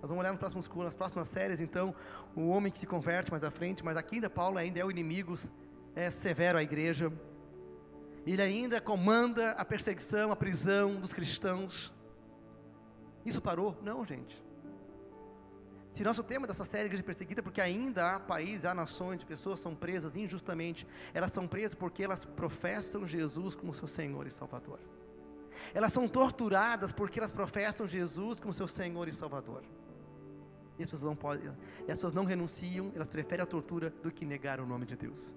Nós 0.01 0.09
vamos 0.09 0.19
olhar 0.19 0.31
nos 0.31 0.39
próximos, 0.39 0.67
nas 0.67 0.93
próximas 0.93 1.27
séries, 1.27 1.61
então, 1.61 1.93
o 2.35 2.49
homem 2.49 2.71
que 2.71 2.79
se 2.79 2.87
converte 2.87 3.29
mais 3.29 3.43
à 3.43 3.51
frente, 3.51 3.85
mas 3.85 3.95
aqui 3.95 4.15
ainda 4.15 4.29
Paulo 4.29 4.57
ainda 4.57 4.79
é 4.79 4.85
o 4.85 4.89
inimigo 4.89 5.37
é 5.95 6.09
severo 6.09 6.57
à 6.57 6.63
igreja. 6.63 7.11
Ele 8.25 8.41
ainda 8.41 8.79
comanda 8.79 9.51
a 9.51 9.65
perseguição, 9.65 10.31
a 10.31 10.35
prisão 10.35 10.95
dos 10.95 11.11
cristãos. 11.13 11.93
Isso 13.25 13.41
parou? 13.41 13.77
Não, 13.81 14.05
gente. 14.05 14.43
Se 15.93 16.03
nosso 16.03 16.23
tema 16.23 16.47
dessa 16.47 16.63
série 16.63 16.85
Igreja 16.85 17.03
Perseguida, 17.03 17.43
porque 17.43 17.59
ainda 17.59 18.11
há 18.15 18.19
países, 18.19 18.63
há 18.63 18.73
nações 18.73 19.19
de 19.19 19.25
pessoas 19.25 19.59
que 19.59 19.63
são 19.63 19.75
presas 19.75 20.15
injustamente, 20.15 20.87
elas 21.13 21.31
são 21.31 21.47
presas 21.47 21.75
porque 21.75 22.03
elas 22.03 22.23
professam 22.23 23.05
Jesus 23.05 23.55
como 23.55 23.73
seu 23.73 23.87
Senhor 23.87 24.25
e 24.25 24.31
Salvador. 24.31 24.79
Elas 25.73 25.91
são 25.91 26.07
torturadas 26.07 26.91
porque 26.91 27.19
elas 27.19 27.31
professam 27.31 27.85
Jesus 27.85 28.39
como 28.39 28.53
seu 28.53 28.67
Senhor 28.67 29.07
e 29.07 29.13
Salvador. 29.13 29.63
E 30.79 30.83
as 30.83 30.89
pessoas 30.89 31.09
não 31.09 31.15
podem, 31.15 31.49
as 31.81 31.85
pessoas 31.85 32.13
não 32.13 32.25
renunciam, 32.25 32.91
elas 32.95 33.07
preferem 33.07 33.43
a 33.43 33.45
tortura 33.45 33.93
do 34.01 34.11
que 34.11 34.25
negar 34.25 34.59
o 34.59 34.65
nome 34.65 34.85
de 34.85 34.95
Deus. 34.95 35.35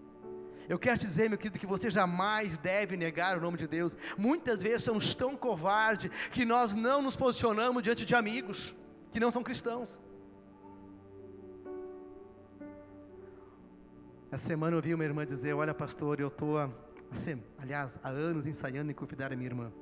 Eu 0.68 0.78
quero 0.78 0.98
te 0.98 1.06
dizer, 1.06 1.28
meu 1.28 1.36
querido, 1.38 1.58
que 1.58 1.66
você 1.66 1.90
jamais 1.90 2.56
deve 2.58 2.96
negar 2.96 3.36
o 3.36 3.40
nome 3.40 3.58
de 3.58 3.66
Deus. 3.66 3.96
Muitas 4.16 4.62
vezes 4.62 4.84
somos 4.84 5.14
tão 5.14 5.36
covardes 5.36 6.10
que 6.30 6.44
nós 6.44 6.74
não 6.74 7.02
nos 7.02 7.14
posicionamos 7.14 7.82
diante 7.82 8.06
de 8.06 8.14
amigos 8.14 8.74
que 9.12 9.20
não 9.20 9.30
são 9.30 9.42
cristãos. 9.42 10.00
Essa 14.30 14.46
semana 14.46 14.72
eu 14.72 14.78
ouvi 14.78 14.94
uma 14.94 15.04
irmã 15.04 15.24
dizer: 15.24 15.52
Olha, 15.54 15.72
pastor, 15.72 16.18
eu 16.18 16.28
estou, 16.28 16.58
assim, 17.12 17.40
aliás, 17.58 17.98
há 18.02 18.08
anos 18.08 18.46
ensaiando 18.46 18.90
em 18.90 18.94
convidar 18.94 19.32
a 19.32 19.36
minha 19.36 19.48
irmã. 19.48 19.72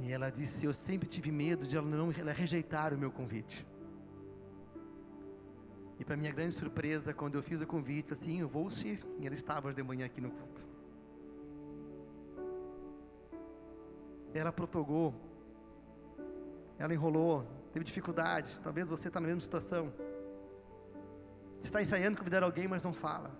E 0.00 0.12
ela 0.12 0.30
disse: 0.30 0.64
Eu 0.64 0.72
sempre 0.72 1.08
tive 1.08 1.30
medo 1.30 1.66
de 1.66 1.76
ela 1.76 1.86
não 1.86 2.10
ela 2.10 2.32
rejeitar 2.32 2.94
o 2.94 2.98
meu 2.98 3.10
convite. 3.10 3.66
E 5.98 6.04
para 6.04 6.16
minha 6.16 6.32
grande 6.32 6.54
surpresa, 6.54 7.12
quando 7.12 7.34
eu 7.34 7.42
fiz 7.42 7.60
o 7.60 7.66
convite, 7.66 8.14
assim, 8.14 8.40
eu 8.40 8.48
vou 8.48 8.68
ir. 8.84 9.04
E 9.18 9.26
ela 9.26 9.34
estava 9.34 9.74
de 9.74 9.82
manhã 9.82 10.06
aqui 10.06 10.20
no 10.20 10.30
culto. 10.30 10.66
Ela 14.32 14.50
protogou, 14.50 15.14
ela 16.78 16.94
enrolou, 16.94 17.44
teve 17.72 17.84
dificuldade. 17.84 18.58
Talvez 18.60 18.88
você 18.88 19.08
está 19.08 19.20
na 19.20 19.26
mesma 19.26 19.42
situação. 19.42 19.92
Você 21.60 21.68
está 21.68 21.82
ensaiando 21.82 22.16
convidar 22.16 22.42
alguém, 22.42 22.66
mas 22.66 22.82
não 22.82 22.94
fala. 22.94 23.30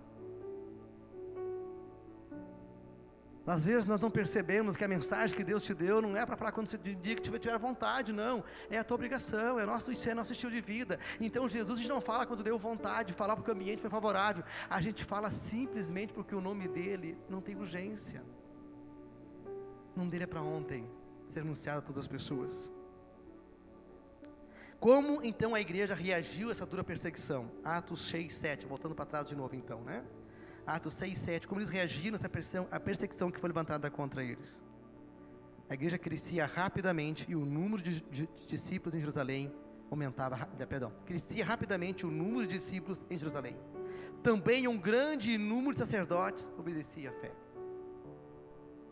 Às 3.45 3.65
vezes 3.65 3.87
nós 3.87 3.99
não 3.99 4.11
percebemos 4.11 4.77
que 4.77 4.83
a 4.83 4.87
mensagem 4.87 5.35
que 5.35 5.43
Deus 5.43 5.63
te 5.63 5.73
deu 5.73 5.99
não 6.01 6.15
é 6.15 6.23
para 6.25 6.37
falar 6.37 6.51
quando 6.51 6.67
você 6.67 6.77
dia 6.77 7.15
que 7.15 7.21
tiver 7.21 7.57
vontade, 7.57 8.13
não. 8.13 8.43
É 8.69 8.77
a 8.77 8.83
tua 8.83 8.95
obrigação, 8.95 9.59
é 9.59 9.65
nosso, 9.65 9.91
isso 9.91 10.07
é 10.07 10.13
nosso 10.13 10.31
estilo 10.31 10.51
de 10.51 10.61
vida. 10.61 10.99
Então 11.19 11.49
Jesus 11.49 11.79
a 11.79 11.81
gente 11.81 11.91
não 11.91 12.01
fala 12.01 12.25
quando 12.25 12.43
deu 12.43 12.57
vontade, 12.59 13.13
falar 13.13 13.35
porque 13.35 13.49
o 13.49 13.53
ambiente 13.53 13.81
foi 13.81 13.89
favorável. 13.89 14.43
A 14.69 14.79
gente 14.79 15.03
fala 15.03 15.31
simplesmente 15.31 16.13
porque 16.13 16.35
o 16.35 16.41
nome 16.41 16.67
dele 16.67 17.17
não 17.27 17.41
tem 17.41 17.55
urgência. 17.55 18.23
O 19.95 19.99
nome 19.99 20.11
dele 20.11 20.25
é 20.25 20.27
para 20.27 20.41
ontem, 20.41 20.87
ser 21.31 21.39
anunciado 21.39 21.79
a 21.79 21.81
todas 21.81 22.03
as 22.03 22.07
pessoas. 22.07 22.71
Como 24.79 25.19
então 25.23 25.55
a 25.55 25.61
igreja 25.61 25.95
reagiu 25.95 26.49
a 26.49 26.51
essa 26.51 26.65
dura 26.65 26.83
perseguição? 26.83 27.51
Atos 27.63 28.01
6, 28.07 28.33
7, 28.33 28.65
voltando 28.67 28.95
para 28.95 29.05
trás 29.05 29.27
de 29.27 29.35
novo 29.35 29.55
então, 29.55 29.81
né? 29.81 30.05
Atos 30.65 30.93
6, 30.93 31.17
7, 31.17 31.47
como 31.47 31.59
eles 31.59 31.69
reagiram 31.69 32.17
a 32.17 32.29
perseguição, 32.29 32.67
perseguição 32.83 33.31
que 33.31 33.39
foi 33.39 33.49
levantada 33.49 33.89
contra 33.89 34.23
eles. 34.23 34.61
A 35.69 35.73
igreja 35.73 35.97
crescia 35.97 36.45
rapidamente 36.45 37.25
e 37.29 37.35
o 37.35 37.45
número 37.45 37.81
de, 37.81 38.01
de, 38.01 38.27
de 38.27 38.47
discípulos 38.47 38.93
em 38.93 38.99
Jerusalém 38.99 39.53
aumentava, 39.89 40.45
perdão, 40.67 40.91
crescia 41.05 41.43
rapidamente 41.43 42.05
o 42.05 42.11
número 42.11 42.47
de 42.47 42.57
discípulos 42.57 43.03
em 43.09 43.17
Jerusalém. 43.17 43.57
Também 44.23 44.67
um 44.67 44.77
grande 44.77 45.37
número 45.37 45.73
de 45.73 45.79
sacerdotes 45.79 46.51
obedecia 46.57 47.09
à 47.09 47.13
fé. 47.13 47.31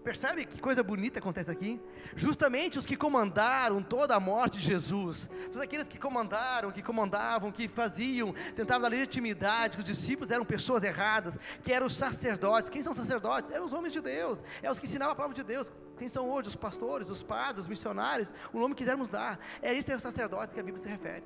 Percebe 0.04 0.46
que 0.46 0.62
coisa 0.62 0.82
bonita 0.82 1.20
acontece 1.20 1.52
aqui? 1.52 1.80
Justamente 2.16 2.80
os 2.80 2.86
que 2.86 2.96
comandaram 2.96 3.84
toda 3.84 4.16
a 4.16 4.20
morte 4.20 4.58
de 4.58 4.66
Jesus, 4.66 5.30
todos 5.46 5.60
aqueles 5.60 5.88
que 5.88 6.00
comandaram, 6.00 6.72
que 6.72 6.82
comandavam, 6.82 7.52
que 7.52 7.68
faziam, 7.68 8.34
tentavam 8.56 8.84
dar 8.84 8.90
legitimidade, 8.90 9.76
que 9.76 9.84
os 9.84 9.86
discípulos 9.86 10.32
eram 10.32 10.46
pessoas 10.46 10.84
erradas, 10.84 11.38
que 11.64 11.74
eram 11.74 11.88
os 11.88 11.96
sacerdotes. 11.96 12.70
Quem 12.70 12.82
são 12.82 12.94
sacerdotes? 12.94 13.52
Eram 13.52 13.66
os 13.66 13.74
homens 13.74 13.92
de 13.92 14.00
Deus, 14.00 14.40
é 14.62 14.72
os 14.72 14.80
que 14.80 14.86
ensinavam 14.86 15.12
a 15.12 15.16
palavra 15.16 15.36
de 15.36 15.44
Deus. 15.44 15.70
Quem 15.98 16.08
são 16.08 16.30
hoje? 16.30 16.48
Os 16.48 16.56
pastores, 16.56 17.10
os 17.10 17.22
padres, 17.22 17.64
os 17.64 17.68
missionários, 17.68 18.32
o 18.54 18.60
nome 18.60 18.74
que 18.74 18.80
quisermos 18.80 19.10
dar. 19.10 19.38
É 19.62 19.74
isso, 19.74 19.92
é 19.92 19.96
os 19.96 20.02
sacerdotes 20.02 20.54
que 20.54 20.60
a 20.62 20.64
Bíblia 20.64 20.82
se 20.82 20.90
refere. 20.90 21.26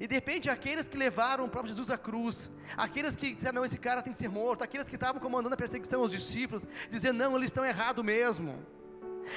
E 0.00 0.06
de 0.06 0.14
repente, 0.14 0.50
aqueles 0.50 0.86
que 0.86 0.96
levaram 0.96 1.44
o 1.44 1.48
próprio 1.48 1.72
Jesus 1.72 1.90
à 1.90 1.98
cruz, 1.98 2.50
aqueles 2.76 3.16
que 3.16 3.34
disseram, 3.34 3.56
não, 3.56 3.64
esse 3.64 3.78
cara 3.78 4.02
tem 4.02 4.12
que 4.12 4.18
ser 4.18 4.28
morto, 4.28 4.62
aqueles 4.62 4.88
que 4.88 4.94
estavam 4.94 5.20
comandando 5.20 5.54
a 5.54 5.58
perseguição 5.58 6.00
aos 6.00 6.10
discípulos, 6.10 6.66
dizendo, 6.90 7.18
não, 7.18 7.36
eles 7.36 7.46
estão 7.46 7.64
errados 7.64 8.04
mesmo. 8.04 8.64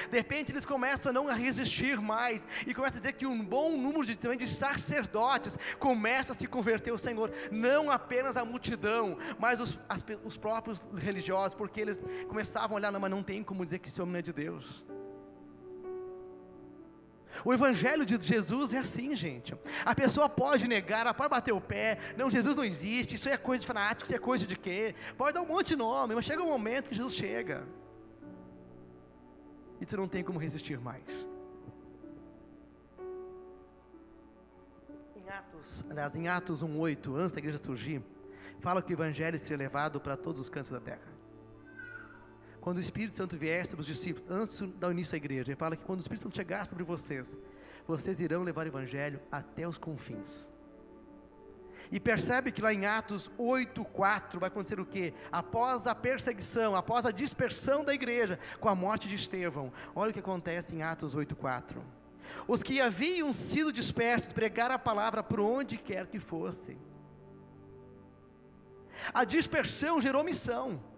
De 0.09 0.17
repente 0.17 0.51
eles 0.51 0.65
começam 0.65 1.09
a 1.09 1.13
não 1.13 1.27
resistir 1.27 1.99
mais 1.99 2.45
e 2.65 2.73
começam 2.73 2.97
a 2.97 3.01
dizer 3.01 3.13
que 3.13 3.25
um 3.25 3.43
bom 3.43 3.77
número 3.77 4.05
de, 4.05 4.15
também 4.15 4.37
de 4.37 4.47
sacerdotes 4.47 5.57
começa 5.79 6.31
a 6.31 6.35
se 6.35 6.47
converter 6.47 6.91
ao 6.91 6.97
Senhor, 6.97 7.31
não 7.51 7.91
apenas 7.91 8.35
a 8.37 8.43
multidão, 8.43 9.17
mas 9.39 9.59
os, 9.59 9.77
as, 9.87 10.03
os 10.23 10.37
próprios 10.37 10.85
religiosos, 10.95 11.53
porque 11.53 11.81
eles 11.81 11.99
começavam 12.27 12.75
a 12.75 12.79
olhar, 12.79 12.91
não, 12.91 12.99
mas 12.99 13.11
não 13.11 13.23
tem 13.23 13.43
como 13.43 13.63
dizer 13.63 13.79
que 13.79 13.87
esse 13.87 14.01
homem 14.01 14.13
não 14.13 14.19
é 14.19 14.23
de 14.23 14.33
Deus. 14.33 14.85
O 17.43 17.53
Evangelho 17.53 18.05
de 18.05 18.19
Jesus 18.21 18.73
é 18.73 18.79
assim, 18.79 19.15
gente. 19.15 19.53
A 19.83 19.93
pessoa 19.93 20.29
pode 20.29 20.67
negar, 20.67 21.01
ela 21.01 21.13
pode 21.13 21.29
bater 21.29 21.53
o 21.53 21.61
pé, 21.61 21.99
não, 22.17 22.29
Jesus 22.29 22.55
não 22.57 22.63
existe, 22.63 23.15
isso 23.15 23.29
é 23.29 23.37
coisa 23.37 23.61
de 23.61 23.67
fanático, 23.67 24.05
isso 24.05 24.15
é 24.15 24.19
coisa 24.19 24.45
de 24.45 24.55
quê? 24.55 24.95
Pode 25.17 25.33
dar 25.33 25.41
um 25.41 25.45
monte 25.45 25.69
de 25.69 25.75
nome, 25.75 26.15
mas 26.15 26.25
chega 26.25 26.41
um 26.41 26.47
momento 26.47 26.89
que 26.89 26.95
Jesus 26.95 27.13
chega. 27.13 27.67
E 29.79 29.85
tu 29.85 29.97
não 29.97 30.07
tem 30.07 30.23
como 30.23 30.39
resistir 30.39 30.79
mais. 30.79 31.27
Em 35.15 35.29
Atos, 35.29 35.85
aliás, 35.89 36.15
em 36.15 36.27
Atos 36.27 36.63
1,8, 36.63 37.15
antes 37.15 37.31
da 37.33 37.39
igreja 37.39 37.57
surgir, 37.57 38.01
fala 38.59 38.81
que 38.81 38.93
o 38.93 38.95
Evangelho 38.95 39.37
seria 39.37 39.57
levado 39.57 39.99
para 39.99 40.15
todos 40.15 40.39
os 40.41 40.49
cantos 40.49 40.71
da 40.71 40.79
terra 40.79 41.14
quando 42.65 42.78
o 42.78 42.82
Espírito 42.82 43.13
Santo 43.13 43.38
vier 43.38 43.67
sobre 43.67 43.82
os 43.82 43.86
discípulos, 43.86 44.28
antes 44.28 44.60
do 44.60 44.91
início 44.91 45.12
da 45.12 45.17
igreja, 45.17 45.51
ele 45.51 45.56
fala 45.56 45.75
que 45.75 45.84
quando 45.84 45.99
o 45.99 46.01
Espírito 46.01 46.23
Santo 46.23 46.36
chegar 46.36 46.65
sobre 46.65 46.84
vocês, 46.84 47.32
vocês 47.86 48.19
irão 48.19 48.41
levar 48.41 48.65
o 48.65 48.69
Evangelho 48.69 49.21
até 49.32 49.67
os 49.67 49.78
confins. 49.78 50.49
E 51.91 51.99
percebe 51.99 52.51
que 52.51 52.63
lá 52.63 52.73
em 52.73 52.88
Atos 52.88 53.30
8:4 53.38 54.39
vai 54.39 54.47
acontecer 54.47 54.80
o 54.80 54.86
quê? 54.86 55.13
Após 55.32 55.86
a 55.86 55.93
perseguição, 55.93 56.75
após 56.75 57.06
a 57.06 57.12
dispersão 57.12 57.84
da 57.84 57.93
igreja, 57.93 58.39
com 58.60 58.67
a 58.67 58.73
morte 58.73 59.08
de 59.08 59.13
Estevão. 59.13 59.71
Olha 59.95 60.10
o 60.10 60.13
que 60.13 60.19
acontece 60.19 60.75
em 60.75 60.82
Atos 60.82 61.13
8:4. 61.13 61.84
Os 62.47 62.63
que 62.63 62.82
haviam 62.82 63.32
sido 63.32 63.71
dispersos 63.71 64.34
pregaram 64.34 64.73
a 64.73 64.80
palavra 64.80 65.21
por 65.21 65.39
onde 65.39 65.78
quer 65.78 66.08
que 66.08 66.19
fossem. 66.19 66.80
A 69.13 69.23
dispersão 69.23 70.01
gerou 70.01 70.23
missão. 70.23 70.94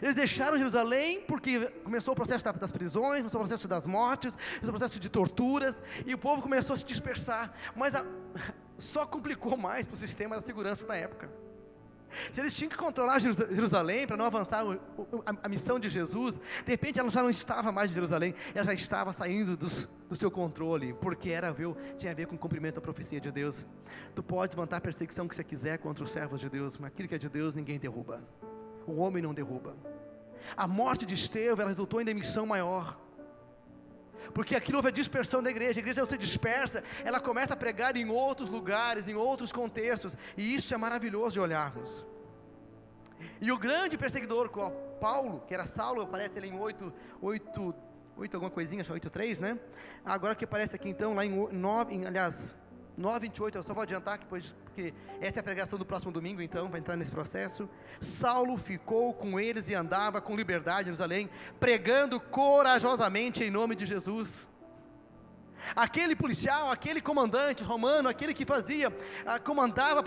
Eles 0.00 0.14
deixaram 0.14 0.56
Jerusalém 0.56 1.22
porque 1.22 1.66
começou 1.82 2.12
o 2.12 2.16
processo 2.16 2.44
das 2.44 2.72
prisões, 2.72 3.18
começou 3.18 3.40
o 3.40 3.44
processo 3.44 3.68
das 3.68 3.86
mortes, 3.86 4.34
começou 4.34 4.70
o 4.70 4.72
processo 4.72 5.00
de 5.00 5.08
torturas, 5.08 5.80
e 6.06 6.14
o 6.14 6.18
povo 6.18 6.42
começou 6.42 6.74
a 6.74 6.76
se 6.76 6.84
dispersar. 6.84 7.52
Mas 7.74 7.94
a, 7.94 8.04
só 8.78 9.06
complicou 9.06 9.56
mais 9.56 9.86
para 9.86 9.94
o 9.94 9.98
sistema 9.98 10.36
da 10.36 10.42
segurança 10.42 10.86
da 10.86 10.96
época. 10.96 11.30
Eles 12.36 12.54
tinham 12.54 12.70
que 12.70 12.76
controlar 12.76 13.18
Jerusalém 13.18 14.06
para 14.06 14.16
não 14.16 14.24
avançar 14.24 14.64
a, 14.64 15.36
a, 15.42 15.48
missão 15.48 15.78
de 15.78 15.88
Jesus, 15.88 16.38
de 16.64 16.70
repente 16.70 16.98
ela 16.98 17.10
já 17.10 17.22
não 17.22 17.30
estava 17.30 17.72
mais 17.72 17.90
em 17.90 17.94
Jerusalém, 17.94 18.34
ela 18.54 18.64
já 18.64 18.74
estava 18.74 19.12
saindo 19.12 19.56
dos, 19.56 19.88
do 20.08 20.14
seu 20.14 20.30
controle, 20.30 20.94
porque 20.94 21.30
era 21.30 21.52
viu, 21.52 21.76
tinha 21.98 22.12
a 22.12 22.14
ver 22.14 22.26
com 22.26 22.36
o 22.36 22.38
cumprimento 22.38 22.76
da 22.76 22.80
profecia 22.80 23.20
de 23.20 23.30
Deus. 23.30 23.66
Tu 24.14 24.22
pode 24.22 24.54
levantar 24.54 24.76
a 24.76 24.80
perseguição 24.80 25.26
que 25.26 25.34
você 25.34 25.44
quiser 25.44 25.78
contra 25.78 26.04
os 26.04 26.10
servos 26.10 26.40
de 26.40 26.48
Deus, 26.48 26.78
mas 26.78 26.88
aquilo 26.88 27.08
que 27.08 27.14
é 27.14 27.18
de 27.18 27.28
Deus 27.28 27.54
ninguém 27.54 27.78
derruba 27.78 28.22
o 28.86 28.96
homem 28.96 29.22
não 29.22 29.34
derruba. 29.34 29.76
A 30.56 30.66
morte 30.66 31.06
de 31.06 31.14
Estevão 31.14 31.66
resultou 31.66 32.00
em 32.00 32.04
demissão 32.04 32.46
maior. 32.46 32.98
Porque 34.32 34.56
aquilo 34.56 34.78
houve 34.78 34.88
a 34.88 34.92
dispersão 34.92 35.42
da 35.42 35.50
igreja, 35.50 35.78
a 35.78 35.82
igreja 35.82 36.06
se 36.06 36.18
dispersa, 36.18 36.82
ela 37.04 37.20
começa 37.20 37.54
a 37.54 37.56
pregar 37.56 37.96
em 37.96 38.08
outros 38.08 38.48
lugares, 38.48 39.08
em 39.08 39.14
outros 39.14 39.52
contextos, 39.52 40.16
e 40.36 40.54
isso 40.54 40.72
é 40.74 40.76
maravilhoso 40.76 41.34
de 41.34 41.40
olharmos. 41.40 42.04
E 43.40 43.52
o 43.52 43.58
grande 43.58 43.96
perseguidor, 43.96 44.50
Paulo, 45.00 45.42
que 45.46 45.54
era 45.54 45.66
Saulo, 45.66 46.02
aparece 46.02 46.38
ali 46.38 46.48
em 46.48 46.58
8, 46.58 46.92
8, 47.20 47.74
8 48.16 48.34
alguma 48.34 48.50
coisinha, 48.50 48.82
acho 48.82 48.92
8, 48.92 49.10
3, 49.10 49.40
né? 49.40 49.58
Agora 50.04 50.34
que 50.34 50.44
aparece 50.44 50.74
aqui 50.74 50.88
então, 50.88 51.14
lá 51.14 51.24
em 51.24 51.48
9, 51.52 51.94
em, 51.94 52.06
aliás, 52.06 52.54
9, 52.96 53.20
28, 53.20 53.58
eu 53.58 53.62
só 53.62 53.74
vou 53.74 53.82
adiantar, 53.82 54.18
depois, 54.18 54.54
porque 54.74 54.92
essa 55.20 55.38
é 55.38 55.40
a 55.40 55.44
pregação 55.44 55.78
do 55.78 55.86
próximo 55.86 56.10
domingo, 56.10 56.42
então, 56.42 56.68
vai 56.68 56.80
entrar 56.80 56.96
nesse 56.96 57.10
processo. 57.12 57.68
Saulo 58.00 58.58
ficou 58.58 59.14
com 59.14 59.38
eles 59.38 59.68
e 59.68 59.74
andava 59.74 60.20
com 60.20 60.34
liberdade 60.34 60.82
em 60.82 60.84
Jerusalém, 60.86 61.30
pregando 61.60 62.18
corajosamente 62.18 63.44
em 63.44 63.50
nome 63.50 63.76
de 63.76 63.86
Jesus. 63.86 64.48
Aquele 65.74 66.14
policial, 66.14 66.70
aquele 66.70 67.00
comandante 67.00 67.62
romano, 67.62 68.08
aquele 68.08 68.34
que 68.34 68.44
fazia, 68.44 68.92
a, 69.24 69.38
comandava 69.38 70.02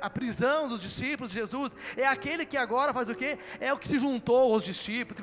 a, 0.00 0.10
prisão 0.10 0.68
dos 0.68 0.80
discípulos 0.80 1.32
de 1.32 1.38
Jesus, 1.38 1.74
é 1.96 2.06
aquele 2.06 2.46
que 2.46 2.56
agora 2.56 2.92
faz 2.92 3.08
o 3.08 3.14
quê? 3.14 3.38
É 3.60 3.72
o 3.72 3.78
que 3.78 3.88
se 3.88 3.98
juntou 3.98 4.52
aos 4.52 4.62
discípulos. 4.62 5.20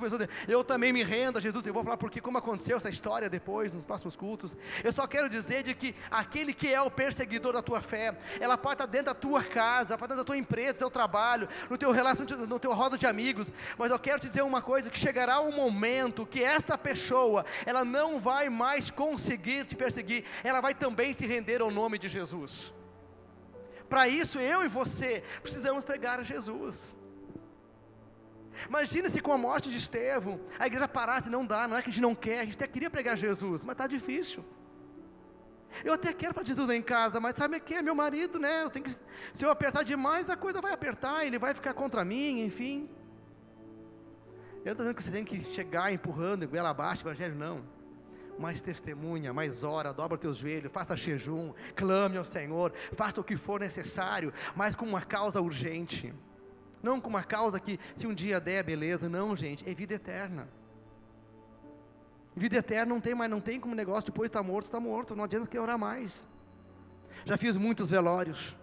Eu 0.47 0.63
também 0.63 0.93
me 0.93 1.03
rendo 1.03 1.37
a 1.37 1.41
Jesus. 1.41 1.65
Eu 1.65 1.73
vou 1.73 1.83
falar 1.83 1.97
porque 1.97 2.21
como 2.21 2.37
aconteceu 2.37 2.77
essa 2.77 2.89
história 2.89 3.29
depois, 3.29 3.73
nos 3.73 3.83
próximos 3.83 4.15
cultos. 4.15 4.55
Eu 4.83 4.91
só 4.91 5.07
quero 5.07 5.29
dizer 5.29 5.63
de 5.63 5.73
que 5.73 5.95
aquele 6.09 6.53
que 6.53 6.73
é 6.73 6.81
o 6.81 6.91
perseguidor 6.91 7.53
da 7.53 7.61
tua 7.61 7.81
fé, 7.81 8.17
ela 8.39 8.57
pode 8.57 8.75
estar 8.75 8.85
dentro 8.85 9.07
da 9.07 9.15
tua 9.15 9.43
casa, 9.43 9.97
pode 9.97 10.05
estar 10.05 10.07
dentro 10.07 10.17
da 10.17 10.25
tua 10.25 10.37
empresa, 10.37 10.73
do 10.73 10.79
teu 10.79 10.89
trabalho, 10.89 11.47
no 11.69 11.77
teu 11.77 11.91
relacionamento, 11.91 12.47
no 12.47 12.59
teu 12.59 12.73
roda 12.73 12.97
de 12.97 13.05
amigos. 13.05 13.51
Mas 13.77 13.91
eu 13.91 13.99
quero 13.99 14.19
te 14.19 14.27
dizer 14.27 14.43
uma 14.43 14.61
coisa: 14.61 14.89
que 14.89 14.97
chegará 14.97 15.39
um 15.41 15.51
momento 15.51 16.25
que 16.25 16.43
esta 16.43 16.77
pessoa, 16.77 17.45
ela 17.65 17.83
não 17.83 18.19
vai 18.19 18.49
mais 18.49 18.89
conseguir 18.91 19.65
te 19.71 19.75
perseguir, 19.83 20.23
ela 20.43 20.61
vai 20.65 20.73
também 20.73 21.11
se 21.13 21.25
render 21.33 21.59
ao 21.61 21.71
nome 21.79 21.97
de 22.03 22.09
Jesus. 22.17 22.73
Para 23.91 24.07
isso, 24.07 24.37
eu 24.39 24.59
e 24.63 24.69
você 24.79 25.23
precisamos 25.41 25.83
pregar 25.83 26.19
a 26.19 26.23
Jesus. 26.23 26.95
Imagina 28.67 29.09
se 29.09 29.19
com 29.21 29.33
a 29.33 29.37
morte 29.37 29.69
de 29.69 29.77
Estevão, 29.77 30.39
a 30.59 30.67
igreja 30.67 30.87
parasse, 30.87 31.29
não 31.29 31.45
dá, 31.45 31.67
não 31.67 31.77
é 31.77 31.81
que 31.81 31.89
a 31.89 31.91
gente 31.91 32.01
não 32.01 32.15
quer, 32.15 32.39
a 32.39 32.45
gente 32.45 32.55
até 32.55 32.67
queria 32.67 32.89
pregar 32.89 33.17
Jesus, 33.17 33.63
mas 33.63 33.73
está 33.73 33.87
difícil. 33.87 34.45
Eu 35.83 35.93
até 35.93 36.13
quero 36.13 36.33
para 36.33 36.43
Jesus 36.43 36.69
em 36.69 36.81
casa, 36.81 37.19
mas 37.19 37.35
sabe 37.35 37.59
quem 37.59 37.77
é 37.77 37.81
meu 37.81 37.95
marido, 37.95 38.39
né? 38.39 38.63
Eu 38.63 38.69
tenho 38.69 38.85
que, 38.85 38.95
se 39.33 39.43
eu 39.43 39.49
apertar 39.49 39.83
demais, 39.83 40.29
a 40.29 40.35
coisa 40.35 40.61
vai 40.61 40.73
apertar, 40.73 41.25
ele 41.25 41.39
vai 41.39 41.53
ficar 41.53 41.73
contra 41.73 42.03
mim, 42.03 42.41
enfim. 42.41 42.89
Eu 44.63 44.75
não 44.75 44.83
estou 44.83 44.85
dizendo 44.85 44.95
que 44.95 45.03
você 45.03 45.11
tem 45.11 45.25
que 45.25 45.43
chegar 45.55 45.91
empurrando, 45.91 46.47
goela 46.47 46.69
abaixo, 46.69 47.01
evangelho, 47.03 47.35
não. 47.35 47.80
Mais 48.39 48.61
testemunha, 48.61 49.33
mais 49.33 49.63
hora, 49.63 49.93
dobra 49.93 50.17
teus 50.17 50.37
joelhos, 50.37 50.71
faça 50.71 50.95
jejum, 50.95 51.53
clame 51.75 52.17
ao 52.17 52.25
Senhor, 52.25 52.73
faça 52.93 53.21
o 53.21 53.23
que 53.23 53.37
for 53.37 53.59
necessário, 53.59 54.33
mas 54.55 54.75
com 54.75 54.85
uma 54.85 55.01
causa 55.01 55.41
urgente. 55.41 56.13
Não 56.81 56.99
com 56.99 57.09
uma 57.09 57.23
causa 57.23 57.59
que, 57.59 57.79
se 57.95 58.07
um 58.07 58.13
dia 58.13 58.39
der, 58.41 58.63
beleza. 58.63 59.07
Não, 59.07 59.35
gente, 59.35 59.69
é 59.69 59.73
vida 59.73 59.93
eterna. 59.93 60.47
Vida 62.35 62.57
eterna 62.57 62.93
não 62.93 63.01
tem 63.01 63.13
mais, 63.13 63.29
não 63.29 63.41
tem 63.41 63.59
como 63.59 63.75
negócio, 63.75 64.11
depois 64.11 64.29
está 64.29 64.41
morto, 64.41 64.65
está 64.65 64.79
morto, 64.79 65.15
não 65.15 65.25
adianta 65.25 65.47
que 65.47 65.59
orar 65.59 65.77
mais. 65.77 66.25
Já 67.25 67.37
fiz 67.37 67.57
muitos 67.57 67.91
velórios. 67.91 68.55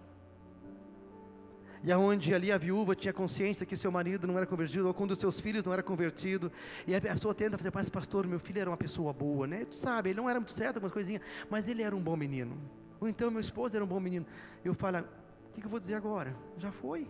E 1.83 1.91
aonde 1.91 2.33
ali 2.33 2.51
a 2.51 2.57
viúva 2.57 2.93
tinha 2.93 3.13
consciência 3.13 3.65
que 3.65 3.77
seu 3.77 3.91
marido 3.91 4.27
não 4.27 4.35
era 4.35 4.45
convertido, 4.45 4.87
ou 4.87 4.93
quando 4.93 5.15
seus 5.15 5.39
filhos 5.39 5.63
não 5.63 5.71
era 5.71 5.81
convertido, 5.81 6.51
e 6.85 6.93
a 6.93 6.99
pessoa 6.99 7.33
tenta 7.33 7.57
fazer, 7.57 7.71
mas 7.73 7.89
pastor, 7.89 8.27
meu 8.27 8.39
filho 8.39 8.59
era 8.59 8.69
uma 8.69 8.77
pessoa 8.77 9.13
boa, 9.13 9.47
né? 9.47 9.65
Tu 9.65 9.75
sabe, 9.75 10.09
ele 10.09 10.17
não 10.17 10.29
era 10.29 10.39
muito 10.39 10.51
certo, 10.51 10.77
algumas 10.77 10.91
coisinhas, 10.91 11.21
mas 11.49 11.67
ele 11.69 11.81
era 11.81 11.95
um 11.95 12.01
bom 12.01 12.17
menino. 12.17 12.57
Ou 12.99 13.07
então 13.07 13.31
meu 13.31 13.39
esposo 13.39 13.75
era 13.75 13.83
um 13.83 13.87
bom 13.87 13.99
menino. 13.99 14.25
Eu 14.63 14.73
falo, 14.73 14.99
o 14.99 15.53
que, 15.53 15.61
que 15.61 15.65
eu 15.65 15.71
vou 15.71 15.79
dizer 15.79 15.95
agora? 15.95 16.35
Já 16.57 16.71
foi. 16.71 17.07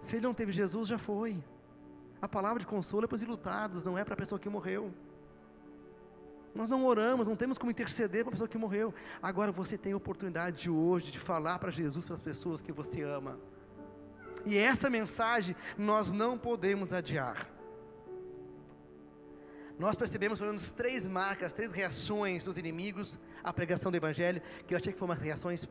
Se 0.00 0.16
ele 0.16 0.26
não 0.26 0.32
teve 0.32 0.52
Jesus, 0.52 0.88
já 0.88 0.98
foi. 0.98 1.42
A 2.22 2.28
palavra 2.28 2.58
de 2.58 2.66
consolo 2.66 3.04
é 3.04 3.06
para 3.06 3.16
os 3.16 3.22
ilutados, 3.22 3.84
não 3.84 3.98
é 3.98 4.04
para 4.04 4.14
a 4.14 4.16
pessoa 4.16 4.38
que 4.38 4.48
morreu. 4.48 4.92
Nós 6.54 6.68
não 6.68 6.84
oramos, 6.84 7.28
não 7.28 7.36
temos 7.36 7.56
como 7.56 7.70
interceder 7.70 8.22
para 8.22 8.30
a 8.30 8.32
pessoa 8.32 8.48
que 8.48 8.58
morreu. 8.58 8.92
Agora 9.22 9.52
você 9.52 9.78
tem 9.78 9.92
a 9.92 9.96
oportunidade 9.96 10.62
de 10.62 10.70
hoje 10.70 11.12
de 11.12 11.18
falar 11.18 11.58
para 11.58 11.70
Jesus 11.70 12.04
para 12.04 12.14
as 12.14 12.22
pessoas 12.22 12.60
que 12.60 12.72
você 12.72 13.02
ama. 13.02 13.38
E 14.44 14.56
essa 14.56 14.90
mensagem 14.90 15.54
nós 15.78 16.10
não 16.10 16.36
podemos 16.36 16.92
adiar. 16.92 17.48
Nós 19.78 19.96
percebemos 19.96 20.38
pelo 20.38 20.50
menos 20.50 20.70
três 20.70 21.06
marcas, 21.06 21.52
três 21.52 21.72
reações 21.72 22.44
dos 22.44 22.58
inimigos 22.58 23.18
à 23.42 23.52
pregação 23.52 23.90
do 23.90 23.96
Evangelho, 23.96 24.42
que 24.66 24.74
eu 24.74 24.78
achei 24.78 24.92
que 24.92 24.98
foram 24.98 25.12
umas 25.12 25.22
reações 25.22 25.66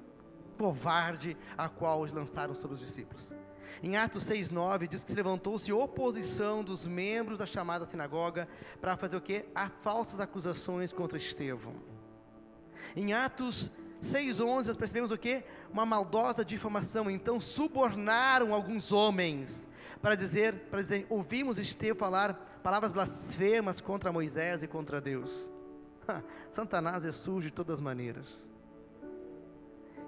covarde 0.58 1.38
a 1.58 1.70
qual 1.70 2.04
lançaram 2.06 2.56
sobre 2.56 2.76
os 2.76 2.80
discípulos. 2.80 3.34
Em 3.82 3.96
Atos 3.96 4.24
6:9 4.26 4.88
diz 4.88 5.04
que 5.04 5.12
se 5.12 5.16
levantou-se 5.16 5.72
oposição 5.72 6.64
dos 6.64 6.86
membros 6.88 7.38
da 7.38 7.46
chamada 7.46 7.88
sinagoga 7.88 8.48
para 8.82 8.98
fazer 8.98 9.18
o 9.18 9.22
quê? 9.22 9.46
A 9.54 9.70
falsas 9.70 10.20
acusações 10.20 10.92
contra 10.92 11.18
Estevão. 11.18 11.76
Em 12.96 13.14
Atos 13.14 13.72
6:11 14.02 14.68
nós 14.68 14.78
percebemos 14.78 15.12
o 15.12 15.18
quê? 15.18 15.44
Uma 15.72 15.86
maldosa 15.86 16.44
difamação. 16.44 17.10
Então 17.10 17.40
subornaram 17.40 18.54
alguns 18.54 18.92
homens 18.92 19.68
para 20.02 20.16
dizer, 20.16 20.68
para 20.70 20.82
dizer, 20.82 21.06
ouvimos 21.10 21.58
Estevão 21.58 21.98
falar 21.98 22.34
palavras 22.64 22.92
blasfemas 22.92 23.80
contra 23.80 24.12
Moisés 24.12 24.64
e 24.64 24.68
contra 24.68 25.00
Deus. 25.00 25.50
Satanás 26.52 27.06
é 27.06 27.12
sujo 27.12 27.50
de 27.50 27.54
todas 27.54 27.76
as 27.76 27.82
maneiras. 27.82 28.49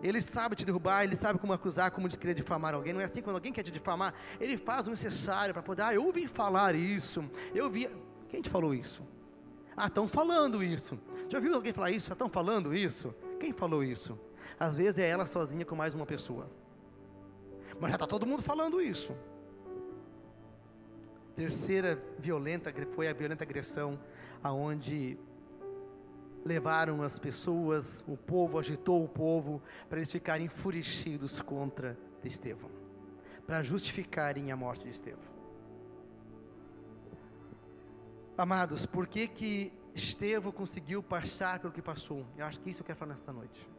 Ele 0.03 0.19
sabe 0.19 0.55
te 0.55 0.65
derrubar, 0.65 1.03
ele 1.03 1.15
sabe 1.15 1.37
como 1.37 1.53
acusar, 1.53 1.91
como 1.91 2.09
querer 2.09 2.33
difamar 2.33 2.73
alguém. 2.73 2.93
Não 2.93 3.01
é 3.01 3.05
assim 3.05 3.21
quando 3.21 3.35
alguém 3.35 3.53
quer 3.53 3.63
te 3.63 3.71
difamar, 3.71 4.13
ele 4.39 4.57
faz 4.57 4.87
o 4.87 4.91
necessário 4.91 5.53
para 5.53 5.61
poder, 5.61 5.83
ah, 5.83 5.93
eu 5.93 6.05
ouvi 6.05 6.27
falar 6.27 6.75
isso, 6.75 7.23
eu 7.53 7.69
vi. 7.69 7.89
Quem 8.29 8.41
te 8.41 8.49
falou 8.49 8.73
isso? 8.73 9.03
Ah, 9.75 9.87
estão 9.87 10.07
falando 10.07 10.63
isso. 10.63 10.99
Já 11.29 11.39
viu 11.39 11.53
alguém 11.53 11.73
falar 11.73 11.91
isso? 11.91 12.11
Estão 12.11 12.29
falando 12.29 12.73
isso? 12.73 13.13
Quem 13.39 13.53
falou 13.53 13.83
isso? 13.83 14.19
Às 14.59 14.77
vezes 14.77 14.99
é 14.99 15.07
ela 15.07 15.25
sozinha 15.25 15.65
com 15.65 15.75
mais 15.75 15.93
uma 15.93 16.05
pessoa. 16.05 16.49
Mas 17.79 17.91
já 17.91 17.95
está 17.95 18.07
todo 18.07 18.25
mundo 18.25 18.43
falando 18.43 18.81
isso. 18.81 19.15
Terceira 21.35 22.01
violenta 22.19 22.73
foi 22.93 23.07
a 23.07 23.13
violenta 23.13 23.43
agressão, 23.43 23.99
aonde 24.43 25.17
levaram 26.45 27.01
as 27.01 27.19
pessoas, 27.19 28.03
o 28.07 28.17
povo 28.17 28.57
agitou 28.59 29.03
o 29.03 29.07
povo 29.07 29.61
para 29.89 29.99
eles 29.99 30.11
ficarem 30.11 30.45
enfurecidos 30.45 31.41
contra 31.41 31.97
Estevão, 32.23 32.69
para 33.45 33.61
justificarem 33.61 34.51
a 34.51 34.55
morte 34.55 34.83
de 34.83 34.91
Estevão. 34.91 35.31
Amados, 38.37 38.85
por 38.85 39.07
que 39.07 39.27
que 39.27 39.73
Estevão 39.93 40.51
conseguiu 40.51 41.03
passar 41.03 41.59
pelo 41.59 41.73
que 41.73 41.81
passou? 41.81 42.25
Eu 42.37 42.45
acho 42.45 42.59
que 42.59 42.69
isso 42.69 42.81
eu 42.81 42.85
quero 42.85 42.97
falar 42.97 43.13
nesta 43.13 43.31
noite. 43.31 43.69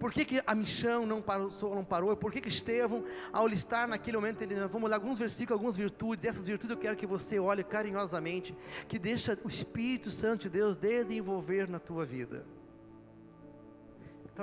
Por 0.00 0.10
que, 0.10 0.24
que 0.24 0.42
a 0.46 0.54
missão 0.54 1.04
não 1.04 1.20
parou, 1.20 1.50
não 1.74 1.84
parou? 1.84 2.16
Por 2.16 2.32
que, 2.32 2.40
que 2.40 2.48
Estevão, 2.48 3.04
ao 3.30 3.46
estar 3.50 3.86
naquele 3.86 4.16
momento, 4.16 4.40
ele, 4.40 4.54
nós 4.54 4.70
vamos 4.70 4.86
olhar 4.86 4.96
alguns 4.96 5.18
versículos, 5.18 5.52
algumas 5.52 5.76
virtudes, 5.76 6.24
essas 6.24 6.46
virtudes 6.46 6.70
eu 6.70 6.80
quero 6.80 6.96
que 6.96 7.06
você 7.06 7.38
olhe 7.38 7.62
carinhosamente, 7.62 8.56
que 8.88 8.98
deixa 8.98 9.38
o 9.44 9.48
Espírito 9.48 10.10
Santo 10.10 10.44
de 10.44 10.48
Deus 10.48 10.74
desenvolver 10.74 11.68
na 11.68 11.78
tua 11.78 12.06
vida. 12.06 12.46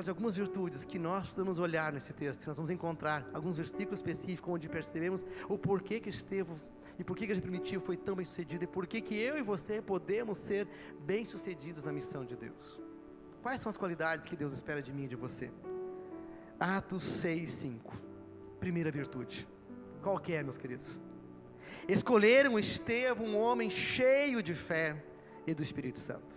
De 0.04 0.10
algumas 0.12 0.38
virtudes 0.38 0.86
que 0.86 1.00
nós 1.00 1.22
precisamos 1.24 1.58
olhar 1.58 1.92
nesse 1.92 2.14
texto, 2.14 2.46
nós 2.46 2.56
vamos 2.56 2.70
encontrar 2.70 3.28
alguns 3.34 3.58
versículos 3.58 3.98
específicos 3.98 4.54
onde 4.54 4.70
percebemos 4.70 5.26
o 5.50 5.58
porquê 5.58 6.00
que 6.00 6.10
Estevão 6.10 6.62
e 7.00 7.04
por 7.04 7.18
que 7.18 7.26
a 7.26 7.34
gente 7.34 7.42
primitivo 7.42 7.84
foi 7.84 7.98
tão 7.98 8.16
bem 8.16 8.26
sucedido 8.26 8.64
e 8.64 8.68
por 8.68 8.86
que 8.86 9.02
eu 9.16 9.36
e 9.36 9.42
você 9.42 9.82
podemos 9.82 10.38
ser 10.38 10.68
bem 11.00 11.26
sucedidos 11.26 11.84
na 11.84 11.92
missão 11.92 12.24
de 12.24 12.36
Deus. 12.36 12.87
Quais 13.42 13.62
são 13.62 13.70
as 13.70 13.78
qualidades 13.78 14.28
que 14.28 14.36
Deus 14.36 14.54
espera 14.54 14.82
de 14.82 14.92
mim 14.94 15.06
e 15.06 15.08
de 15.08 15.16
você? 15.16 15.52
Atos 16.60 17.04
6, 17.04 17.52
5. 17.52 17.94
Primeira 18.60 18.92
virtude. 18.92 19.48
Qual 20.02 20.20
que 20.20 20.34
é, 20.34 20.44
meus 20.44 20.58
queridos? 20.58 21.00
Escolheram 21.88 22.58
Estevão, 22.58 23.26
um 23.26 23.38
homem 23.38 23.70
cheio 23.70 24.42
de 24.42 24.54
fé 24.54 25.02
e 25.46 25.54
do 25.54 25.64
Espírito 25.64 26.00
Santo 26.00 26.37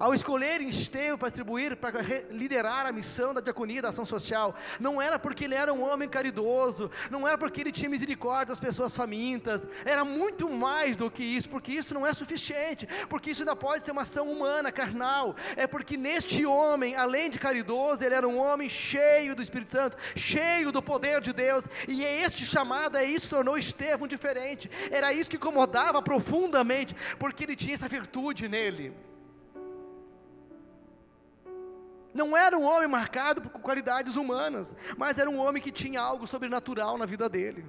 ao 0.00 0.14
escolherem 0.14 0.70
Estevão 0.70 1.18
para 1.18 1.28
distribuir, 1.28 1.76
para 1.76 2.00
liderar 2.30 2.86
a 2.86 2.92
missão 2.92 3.34
da 3.34 3.42
diaconia 3.42 3.82
da 3.82 3.90
ação 3.90 4.06
social, 4.06 4.56
não 4.80 5.00
era 5.00 5.18
porque 5.18 5.44
ele 5.44 5.54
era 5.54 5.74
um 5.74 5.82
homem 5.82 6.08
caridoso, 6.08 6.90
não 7.10 7.28
era 7.28 7.36
porque 7.36 7.60
ele 7.60 7.70
tinha 7.70 7.90
misericórdia 7.90 8.46
das 8.46 8.58
pessoas 8.58 8.96
famintas, 8.96 9.60
era 9.84 10.02
muito 10.02 10.48
mais 10.48 10.96
do 10.96 11.10
que 11.10 11.22
isso, 11.22 11.50
porque 11.50 11.70
isso 11.70 11.92
não 11.92 12.06
é 12.06 12.14
suficiente, 12.14 12.88
porque 13.10 13.30
isso 13.30 13.42
ainda 13.42 13.54
pode 13.54 13.84
ser 13.84 13.92
uma 13.92 14.02
ação 14.02 14.32
humana, 14.32 14.72
carnal, 14.72 15.36
é 15.54 15.66
porque 15.66 15.98
neste 15.98 16.46
homem, 16.46 16.96
além 16.96 17.28
de 17.28 17.38
caridoso, 17.38 18.02
ele 18.02 18.14
era 18.14 18.26
um 18.26 18.38
homem 18.38 18.70
cheio 18.70 19.36
do 19.36 19.42
Espírito 19.42 19.70
Santo, 19.70 19.98
cheio 20.16 20.72
do 20.72 20.80
poder 20.80 21.20
de 21.20 21.34
Deus, 21.34 21.66
e 21.86 22.02
é 22.02 22.22
este 22.22 22.46
chamado, 22.46 22.96
é 22.96 23.04
isso 23.04 23.24
que 23.24 23.34
tornou 23.34 23.58
Estevão 23.58 24.08
diferente, 24.08 24.70
era 24.90 25.12
isso 25.12 25.28
que 25.28 25.36
incomodava 25.36 26.00
profundamente, 26.00 26.96
porque 27.18 27.44
ele 27.44 27.54
tinha 27.54 27.74
essa 27.74 27.86
virtude 27.86 28.48
nele. 28.48 29.09
Não 32.12 32.36
era 32.36 32.58
um 32.58 32.64
homem 32.64 32.88
marcado 32.88 33.42
por 33.42 33.60
qualidades 33.60 34.16
humanas, 34.16 34.74
mas 34.96 35.18
era 35.18 35.30
um 35.30 35.38
homem 35.38 35.62
que 35.62 35.70
tinha 35.70 36.00
algo 36.00 36.26
sobrenatural 36.26 36.98
na 36.98 37.06
vida 37.06 37.28
dele. 37.28 37.64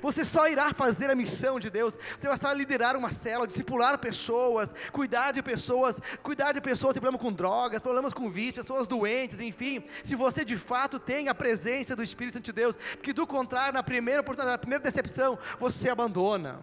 Você 0.00 0.24
só 0.24 0.48
irá 0.48 0.72
fazer 0.72 1.10
a 1.10 1.14
missão 1.14 1.60
de 1.60 1.70
Deus, 1.70 1.98
você 2.18 2.28
vai 2.28 2.38
só 2.38 2.52
liderar 2.52 2.96
uma 2.96 3.12
célula, 3.12 3.46
discipular 3.46 3.98
pessoas, 3.98 4.72
cuidar 4.92 5.32
de 5.32 5.42
pessoas, 5.42 6.00
cuidar 6.22 6.52
de 6.52 6.60
pessoas 6.60 6.94
que 6.94 7.00
têm 7.00 7.12
com 7.18 7.32
drogas, 7.32 7.80
problemas 7.80 8.14
com 8.14 8.30
vício, 8.30 8.62
pessoas 8.62 8.86
doentes, 8.86 9.40
enfim. 9.40 9.84
Se 10.02 10.14
você 10.14 10.44
de 10.44 10.56
fato 10.56 10.98
tem 10.98 11.28
a 11.28 11.34
presença 11.34 11.94
do 11.94 12.02
Espírito 12.02 12.40
de 12.40 12.52
Deus, 12.52 12.76
porque 12.92 13.12
do 13.12 13.26
contrário, 13.26 13.74
na 13.74 13.82
primeira 13.82 14.20
oportunidade, 14.20 14.54
na 14.54 14.58
primeira 14.58 14.82
decepção, 14.82 15.38
você 15.58 15.88
abandona. 15.90 16.60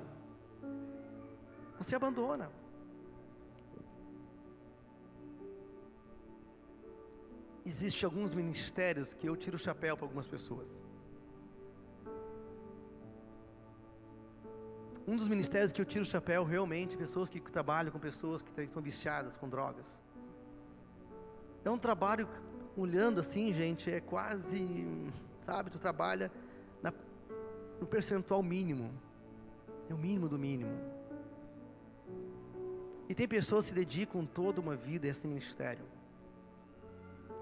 Você 1.78 1.96
abandona. 1.96 2.50
Existem 7.66 8.06
alguns 8.08 8.34
ministérios 8.34 9.14
que 9.14 9.28
eu 9.28 9.36
tiro 9.36 9.56
o 9.56 9.60
chapéu 9.60 9.96
para 9.96 10.06
algumas 10.06 10.28
pessoas. 10.28 10.84
Um 15.08 15.16
dos 15.16 15.28
ministérios 15.28 15.72
que 15.72 15.82
eu 15.82 15.86
tiro 15.86 16.04
o 16.04 16.08
chapéu 16.08 16.44
realmente, 16.44 16.98
pessoas 16.98 17.30
que 17.30 17.40
trabalham 17.40 17.92
com 17.92 18.00
pessoas 18.00 18.42
que 18.42 18.62
estão 18.62 18.82
viciadas 18.82 19.36
com 19.36 19.48
drogas. 19.48 20.00
É 21.64 21.70
um 21.70 21.78
trabalho, 21.78 22.28
olhando 22.76 23.20
assim, 23.20 23.54
gente, 23.54 23.92
é 23.92 24.00
quase, 24.00 24.88
sabe, 25.42 25.70
tu 25.70 25.80
trabalha 25.80 26.32
na, 26.82 26.94
no 27.80 27.86
percentual 27.86 28.42
mínimo. 28.42 28.92
É 29.90 29.94
o 29.94 29.98
mínimo 29.98 30.28
do 30.28 30.40
mínimo. 30.40 30.72
E 33.10 33.14
tem 33.14 33.28
pessoas 33.28 33.66
que 33.66 33.70
se 33.70 33.76
dedicam 33.76 34.26
toda 34.26 34.62
uma 34.62 34.76
vida 34.76 35.08
a 35.08 35.12
esse 35.12 35.28
ministério. 35.28 35.86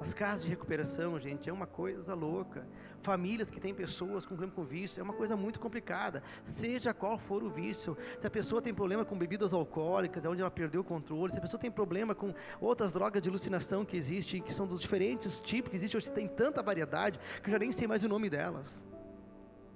As 0.01 0.13
casas 0.13 0.43
de 0.43 0.49
recuperação, 0.49 1.19
gente, 1.19 1.49
é 1.49 1.53
uma 1.53 1.67
coisa 1.67 2.15
louca. 2.15 2.65
Famílias 3.01 3.49
que 3.49 3.59
têm 3.59 3.73
pessoas 3.73 4.25
com 4.25 4.29
problema 4.29 4.53
com 4.53 4.63
vício, 4.63 5.01
é 5.01 5.03
uma 5.03 5.13
coisa 5.13 5.35
muito 5.35 5.59
complicada. 5.59 6.23
Seja 6.45 6.93
qual 6.93 7.17
for 7.17 7.43
o 7.43 7.49
vício. 7.49 7.97
Se 8.17 8.25
a 8.25 8.29
pessoa 8.29 8.62
tem 8.62 8.73
problema 8.73 9.03
com 9.03 9.17
bebidas 9.17 9.51
alcoólicas, 9.51 10.23
é 10.23 10.29
onde 10.29 10.39
ela 10.39 10.49
perdeu 10.49 10.81
o 10.81 10.85
controle. 10.85 11.33
Se 11.33 11.38
a 11.38 11.41
pessoa 11.41 11.59
tem 11.59 11.69
problema 11.69 12.15
com 12.15 12.33
outras 12.62 12.93
drogas 12.93 13.21
de 13.21 13.27
alucinação 13.27 13.83
que 13.83 13.97
existem, 13.97 14.41
que 14.41 14.53
são 14.53 14.65
dos 14.65 14.79
diferentes 14.79 15.39
tipos 15.41 15.69
que 15.69 15.75
existem, 15.75 15.97
hoje 15.97 16.12
tem 16.12 16.29
tanta 16.29 16.63
variedade 16.63 17.19
que 17.43 17.49
eu 17.49 17.53
já 17.53 17.59
nem 17.59 17.71
sei 17.73 17.85
mais 17.85 18.01
o 18.01 18.07
nome 18.07 18.29
delas. 18.29 18.81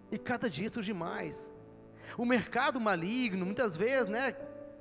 E 0.09 0.17
cada 0.17 0.49
dia 0.49 0.69
surge 0.69 0.93
mais. 0.93 1.51
O 2.17 2.25
mercado 2.25 2.79
maligno, 2.79 3.45
muitas 3.45 3.75
vezes, 3.75 4.07
né? 4.07 4.35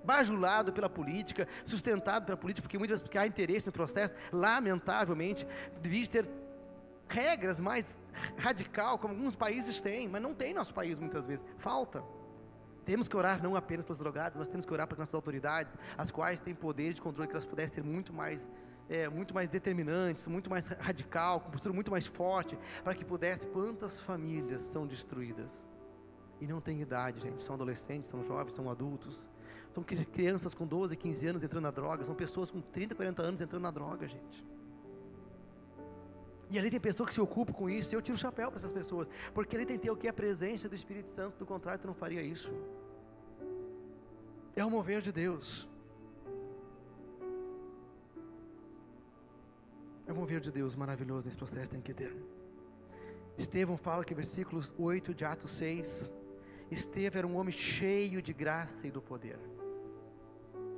Bajulado 0.05 0.73
pela 0.73 0.89
política, 0.89 1.47
sustentado 1.65 2.25
pela 2.25 2.37
política, 2.37 2.63
porque 2.63 2.79
muitas 2.79 3.01
vezes 3.01 3.17
há 3.17 3.27
interesse 3.27 3.67
no 3.67 3.73
processo, 3.73 4.15
lamentavelmente, 4.33 5.47
devia 5.81 6.07
ter 6.07 6.29
regras 7.09 7.61
mais 7.61 8.01
radical, 8.37 8.99
como 8.99 9.15
alguns 9.15 9.37
países 9.37 9.81
têm, 9.81 10.09
mas 10.09 10.23
não 10.23 10.35
tem 10.35 10.55
nosso 10.55 10.73
país 10.73 10.99
muitas 10.99 11.27
vezes, 11.27 11.45
falta. 11.59 12.03
Temos 12.85 13.07
que 13.07 13.17
orar 13.17 13.41
não 13.43 13.55
apenas 13.55 13.85
para 13.87 13.93
os 13.93 13.99
drogados, 13.99 14.37
mas 14.37 14.49
temos 14.49 14.67
que 14.67 14.73
orar 14.73 14.87
para 14.87 14.97
as 14.97 14.99
nossas 14.99 15.15
autoridades, 15.15 15.75
as 15.97 16.11
quais 16.11 16.41
têm 16.41 16.55
poder 16.55 16.93
de 16.93 17.01
controle, 17.01 17.29
que 17.29 17.35
elas 17.35 17.45
pudessem 17.45 17.75
ser 17.77 17.85
muito 17.85 18.13
mais, 18.13 18.49
é, 18.89 19.09
muito 19.09 19.33
mais 19.33 19.49
determinantes, 19.49 20.27
muito 20.27 20.51
mais 20.51 20.67
radical, 20.67 21.41
com 21.41 21.51
postura 21.51 21.73
muito 21.73 21.91
mais 21.91 22.07
forte, 22.07 22.59
para 22.83 22.95
que 22.95 23.05
pudesse. 23.05 23.47
Quantas 23.47 24.01
famílias 24.01 24.63
são 24.63 24.87
destruídas? 24.87 25.65
E 26.41 26.47
não 26.47 26.61
tem 26.61 26.81
idade, 26.81 27.21
gente. 27.21 27.41
São 27.45 27.55
adolescentes, 27.55 28.11
são 28.11 28.25
jovens, 28.25 28.55
são 28.55 28.69
adultos. 28.69 29.29
São 29.73 29.83
crianças 29.83 30.55
com 30.55 30.67
12, 30.67 30.97
15 30.97 31.27
anos 31.27 31.43
entrando 31.43 31.65
na 31.65 31.71
droga. 31.71 32.05
São 32.05 32.15
pessoas 32.15 32.51
com 32.51 32.61
30, 32.61 32.95
40 32.95 33.23
anos 33.23 33.41
entrando 33.41 33.63
na 33.63 33.71
droga, 33.71 34.07
gente. 34.07 34.47
E 36.51 36.59
ali 36.59 36.71
tem 36.71 36.79
pessoa 36.79 37.07
que 37.07 37.15
se 37.15 37.21
ocupa 37.21 37.53
com 37.55 37.71
isso. 37.71 37.93
E 37.93 37.97
eu 37.97 38.03
tiro 38.03 38.15
o 38.15 38.21
chapéu 38.21 38.51
para 38.51 38.59
essas 38.59 38.73
pessoas. 38.73 39.09
Porque 39.33 39.57
ali 39.57 39.65
tem 39.65 39.79
que 39.79 39.85
ter 39.85 39.91
o 39.91 39.97
que? 39.97 40.07
A 40.07 40.13
presença 40.13 40.69
do 40.69 40.75
Espírito 40.75 41.11
Santo. 41.11 41.39
Do 41.39 41.47
contrário, 41.47 41.81
tu 41.81 41.87
não 41.87 41.95
faria 41.95 42.21
isso. 42.21 42.53
É 44.55 44.63
o 44.63 44.71
mover 44.71 45.01
de 45.01 45.11
Deus. 45.11 45.67
É 50.07 50.13
o 50.13 50.15
mover 50.15 50.41
de 50.41 50.51
Deus 50.51 50.75
maravilhoso 50.75 51.25
nesse 51.25 51.39
processo 51.39 51.71
tem 51.71 51.81
que 51.81 51.95
ter. 51.95 52.15
Estevão 53.39 53.79
fala 53.79 54.05
que 54.05 54.15
versículos 54.15 54.75
8 54.77 55.15
de 55.15 55.25
Atos 55.25 55.53
6. 55.53 56.13
Estevão 56.73 57.19
era 57.19 57.27
um 57.27 57.37
homem 57.37 57.53
cheio 57.53 58.21
de 58.21 58.33
graça 58.33 58.87
e 58.87 58.91
do 58.91 59.01
poder 59.01 59.39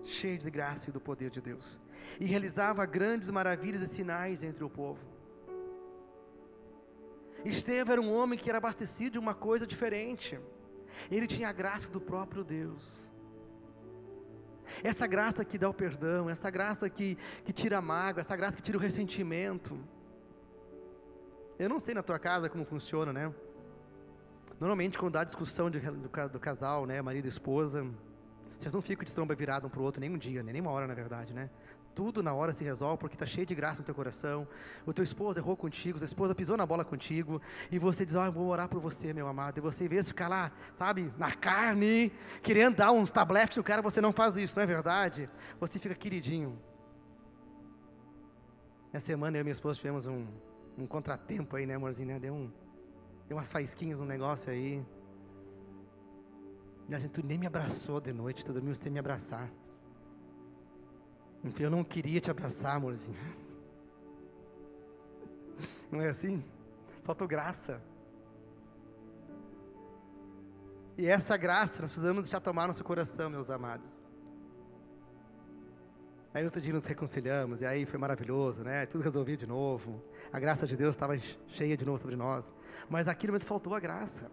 cheio 0.05 0.39
de 0.39 0.51
graça 0.51 0.91
e 0.91 0.93
do 0.93 1.01
poder 1.01 1.31
de 1.31 1.41
Deus, 1.41 1.81
e 2.21 2.27
realizava 2.27 2.85
grandes 2.87 3.31
maravilhas 3.31 3.83
e 3.83 3.89
sinais 3.89 4.43
entre 4.43 4.63
o 4.63 4.71
povo. 4.71 5.01
Estevão 7.45 7.93
era 7.93 8.01
um 8.01 8.15
homem 8.15 8.39
que 8.39 8.49
era 8.49 8.59
abastecido 8.59 9.13
de 9.13 9.19
uma 9.19 9.35
coisa 9.35 9.67
diferente. 9.67 10.39
Ele 11.11 11.27
tinha 11.27 11.49
a 11.49 11.53
graça 11.53 11.91
do 11.91 12.01
próprio 12.01 12.43
Deus. 12.43 13.11
Essa 14.83 15.07
graça 15.07 15.45
que 15.45 15.59
dá 15.59 15.69
o 15.69 15.75
perdão, 15.75 16.29
essa 16.29 16.51
graça 16.51 16.89
que, 16.89 17.17
que 17.45 17.53
tira 17.53 17.79
a 17.79 17.83
mágoa, 17.83 18.21
essa 18.21 18.35
graça 18.35 18.57
que 18.57 18.63
tira 18.63 18.79
o 18.79 18.81
ressentimento. 18.81 19.79
Eu 21.59 21.69
não 21.69 21.79
sei 21.79 21.95
na 21.95 22.03
tua 22.03 22.19
casa 22.19 22.49
como 22.49 22.65
funciona, 22.65 23.13
né? 23.13 23.33
Normalmente 24.65 24.99
quando 24.99 25.13
dá 25.13 25.25
discussão 25.25 25.69
de, 25.69 25.79
do, 25.79 26.29
do 26.31 26.41
casal, 26.41 26.87
né, 26.87 27.03
marido 27.03 27.27
e 27.27 27.29
esposa, 27.29 27.87
vocês 28.59 28.73
não 28.73 28.81
ficam 28.81 29.05
de 29.05 29.13
tromba 29.13 29.35
virada 29.35 29.67
um 29.67 29.69
para 29.69 29.79
o 29.79 29.83
outro 29.83 30.01
nem 30.01 30.09
um 30.09 30.17
dia, 30.17 30.43
nem 30.43 30.59
uma 30.59 30.71
hora 30.71 30.87
na 30.87 30.95
verdade, 30.95 31.35
né? 31.35 31.51
Tudo 31.95 32.23
na 32.23 32.33
hora 32.33 32.51
se 32.51 32.65
resolve 32.65 32.97
porque 32.97 33.15
está 33.15 33.27
cheio 33.27 33.47
de 33.47 33.55
graça 33.55 33.81
no 33.81 33.85
teu 33.85 33.95
coração. 33.95 34.49
O 34.87 34.93
teu 34.95 35.05
esposo 35.05 35.39
errou 35.39 35.55
contigo, 35.55 35.99
tua 35.99 36.07
esposa 36.07 36.35
pisou 36.35 36.57
na 36.57 36.65
bola 36.65 36.83
contigo. 36.83 37.43
E 37.71 37.79
você 37.79 38.07
diz: 38.07 38.15
oh, 38.15 38.25
eu 38.25 38.33
vou 38.33 38.47
orar 38.47 38.67
por 38.67 38.81
você, 38.81 39.13
meu 39.13 39.29
amado. 39.29 39.59
E 39.59 39.61
você, 39.61 39.85
em 39.85 39.89
vez 39.89 40.07
de 40.07 40.13
ficar 40.13 40.29
lá, 40.29 40.51
sabe, 40.79 41.13
na 41.19 41.31
carne, 41.33 42.11
querendo 42.43 42.77
dar 42.77 42.91
uns 42.91 43.11
tabletes 43.11 43.59
no 43.59 43.63
cara, 43.63 43.83
você 43.83 44.01
não 44.01 44.15
faz 44.15 44.35
isso, 44.39 44.57
não 44.57 44.63
é 44.63 44.67
verdade? 44.67 45.29
Você 45.61 45.79
fica 45.79 45.95
queridinho. 45.95 46.59
Essa 48.95 49.05
semana 49.05 49.37
eu 49.37 49.43
e 49.43 49.45
minha 49.45 49.53
esposa 49.53 49.77
tivemos 49.77 50.07
um, 50.07 50.27
um 50.79 50.87
contratempo 50.87 51.55
aí, 51.55 51.67
né, 51.67 51.75
amorzinho? 51.75 52.09
Né? 52.09 52.19
Deu, 52.19 52.33
um, 52.33 52.51
deu 53.27 53.37
umas 53.37 53.51
faísquinhas 53.51 53.99
no 53.99 54.05
negócio 54.05 54.51
aí. 54.51 54.85
E 56.89 56.95
assim, 56.95 57.09
tu 57.09 57.25
nem 57.25 57.39
me 57.39 57.47
abraçou 57.47 58.01
de 58.01 58.13
noite, 58.13 58.45
tu 58.45 58.53
dormiu 58.53 58.75
sem 58.75 58.93
me 58.93 58.99
abraçar. 58.99 59.51
Então 61.43 61.65
eu 61.65 61.71
não 61.71 61.85
queria 61.85 62.21
te 62.21 62.31
abraçar, 62.31 62.77
amorzinho. 62.77 63.19
Não 65.91 66.01
é 66.01 66.09
assim? 66.09 66.43
Faltou 67.05 67.29
graça. 67.29 67.81
E 70.97 71.07
essa 71.07 71.37
graça 71.37 71.83
nós 71.83 71.91
precisamos 71.91 72.23
deixar 72.23 72.41
tomar 72.41 72.67
nosso 72.67 72.83
coração, 72.83 73.29
meus 73.29 73.51
amados. 73.51 73.91
Aí 76.33 76.43
no 76.43 76.49
outro 76.49 76.61
dia 76.61 76.73
nos 76.73 76.85
reconciliamos, 76.85 77.61
e 77.61 77.67
aí 77.67 77.87
foi 77.87 77.99
maravilhoso, 77.99 78.65
né? 78.65 78.87
Tudo 78.87 79.03
resolvido 79.03 79.41
de 79.41 79.47
novo. 79.47 80.03
A 80.33 80.41
graça 80.41 80.67
de 80.67 80.77
Deus 80.77 80.95
estava 80.95 81.17
cheia 81.47 81.77
de 81.77 81.85
novo 81.85 81.99
sobre 81.99 82.17
nós. 82.17 82.51
Mas 82.89 83.07
naquele 83.07 83.33
momento 83.33 83.47
faltou 83.47 83.75
a 83.75 83.81
graça. 83.81 84.31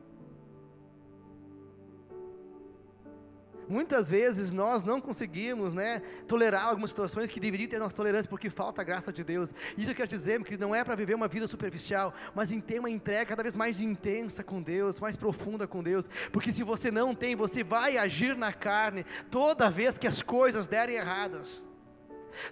Muitas 3.71 4.09
vezes 4.09 4.51
nós 4.51 4.83
não 4.83 4.99
conseguimos, 4.99 5.73
né, 5.73 6.01
tolerar 6.27 6.65
algumas 6.65 6.89
situações 6.89 7.31
que 7.31 7.39
deveriam 7.39 7.69
ter 7.69 7.79
nossa 7.79 7.95
tolerância 7.95 8.29
porque 8.29 8.49
falta 8.49 8.81
a 8.81 8.83
graça 8.83 9.13
de 9.13 9.23
Deus. 9.23 9.53
Isso 9.77 9.91
eu 9.91 9.95
quero 9.95 10.09
dizer 10.09 10.43
que 10.43 10.57
não 10.57 10.75
é 10.75 10.83
para 10.83 10.93
viver 10.93 11.15
uma 11.15 11.29
vida 11.29 11.47
superficial, 11.47 12.13
mas 12.35 12.51
em 12.51 12.59
ter 12.59 12.79
uma 12.79 12.89
entrega 12.89 13.27
cada 13.27 13.43
vez 13.43 13.55
mais 13.55 13.79
intensa 13.79 14.43
com 14.43 14.61
Deus, 14.61 14.99
mais 14.99 15.15
profunda 15.15 15.65
com 15.65 15.81
Deus. 15.81 16.09
Porque 16.33 16.51
se 16.51 16.63
você 16.63 16.91
não 16.91 17.15
tem, 17.15 17.33
você 17.33 17.63
vai 17.63 17.97
agir 17.97 18.35
na 18.35 18.51
carne 18.51 19.05
toda 19.29 19.71
vez 19.71 19.97
que 19.97 20.05
as 20.05 20.21
coisas 20.21 20.67
derem 20.67 20.97
erradas. 20.97 21.65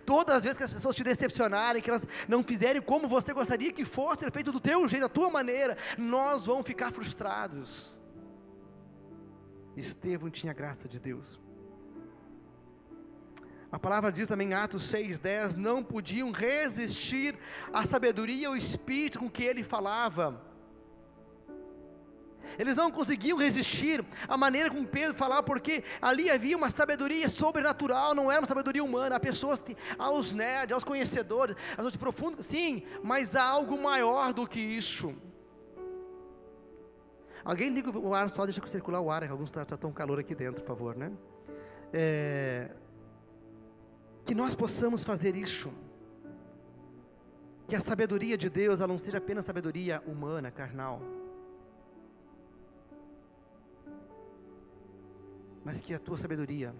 Todas 0.05 0.37
as 0.37 0.43
vezes 0.43 0.57
que 0.57 0.63
as 0.63 0.73
pessoas 0.73 0.95
te 0.95 1.03
decepcionarem, 1.03 1.81
que 1.81 1.89
elas 1.89 2.03
não 2.27 2.43
fizerem 2.43 2.81
como 2.81 3.07
você 3.07 3.33
gostaria 3.33 3.71
que 3.71 3.85
fosse 3.85 4.29
feito 4.31 4.51
do 4.51 4.59
teu 4.59 4.87
jeito, 4.87 5.03
da 5.03 5.09
tua 5.09 5.29
maneira, 5.29 5.77
nós 5.97 6.45
vamos 6.45 6.65
ficar 6.65 6.91
frustrados. 6.91 7.99
Estevão 9.75 10.29
tinha 10.29 10.53
graça 10.53 10.87
de 10.87 10.99
Deus. 10.99 11.39
A 13.71 13.77
palavra 13.77 14.11
diz 14.11 14.27
também 14.27 14.49
em 14.49 14.53
Atos 14.53 14.91
6,10: 14.91 15.55
não 15.55 15.83
podiam 15.83 16.31
resistir 16.31 17.37
à 17.71 17.85
sabedoria 17.85 18.43
e 18.43 18.45
ao 18.45 18.57
espírito 18.57 19.19
com 19.19 19.29
que 19.29 19.43
ele 19.43 19.63
falava. 19.63 20.48
Eles 22.57 22.75
não 22.75 22.91
conseguiam 22.91 23.37
resistir 23.37 24.03
à 24.27 24.35
maneira 24.35 24.69
como 24.69 24.87
Pedro 24.87 25.13
falava, 25.15 25.43
porque 25.43 25.83
ali 26.01 26.29
havia 26.29 26.57
uma 26.57 26.69
sabedoria 26.69 27.29
sobrenatural, 27.29 28.15
não 28.15 28.31
era 28.31 28.41
uma 28.41 28.47
sabedoria 28.47 28.83
humana. 28.83 29.15
Há 29.15 29.19
pessoas, 29.19 29.61
aos 29.97 30.33
nerds, 30.33 30.73
aos 30.73 30.83
conhecedores, 30.83 31.55
aos 31.77 31.91
de 31.91 31.97
profundo, 31.97 32.41
sim, 32.41 32.83
mas 33.03 33.35
há 33.35 33.43
algo 33.43 33.81
maior 33.81 34.33
do 34.33 34.47
que 34.47 34.59
isso. 34.59 35.15
Alguém 37.43 37.69
liga 37.69 37.97
o 37.97 38.13
ar 38.13 38.29
só, 38.29 38.45
deixa 38.45 38.65
circular 38.67 39.01
o 39.01 39.09
ar, 39.09 39.23
que 39.23 39.31
alguns 39.31 39.49
está 39.49 39.65
tá 39.65 39.77
tão 39.77 39.91
calor 39.91 40.19
aqui 40.19 40.35
dentro, 40.35 40.61
por 40.61 40.67
favor, 40.67 40.95
né? 40.95 41.11
É, 41.91 42.69
que 44.25 44.35
nós 44.35 44.53
possamos 44.53 45.03
fazer 45.03 45.35
isso. 45.35 45.71
Que 47.67 47.75
a 47.75 47.79
sabedoria 47.79 48.37
de 48.37 48.49
Deus, 48.49 48.79
ela 48.79 48.87
não 48.87 48.99
seja 48.99 49.17
apenas 49.17 49.45
sabedoria 49.45 50.01
humana, 50.05 50.51
carnal. 50.51 51.01
Mas 55.63 55.81
que 55.81 55.93
a 55.93 55.99
tua 55.99 56.17
sabedoria, 56.17 56.73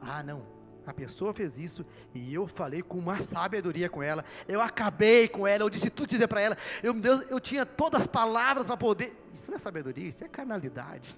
ah 0.00 0.22
não, 0.22 0.42
a 0.86 0.94
pessoa 0.94 1.34
fez 1.34 1.58
isso 1.58 1.84
e 2.14 2.32
eu 2.32 2.46
falei 2.46 2.80
com 2.80 2.98
uma 2.98 3.20
sabedoria 3.20 3.90
com 3.90 4.02
ela. 4.02 4.24
Eu 4.48 4.60
acabei 4.62 5.28
com 5.28 5.46
ela, 5.46 5.62
eu 5.62 5.68
disse 5.68 5.90
tudo 5.90 6.08
dizer 6.08 6.26
para 6.26 6.40
ela. 6.40 6.56
Eu, 6.82 6.94
Deus, 6.94 7.24
eu 7.28 7.38
tinha 7.38 7.66
todas 7.66 8.02
as 8.02 8.06
palavras 8.06 8.64
para 8.64 8.76
poder. 8.76 9.14
Isso 9.34 9.50
não 9.50 9.56
é 9.56 9.58
sabedoria, 9.58 10.08
isso 10.08 10.24
é 10.24 10.28
carnalidade. 10.28 11.14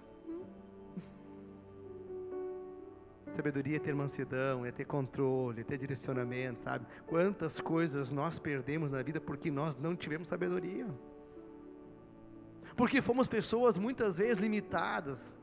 Sabedoria 3.28 3.76
é 3.76 3.78
ter 3.78 3.94
mansidão, 3.94 4.66
é 4.66 4.72
ter 4.72 4.84
controle, 4.84 5.60
é 5.60 5.64
ter 5.64 5.78
direcionamento, 5.78 6.58
sabe? 6.60 6.84
Quantas 7.06 7.60
coisas 7.60 8.10
nós 8.10 8.40
perdemos 8.40 8.90
na 8.90 9.02
vida 9.02 9.20
porque 9.20 9.52
nós 9.52 9.76
não 9.76 9.94
tivemos 9.94 10.26
sabedoria. 10.26 10.88
Porque 12.76 13.00
fomos 13.00 13.28
pessoas 13.28 13.78
muitas 13.78 14.16
vezes 14.16 14.38
limitadas. 14.38 15.38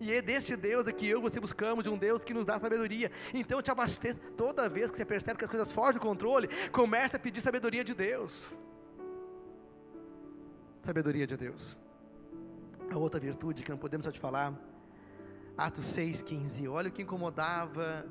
E 0.00 0.12
é 0.12 0.20
deste 0.20 0.56
Deus 0.56 0.86
é 0.86 0.92
que 0.92 1.08
eu 1.08 1.18
e 1.18 1.22
você 1.22 1.40
buscamos, 1.40 1.84
de 1.84 1.90
um 1.90 1.96
Deus 1.96 2.24
que 2.24 2.34
nos 2.34 2.46
dá 2.46 2.58
sabedoria. 2.58 3.10
Então 3.32 3.62
te 3.62 3.70
abasteça. 3.70 4.18
Toda 4.36 4.68
vez 4.68 4.90
que 4.90 4.96
você 4.96 5.04
percebe 5.04 5.38
que 5.38 5.44
as 5.44 5.50
coisas 5.50 5.72
fogem 5.72 5.94
do 5.94 6.00
controle, 6.00 6.48
comece 6.70 7.16
a 7.16 7.18
pedir 7.18 7.40
sabedoria 7.40 7.84
de 7.84 7.94
Deus. 7.94 8.56
Sabedoria 10.82 11.26
de 11.26 11.36
Deus. 11.36 11.76
A 12.90 12.98
outra 12.98 13.18
virtude 13.18 13.62
que 13.62 13.70
não 13.70 13.78
podemos 13.78 14.04
só 14.04 14.12
te 14.12 14.20
falar. 14.20 14.52
Atos 15.56 15.86
6,15. 15.86 16.68
Olha 16.70 16.88
o 16.88 16.92
que 16.92 17.02
incomodava 17.02 18.04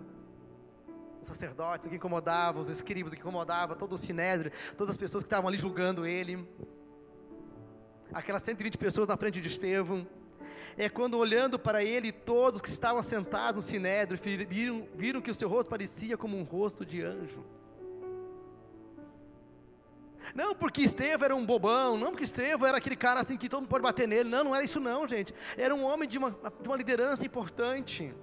os 1.21 1.27
sacerdotes, 1.27 1.85
o 1.85 1.89
que 1.89 1.95
incomodava 1.95 2.59
os 2.59 2.69
escribas, 2.69 3.11
o 3.11 3.15
que 3.15 3.21
incomodava 3.21 3.75
todo 3.75 3.93
o 3.93 3.97
sinédrio, 3.97 4.51
todas 4.77 4.91
as 4.91 4.97
pessoas 4.97 5.23
que 5.23 5.27
estavam 5.27 5.47
ali 5.47 5.57
julgando 5.57 6.05
ele. 6.05 6.47
Aquelas 8.13 8.43
120 8.43 8.77
pessoas 8.77 9.07
na 9.07 9.17
frente 9.17 9.41
de 9.41 9.47
Estevão. 9.47 10.07
É 10.77 10.89
quando 10.89 11.17
olhando 11.17 11.59
para 11.59 11.83
ele, 11.83 12.11
todos 12.11 12.61
que 12.61 12.69
estavam 12.69 13.03
sentados 13.03 13.65
no 13.65 13.69
sinédrio 13.69 14.19
viram, 14.47 14.87
viram 14.95 15.21
que 15.21 15.31
o 15.31 15.35
seu 15.35 15.47
rosto 15.47 15.69
parecia 15.69 16.17
como 16.17 16.37
um 16.37 16.43
rosto 16.43 16.85
de 16.85 17.01
anjo. 17.01 17.43
Não 20.33 20.55
porque 20.55 20.81
Estevão 20.81 21.25
era 21.25 21.35
um 21.35 21.45
bobão, 21.45 21.95
não 21.95 22.09
porque 22.09 22.23
Estevão 22.23 22.67
era 22.67 22.77
aquele 22.77 22.95
cara 22.95 23.19
assim 23.19 23.37
que 23.37 23.47
todo 23.47 23.61
mundo 23.61 23.69
pode 23.69 23.83
bater 23.83 24.07
nele. 24.07 24.29
Não, 24.29 24.43
não 24.43 24.55
era 24.55 24.63
isso 24.63 24.79
não, 24.79 25.07
gente. 25.07 25.33
Era 25.55 25.75
um 25.75 25.83
homem 25.83 26.09
de 26.09 26.17
uma, 26.17 26.31
de 26.31 26.67
uma 26.67 26.75
liderança 26.75 27.25
importante. 27.25 28.13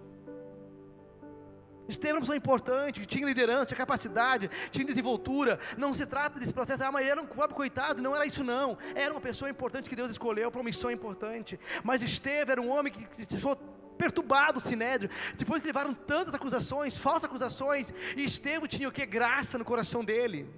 Estevão 1.90 2.10
era 2.10 2.18
uma 2.18 2.20
pessoa 2.22 2.36
importante, 2.36 3.04
tinha 3.06 3.26
liderança, 3.26 3.66
tinha 3.66 3.76
capacidade, 3.76 4.50
tinha 4.70 4.84
desenvoltura. 4.84 5.58
Não 5.76 5.92
se 5.92 6.06
trata 6.06 6.38
desse 6.40 6.52
processo, 6.52 6.84
ah, 6.84 6.92
mas 6.92 7.02
ele 7.02 7.10
era 7.10 7.20
um 7.20 7.26
pobre 7.26 7.54
coitado, 7.54 8.02
não 8.02 8.14
era 8.14 8.26
isso 8.26 8.42
não. 8.42 8.78
Era 8.94 9.12
uma 9.12 9.20
pessoa 9.20 9.50
importante 9.50 9.88
que 9.88 9.96
Deus 9.96 10.10
escolheu 10.10 10.50
para 10.50 10.60
uma 10.60 10.64
missão 10.64 10.90
importante. 10.90 11.58
Mas 11.82 12.02
Estevão 12.02 12.52
era 12.52 12.62
um 12.62 12.70
homem 12.70 12.92
que, 12.92 13.04
que 13.04 13.26
deixou 13.26 13.56
perturbado 13.98 14.58
o 14.58 14.62
sinédrio. 14.62 15.10
Depois 15.36 15.60
que 15.60 15.66
levaram 15.66 15.92
tantas 15.92 16.34
acusações, 16.34 16.96
falsas 16.96 17.24
acusações, 17.24 17.92
e 18.16 18.24
Estevão 18.24 18.66
tinha 18.66 18.88
o 18.88 18.92
que? 18.92 19.04
Graça 19.04 19.58
no 19.58 19.64
coração 19.64 20.02
dele. 20.02 20.48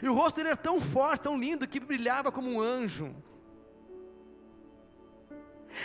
E 0.00 0.08
o 0.08 0.14
rosto 0.14 0.36
dele 0.36 0.50
era 0.50 0.56
tão 0.56 0.80
forte, 0.80 1.22
tão 1.22 1.36
lindo, 1.36 1.66
que 1.66 1.80
brilhava 1.80 2.30
como 2.30 2.48
um 2.50 2.60
anjo. 2.60 3.14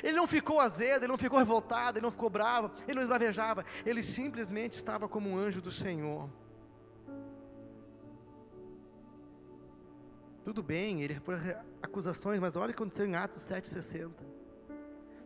Ele 0.03 0.17
não 0.17 0.27
ficou 0.27 0.59
azedo, 0.59 1.03
ele 1.03 1.11
não 1.11 1.17
ficou 1.17 1.39
revoltado, 1.39 1.97
ele 1.97 2.03
não 2.03 2.11
ficou 2.11 2.29
bravo, 2.29 2.71
ele 2.88 2.95
não 2.95 3.01
esbravejava, 3.01 3.65
ele 3.85 4.03
simplesmente 4.03 4.73
estava 4.73 5.07
como 5.07 5.29
um 5.29 5.38
anjo 5.38 5.61
do 5.61 5.71
Senhor. 5.71 6.29
Tudo 10.43 10.63
bem, 10.63 11.01
ele 11.01 11.19
foi 11.19 11.35
acusações, 11.81 12.39
mas 12.39 12.55
olha 12.55 12.71
o 12.71 12.73
que 12.73 12.81
aconteceu 12.81 13.05
em 13.05 13.15
Atos 13.15 13.41
7,60. 13.41 14.11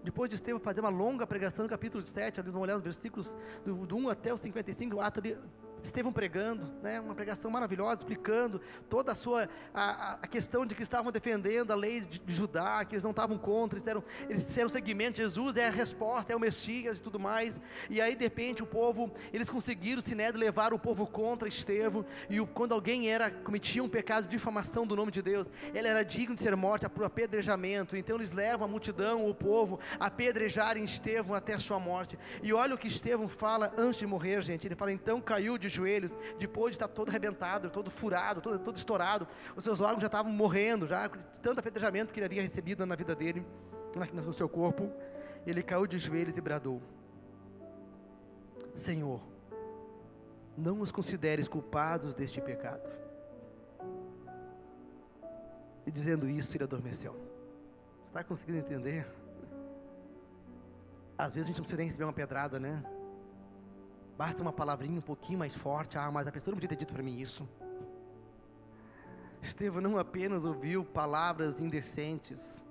Depois 0.04 0.30
de 0.30 0.36
Estevão 0.36 0.60
fazer 0.60 0.82
uma 0.82 0.90
longa 0.90 1.28
pregação 1.28 1.64
no 1.64 1.70
capítulo 1.70 2.04
7, 2.04 2.40
eles 2.40 2.52
vão 2.52 2.64
olhar 2.64 2.76
os 2.76 2.84
versículos 2.84 3.38
do, 3.64 3.86
do 3.86 3.96
1 3.98 4.10
até 4.10 4.34
o 4.34 4.38
55, 4.38 4.96
o 4.96 5.00
ato 5.00 5.22
de, 5.22 5.38
Estevão 5.84 6.12
pregando, 6.12 6.72
né, 6.82 7.00
uma 7.00 7.16
pregação 7.16 7.50
maravilhosa, 7.50 7.98
explicando 7.98 8.62
toda 8.90 9.12
a 9.12 9.16
sua 9.16 9.50
a, 9.74 10.20
a 10.22 10.28
questão 10.28 10.66
de 10.66 10.76
que 10.76 10.84
estavam 10.84 11.12
defendendo 11.12 11.72
a 11.72 11.76
lei 11.76 12.02
de, 12.02 12.20
de 12.20 12.34
Judá, 12.34 12.84
que 12.86 12.96
eles 12.96 13.04
não 13.04 13.12
estavam 13.12 13.38
contra, 13.38 13.78
eles 13.78 13.88
eram, 13.88 14.04
eles 14.30 14.58
eram 14.58 14.70
segmento, 14.70 15.18
Jesus 15.18 15.58
é 15.58 15.68
a 15.68 15.72
resposta, 15.72 16.34
é 16.34 16.36
o 16.36 16.40
Messias 16.40 16.98
e 16.98 17.02
tudo 17.02 17.20
mais. 17.20 17.60
E 17.90 18.00
aí 18.00 18.16
de 18.16 18.24
repente 18.24 18.64
o 18.64 18.66
povo, 18.66 19.12
eles 19.34 19.50
conseguiram 19.50 20.00
o 20.00 20.02
Sinédrio 20.02 20.40
levar 20.40 20.74
o 20.74 20.80
povo 20.80 21.08
contra 21.08 21.48
Estevão, 21.48 22.06
e 22.30 22.40
o, 22.40 22.48
quando 22.48 22.74
alguém 22.74 23.10
era 23.10 23.32
cometia 23.32 23.84
um 23.84 23.90
pecado 23.90 24.26
de 24.26 24.32
difamação 24.32 24.86
do 24.86 24.96
nome 24.96 25.12
de 25.12 25.22
Deus, 25.22 25.48
ele 25.74 25.88
era 25.88 26.04
digno 26.04 26.36
de 26.36 26.42
ser 26.42 26.56
morto 26.56 26.90
por 26.90 27.04
apedrejamento. 27.06 27.96
Então 27.96 28.18
eles 28.18 28.32
levam 28.32 28.66
a 28.66 28.70
multidão, 28.70 29.28
o 29.28 29.34
povo, 29.34 29.80
a 30.00 30.08
apedrejarem 30.08 30.84
Estevão 30.84 31.34
até 31.34 31.54
a 31.54 31.60
sua 31.60 31.80
morte. 31.80 32.18
E 32.44 32.54
olha 32.54 32.76
o 32.76 32.78
que 32.78 32.88
Estevão 32.88 33.28
fala 33.28 33.74
antes 33.78 34.00
de 34.00 34.06
morrer, 34.06 34.42
gente. 34.42 34.68
Ele 34.68 34.76
fala: 34.76 34.92
"Então 34.92 35.22
caiu 35.22 35.58
de 35.58 35.70
joelhos, 35.72 36.12
depois 36.38 36.72
de 36.72 36.76
estar 36.76 36.88
todo 36.88 37.10
arrebentado, 37.10 37.70
todo 37.70 37.90
furado, 37.90 38.42
todo, 38.42 38.60
todo 38.60 38.78
estourado, 38.78 39.28
os 39.56 39.64
seus 39.64 39.82
órgãos 39.82 40.02
já 40.02 40.08
estavam 40.08 40.32
morrendo, 40.32 40.88
já 40.88 41.08
de 41.08 41.40
tanto 41.40 41.60
apedrejamento 41.60 42.14
que 42.14 42.20
ele 42.20 42.26
havia 42.26 42.42
recebido 42.42 42.86
na 42.86 42.96
vida 42.96 43.16
dele, 43.16 43.46
no 44.14 44.34
seu 44.34 44.48
corpo, 44.48 44.92
ele 45.46 45.64
caiu 45.64 45.88
de 45.88 45.98
joelhos 45.98 46.38
e 46.38 46.42
bradou: 46.42 46.82
Senhor, 48.74 49.22
não 50.58 50.80
os 50.80 50.92
consideres 50.92 51.48
culpados 51.48 52.14
deste 52.14 52.40
pecado. 52.42 52.90
E 55.86 55.92
dizendo 55.92 56.30
isso, 56.30 56.56
ele 56.56 56.64
adormeceu. 56.64 57.16
Está 58.08 58.24
conseguindo 58.24 58.60
entender? 58.60 59.08
Às 61.18 61.34
vezes 61.34 61.46
a 61.46 61.48
gente 61.48 61.58
não 61.58 61.64
precisa 61.64 61.78
nem 61.78 61.88
receber 61.88 62.04
uma 62.04 62.14
pedrada, 62.14 62.60
né? 62.60 62.84
Basta 64.22 64.40
uma 64.40 64.54
palavrinha 64.54 65.00
um 65.00 65.02
pouquinho 65.02 65.40
mais 65.40 65.56
forte. 65.56 65.98
Ah, 65.98 66.12
mas 66.12 66.28
a 66.28 66.32
pessoa 66.32 66.52
não 66.52 66.58
podia 66.60 66.70
ter 66.70 66.76
dito 66.76 66.94
para 66.94 67.02
mim 67.02 67.18
isso. 67.20 67.50
Estevão 69.42 69.82
não 69.82 69.98
apenas 69.98 70.46
ouviu 70.46 70.86
palavras 70.86 71.60
indecentes 71.60 72.64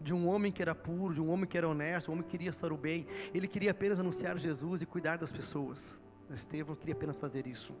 de 0.00 0.14
um 0.14 0.26
homem 0.26 0.50
que 0.50 0.62
era 0.62 0.74
puro, 0.74 1.12
de 1.12 1.20
um 1.20 1.28
homem 1.30 1.46
que 1.46 1.58
era 1.58 1.68
honesto, 1.68 2.08
um 2.08 2.12
homem 2.12 2.24
que 2.24 2.30
queria 2.30 2.48
estar 2.48 2.72
o 2.72 2.78
bem. 2.78 3.06
Ele 3.34 3.46
queria 3.46 3.72
apenas 3.72 3.98
anunciar 3.98 4.38
Jesus 4.38 4.80
e 4.80 4.86
cuidar 4.86 5.18
das 5.18 5.30
pessoas. 5.30 6.00
Estevão 6.30 6.74
queria 6.74 6.94
apenas 6.94 7.18
fazer 7.18 7.46
isso. 7.46 7.74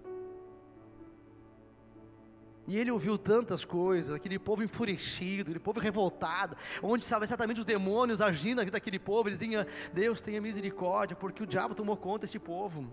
E 2.66 2.78
ele 2.78 2.90
ouviu 2.90 3.18
tantas 3.18 3.64
coisas, 3.64 4.14
aquele 4.14 4.38
povo 4.38 4.62
enfurecido, 4.62 5.42
aquele 5.42 5.58
povo 5.58 5.80
revoltado, 5.80 6.56
onde 6.82 7.04
estava 7.04 7.24
exatamente 7.24 7.60
os 7.60 7.66
demônios 7.66 8.20
agindo 8.20 8.56
na 8.56 8.64
vida 8.64 8.72
daquele 8.72 8.98
povo. 8.98 9.28
Ele 9.28 9.36
dizia: 9.36 9.66
Deus 9.92 10.22
tenha 10.22 10.40
misericórdia, 10.40 11.14
porque 11.14 11.42
o 11.42 11.46
diabo 11.46 11.74
tomou 11.74 11.96
conta 11.96 12.20
deste 12.20 12.38
povo. 12.38 12.90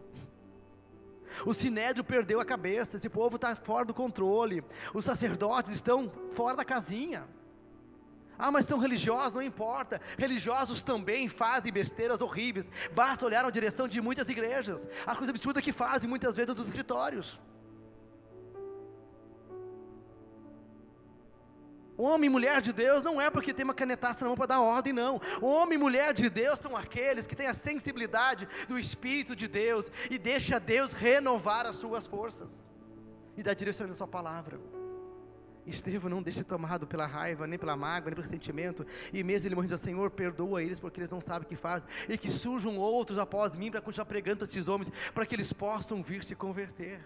O 1.46 1.54
sinédrio 1.54 2.04
perdeu 2.04 2.40
a 2.40 2.46
cabeça, 2.46 2.98
esse 2.98 3.10
povo 3.10 3.38
está 3.38 3.56
fora 3.56 3.86
do 3.86 3.94
controle. 3.94 4.64
Os 4.94 5.06
sacerdotes 5.06 5.72
estão 5.72 6.12
fora 6.34 6.58
da 6.58 6.66
casinha. 6.66 7.24
Ah, 8.38 8.52
mas 8.52 8.66
são 8.66 8.80
religiosos, 8.80 9.34
não 9.34 9.42
importa. 9.42 10.02
Religiosos 10.18 10.82
também 10.82 11.30
fazem 11.30 11.72
besteiras 11.72 12.22
horríveis. 12.22 12.70
Basta 12.92 13.26
olhar 13.26 13.44
na 13.44 13.50
direção 13.50 13.88
de 13.88 14.02
muitas 14.02 14.28
igrejas, 14.28 14.88
as 15.06 15.16
coisas 15.16 15.30
absurdas 15.30 15.64
que 15.64 15.72
fazem 15.72 16.10
muitas 16.10 16.36
vezes 16.36 16.56
nos 16.56 16.68
escritórios. 16.68 17.40
Homem 22.02 22.28
e 22.28 22.32
mulher 22.32 22.62
de 22.62 22.74
Deus 22.74 23.04
não 23.04 23.22
é 23.22 23.30
porque 23.30 23.54
tem 23.54 23.64
uma 23.64 23.76
canetaça 23.76 24.22
na 24.22 24.30
mão 24.30 24.36
para 24.36 24.48
dar 24.48 24.60
ordem, 24.60 24.92
não. 24.92 25.22
Homem 25.40 25.78
e 25.78 25.82
mulher 25.82 26.16
de 26.16 26.32
Deus 26.32 26.58
são 26.58 26.76
aqueles 26.76 27.28
que 27.28 27.36
têm 27.36 27.46
a 27.46 27.54
sensibilidade 27.54 28.48
do 28.68 28.80
Espírito 28.80 29.36
de 29.36 29.48
Deus 29.48 29.86
e 30.10 30.18
deixa 30.18 30.60
Deus 30.60 30.94
renovar 30.94 31.68
as 31.68 31.76
suas 31.76 32.08
forças 32.08 32.50
e 33.38 33.44
dar 33.44 33.54
direção 33.54 33.86
à 33.88 33.94
sua 33.94 34.08
palavra. 34.08 34.60
Estevão 35.64 36.10
não 36.10 36.24
deixa 36.24 36.44
tomado 36.44 36.88
pela 36.88 37.06
raiva, 37.06 37.46
nem 37.46 37.60
pela 37.60 37.76
mágoa, 37.76 38.10
nem 38.10 38.16
pelo 38.16 38.26
ressentimento, 38.26 38.84
e 39.14 39.24
mesmo 39.24 39.48
ele 39.48 39.54
morrendo, 39.54 39.78
Senhor, 39.78 40.10
perdoa 40.10 40.64
eles 40.64 40.80
porque 40.80 41.00
eles 41.00 41.10
não 41.12 41.22
sabem 41.22 41.46
o 41.46 41.50
que 41.50 41.56
fazem, 41.56 41.88
e 42.10 42.18
que 42.18 42.32
surjam 42.32 42.80
outros 42.80 43.20
após 43.20 43.54
mim 43.54 43.70
para 43.70 43.80
continuar 43.80 44.06
pregando 44.06 44.44
esses 44.44 44.68
homens, 44.68 44.92
para 45.14 45.24
que 45.24 45.36
eles 45.36 45.54
possam 45.54 46.02
vir 46.02 46.24
se 46.24 46.34
converter. 46.34 47.06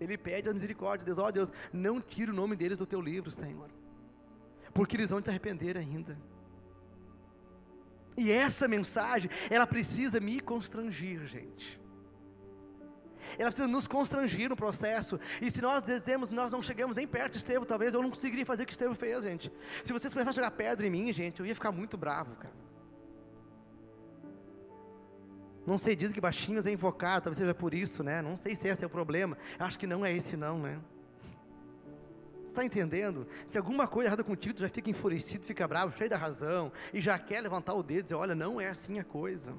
Ele 0.00 0.16
pede 0.18 0.48
a 0.48 0.52
misericórdia 0.52 0.98
de 0.98 1.06
Deus, 1.06 1.18
ó 1.18 1.28
oh, 1.28 1.32
Deus, 1.32 1.50
não 1.72 2.00
tire 2.00 2.30
o 2.30 2.34
nome 2.34 2.54
deles 2.56 2.78
do 2.78 2.86
teu 2.86 3.00
livro, 3.00 3.30
Senhor, 3.30 3.70
porque 4.74 4.96
eles 4.96 5.10
vão 5.10 5.22
se 5.22 5.30
arrepender 5.30 5.76
ainda. 5.76 6.18
E 8.16 8.30
essa 8.30 8.66
mensagem, 8.66 9.30
ela 9.50 9.66
precisa 9.66 10.18
me 10.20 10.40
constrangir, 10.40 11.26
gente. 11.26 11.80
Ela 13.38 13.50
precisa 13.50 13.68
nos 13.68 13.86
constrangir 13.86 14.48
no 14.48 14.56
processo. 14.56 15.18
E 15.42 15.50
se 15.50 15.60
nós 15.60 15.82
dizemos, 15.82 16.30
nós 16.30 16.50
não 16.50 16.62
chegamos 16.62 16.96
nem 16.96 17.06
perto 17.06 17.32
de 17.32 17.38
Estevão, 17.38 17.64
talvez 17.64 17.92
eu 17.92 18.02
não 18.02 18.10
conseguiria 18.10 18.46
fazer 18.46 18.62
o 18.62 18.66
que 18.66 18.72
Estevão 18.72 18.94
fez, 18.94 19.22
gente. 19.24 19.52
Se 19.84 19.92
vocês 19.92 20.12
começarem 20.12 20.30
a 20.30 20.42
jogar 20.42 20.50
pedra 20.52 20.86
em 20.86 20.90
mim, 20.90 21.12
gente, 21.12 21.40
eu 21.40 21.46
ia 21.46 21.54
ficar 21.54 21.72
muito 21.72 21.96
bravo, 21.96 22.36
cara. 22.36 22.65
Não 25.66 25.76
sei, 25.78 25.96
diz 25.96 26.12
que 26.12 26.20
baixinhos 26.20 26.64
é 26.64 26.70
invocado, 26.70 27.24
talvez 27.24 27.38
seja 27.38 27.54
por 27.54 27.74
isso, 27.74 28.04
né? 28.04 28.22
Não 28.22 28.38
sei 28.38 28.54
se 28.54 28.68
esse 28.68 28.84
é 28.84 28.86
o 28.86 28.90
problema. 28.90 29.36
Acho 29.58 29.78
que 29.78 29.86
não 29.86 30.06
é 30.06 30.12
esse 30.12 30.36
não, 30.36 30.60
né? 30.60 30.78
Está 32.48 32.64
entendendo? 32.64 33.26
Se 33.48 33.58
alguma 33.58 33.86
coisa 33.86 34.08
errada 34.08 34.22
contigo, 34.22 34.54
tu 34.54 34.60
já 34.60 34.68
fica 34.68 34.88
enfurecido, 34.88 35.44
fica 35.44 35.66
bravo, 35.66 35.94
cheio 35.96 36.08
da 36.08 36.16
razão, 36.16 36.72
e 36.94 37.00
já 37.00 37.18
quer 37.18 37.40
levantar 37.40 37.74
o 37.74 37.82
dedo 37.82 37.98
e 37.98 38.02
dizer, 38.04 38.14
olha, 38.14 38.34
não 38.34 38.60
é 38.60 38.68
assim 38.68 38.98
a 38.98 39.04
coisa. 39.04 39.52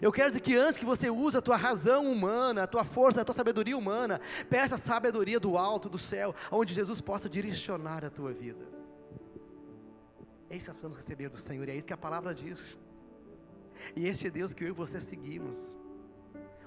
Eu 0.00 0.12
quero 0.12 0.28
dizer 0.28 0.40
que 0.40 0.56
antes 0.56 0.78
que 0.78 0.84
você 0.84 1.10
use 1.10 1.36
a 1.36 1.42
tua 1.42 1.56
razão 1.56 2.06
humana, 2.06 2.64
a 2.64 2.66
tua 2.66 2.84
força, 2.84 3.22
a 3.22 3.24
tua 3.24 3.34
sabedoria 3.34 3.76
humana, 3.76 4.20
peça 4.50 4.74
a 4.74 4.78
sabedoria 4.78 5.40
do 5.40 5.56
alto, 5.56 5.88
do 5.88 5.98
céu, 5.98 6.34
onde 6.50 6.74
Jesus 6.74 7.00
possa 7.00 7.28
direcionar 7.28 8.04
a 8.04 8.10
tua 8.10 8.32
vida. 8.32 8.66
É 10.50 10.56
isso 10.56 10.66
que 10.66 10.70
nós 10.70 10.76
precisamos 10.76 10.96
receber 10.96 11.28
do 11.30 11.38
Senhor, 11.38 11.68
é 11.68 11.74
isso 11.74 11.86
que 11.86 11.92
a 11.92 11.96
palavra 11.96 12.34
diz. 12.34 12.76
E 13.96 14.06
esse 14.06 14.26
é 14.26 14.30
Deus 14.30 14.52
que 14.52 14.64
eu 14.64 14.68
e 14.68 14.72
você 14.72 15.00
seguimos. 15.00 15.76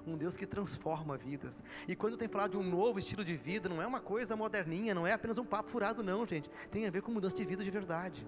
Um 0.05 0.17
Deus 0.17 0.37
que 0.37 0.45
transforma 0.45 1.17
vidas. 1.17 1.61
E 1.87 1.95
quando 1.95 2.15
tenho 2.17 2.31
falado 2.31 2.51
de 2.51 2.57
um 2.57 2.63
novo 2.63 2.97
estilo 2.97 3.25
de 3.25 3.35
vida, 3.35 3.67
não 3.67 3.81
é 3.81 3.87
uma 3.87 3.99
coisa 3.99 4.35
moderninha, 4.35 4.95
não 4.95 5.05
é 5.05 5.11
apenas 5.11 5.37
um 5.37 5.45
papo 5.45 5.69
furado, 5.69 6.01
não, 6.01 6.25
gente. 6.25 6.49
Tem 6.71 6.87
a 6.87 6.91
ver 6.91 7.01
com 7.01 7.11
mudança 7.11 7.35
de 7.35 7.43
vida 7.43 7.63
de 7.63 7.69
verdade. 7.69 8.25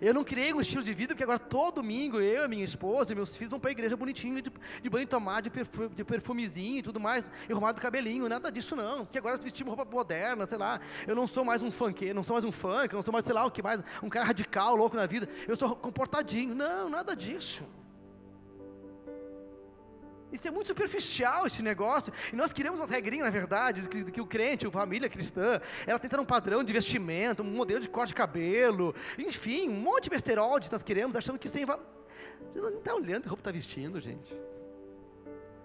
Eu 0.00 0.14
não 0.14 0.24
criei 0.24 0.52
um 0.52 0.60
estilo 0.60 0.82
de 0.82 0.94
vida 0.94 1.14
porque 1.14 1.22
agora 1.22 1.38
todo 1.38 1.76
domingo 1.76 2.20
eu, 2.20 2.48
minha 2.48 2.64
esposa 2.64 3.12
e 3.12 3.14
meus 3.14 3.36
filhos 3.36 3.50
vão 3.50 3.60
para 3.60 3.70
a 3.70 3.72
igreja 3.72 3.96
bonitinho, 3.96 4.40
de, 4.40 4.52
de 4.82 4.90
banho 4.90 5.06
tomado, 5.06 5.44
de, 5.44 5.50
perfume, 5.50 5.88
de 5.88 6.04
perfumezinho 6.04 6.78
e 6.78 6.82
tudo 6.82 7.00
mais, 7.00 7.26
arrumado 7.50 7.80
cabelinho, 7.80 8.28
nada 8.28 8.50
disso 8.50 8.74
não. 8.74 9.04
Porque 9.04 9.18
agora 9.18 9.36
vestimos 9.36 9.74
roupa 9.74 9.90
moderna, 9.90 10.46
sei 10.46 10.58
lá. 10.58 10.80
Eu 11.06 11.14
não 11.14 11.26
sou 11.26 11.44
mais 11.44 11.62
um 11.62 11.70
funk, 11.70 12.12
não 12.12 12.24
sou 12.24 12.34
mais 12.34 12.44
um 12.44 12.52
funk, 12.52 12.94
não 12.94 13.02
sou 13.02 13.12
mais, 13.12 13.24
sei 13.24 13.34
lá, 13.34 13.44
o 13.44 13.50
que 13.50 13.62
mais, 13.62 13.82
um 14.02 14.08
cara 14.08 14.26
radical, 14.26 14.76
louco 14.76 14.96
na 14.96 15.06
vida. 15.06 15.28
Eu 15.46 15.56
sou 15.56 15.74
comportadinho. 15.76 16.54
Não, 16.54 16.88
nada 16.88 17.14
disso. 17.14 17.64
Isso 20.34 20.48
é 20.48 20.50
muito 20.50 20.66
superficial 20.66 21.46
esse 21.46 21.62
negócio. 21.62 22.12
E 22.32 22.36
nós 22.36 22.52
queremos 22.52 22.80
umas 22.80 22.90
regrinhas, 22.90 23.24
na 23.24 23.30
verdade, 23.30 23.88
que, 23.88 24.10
que 24.10 24.20
o 24.20 24.26
crente, 24.26 24.66
a 24.66 24.70
família 24.70 25.08
cristã, 25.08 25.60
ela 25.86 25.96
tenta 25.96 26.20
um 26.20 26.24
padrão 26.24 26.64
de 26.64 26.72
vestimento, 26.72 27.44
um 27.44 27.46
modelo 27.46 27.80
de 27.80 27.88
corte 27.88 28.08
de 28.08 28.16
cabelo, 28.16 28.92
enfim, 29.16 29.68
um 29.68 29.74
monte 29.74 30.04
de 30.04 30.10
besterol 30.10 30.58
nós 30.72 30.82
queremos, 30.82 31.14
achando 31.14 31.38
que 31.38 31.46
isso 31.46 31.54
tem 31.54 31.64
valor. 31.64 31.86
Jesus 32.52 32.72
não 32.72 32.80
está 32.80 32.94
olhando 32.94 33.22
que 33.22 33.28
roupa 33.28 33.42
está 33.42 33.52
vestindo, 33.52 34.00
gente. 34.00 34.36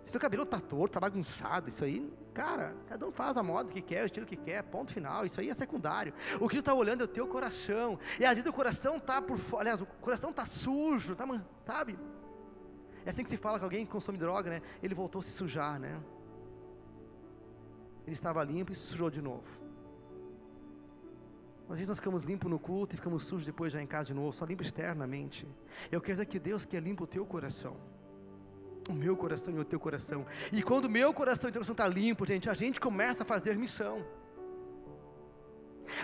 Se 0.05 0.11
teu 0.11 0.21
cabelo 0.21 0.43
está 0.43 0.59
torto, 0.59 0.85
está 0.85 0.99
bagunçado, 0.99 1.69
isso 1.69 1.83
aí, 1.83 2.07
cara, 2.33 2.75
cada 2.87 3.07
um 3.07 3.11
faz 3.11 3.37
a 3.37 3.43
moda 3.43 3.71
que 3.71 3.81
quer, 3.81 4.03
o 4.03 4.05
estilo 4.05 4.25
que 4.25 4.37
quer, 4.37 4.61
ponto 4.63 4.93
final, 4.93 5.25
isso 5.25 5.39
aí 5.39 5.49
é 5.49 5.53
secundário. 5.55 6.13
O 6.39 6.47
que 6.47 6.57
está 6.57 6.75
olhando 6.75 7.01
é 7.01 7.05
o 7.05 7.07
teu 7.07 7.27
coração. 7.27 7.99
E 8.19 8.25
às 8.25 8.35
vezes 8.35 8.47
o 8.47 8.53
coração 8.53 8.97
está 8.97 9.19
por 9.19 9.39
fora, 9.39 9.63
aliás, 9.63 9.81
o 9.81 9.85
coração 9.85 10.29
está 10.29 10.45
sujo, 10.45 11.15
tá, 11.15 11.25
sabe? 11.65 11.97
É 13.05 13.09
assim 13.09 13.23
que 13.23 13.29
se 13.29 13.37
fala 13.37 13.57
que 13.57 13.63
alguém 13.63 13.85
consome 13.85 14.17
droga, 14.17 14.49
né? 14.49 14.61
Ele 14.81 14.93
voltou 14.93 15.19
a 15.19 15.23
se 15.23 15.31
sujar, 15.31 15.79
né? 15.79 15.99
Ele 18.05 18.13
estava 18.13 18.43
limpo 18.43 18.71
e 18.71 18.75
se 18.75 18.81
sujou 18.81 19.09
de 19.09 19.21
novo. 19.21 19.47
Às 21.69 21.75
vezes 21.75 21.87
nós 21.87 21.99
ficamos 21.99 22.23
limpos 22.23 22.49
no 22.49 22.57
culto 22.57 22.95
e 22.95 22.97
ficamos 22.97 23.23
sujos 23.23 23.45
depois 23.45 23.71
já 23.71 23.81
em 23.81 23.85
casa 23.85 24.07
de 24.07 24.13
novo, 24.15 24.33
só 24.33 24.43
limpo 24.43 24.63
externamente. 24.63 25.47
Eu 25.91 26.01
quero 26.01 26.13
dizer 26.13 26.25
que 26.25 26.39
Deus 26.39 26.65
quer 26.65 26.81
limpo 26.81 27.03
o 27.03 27.07
teu 27.07 27.25
coração. 27.25 27.77
O 28.89 28.93
meu 28.93 29.15
coração 29.15 29.53
e 29.53 29.59
o 29.59 29.63
teu 29.63 29.79
coração. 29.79 30.25
E 30.51 30.63
quando 30.63 30.85
o 30.85 30.89
meu 30.89 31.13
coração 31.13 31.47
e 31.47 31.51
o 31.51 31.53
teu 31.53 31.59
coração 31.59 31.73
está 31.73 31.87
limpo, 31.87 32.25
gente, 32.25 32.49
a 32.49 32.55
gente 32.55 32.79
começa 32.79 33.21
a 33.21 33.25
fazer 33.25 33.55
missão. 33.55 34.03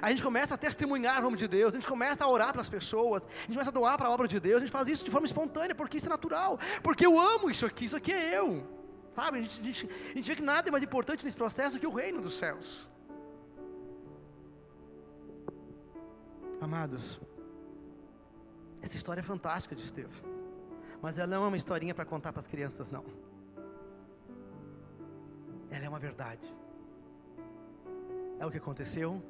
A 0.02 0.10
gente 0.10 0.24
começa 0.24 0.56
a 0.56 0.58
testemunhar 0.58 1.20
o 1.20 1.24
nome 1.24 1.38
de 1.38 1.48
Deus, 1.48 1.74
a 1.74 1.78
gente 1.78 1.88
começa 1.88 2.24
a 2.24 2.28
orar 2.28 2.52
para 2.52 2.62
as 2.62 2.70
pessoas, 2.70 3.24
a 3.24 3.42
gente 3.42 3.54
começa 3.54 3.70
a 3.70 3.74
doar 3.74 3.98
para 3.98 4.08
a 4.08 4.12
obra 4.12 4.28
de 4.28 4.40
Deus, 4.40 4.58
a 4.58 4.66
gente 4.66 4.72
faz 4.72 4.88
isso 4.88 5.04
de 5.04 5.12
forma 5.12 5.26
espontânea, 5.26 5.76
porque 5.76 5.98
isso 5.98 6.08
é 6.08 6.10
natural, 6.10 6.60
porque 6.84 7.06
eu 7.06 7.20
amo 7.20 7.50
isso 7.50 7.66
aqui, 7.66 7.86
isso 7.86 7.98
aqui 7.98 8.12
é 8.12 8.38
eu. 8.38 8.76
Sabe, 9.16 9.40
a 9.40 9.42
gente, 9.42 9.62
a 9.62 9.64
gente, 9.64 9.90
a 10.12 10.18
gente 10.18 10.28
vê 10.28 10.36
que 10.36 10.42
nada 10.42 10.68
é 10.68 10.72
mais 10.72 10.84
importante 10.84 11.24
nesse 11.24 11.38
processo 11.38 11.80
que 11.80 11.88
o 11.88 11.94
reino 11.94 12.22
dos 12.22 12.38
céus. 12.38 12.90
Amados, 16.60 17.22
essa 18.82 18.98
história 18.98 19.22
é 19.22 19.24
fantástica 19.24 19.76
de 19.76 19.84
Estevão, 19.84 20.12
mas 21.02 21.18
ela 21.18 21.28
não 21.28 21.46
é 21.46 21.48
uma 21.48 21.58
historinha 21.58 21.96
para 21.96 22.06
contar 22.06 22.34
para 22.34 22.42
as 22.42 22.48
crianças, 22.48 22.90
não. 22.90 23.06
Ela 25.70 25.86
é 25.86 25.90
uma 25.90 26.00
verdade. 26.00 26.54
É 28.40 28.46
o 28.46 28.52
que 28.52 28.58
aconteceu 28.58 29.24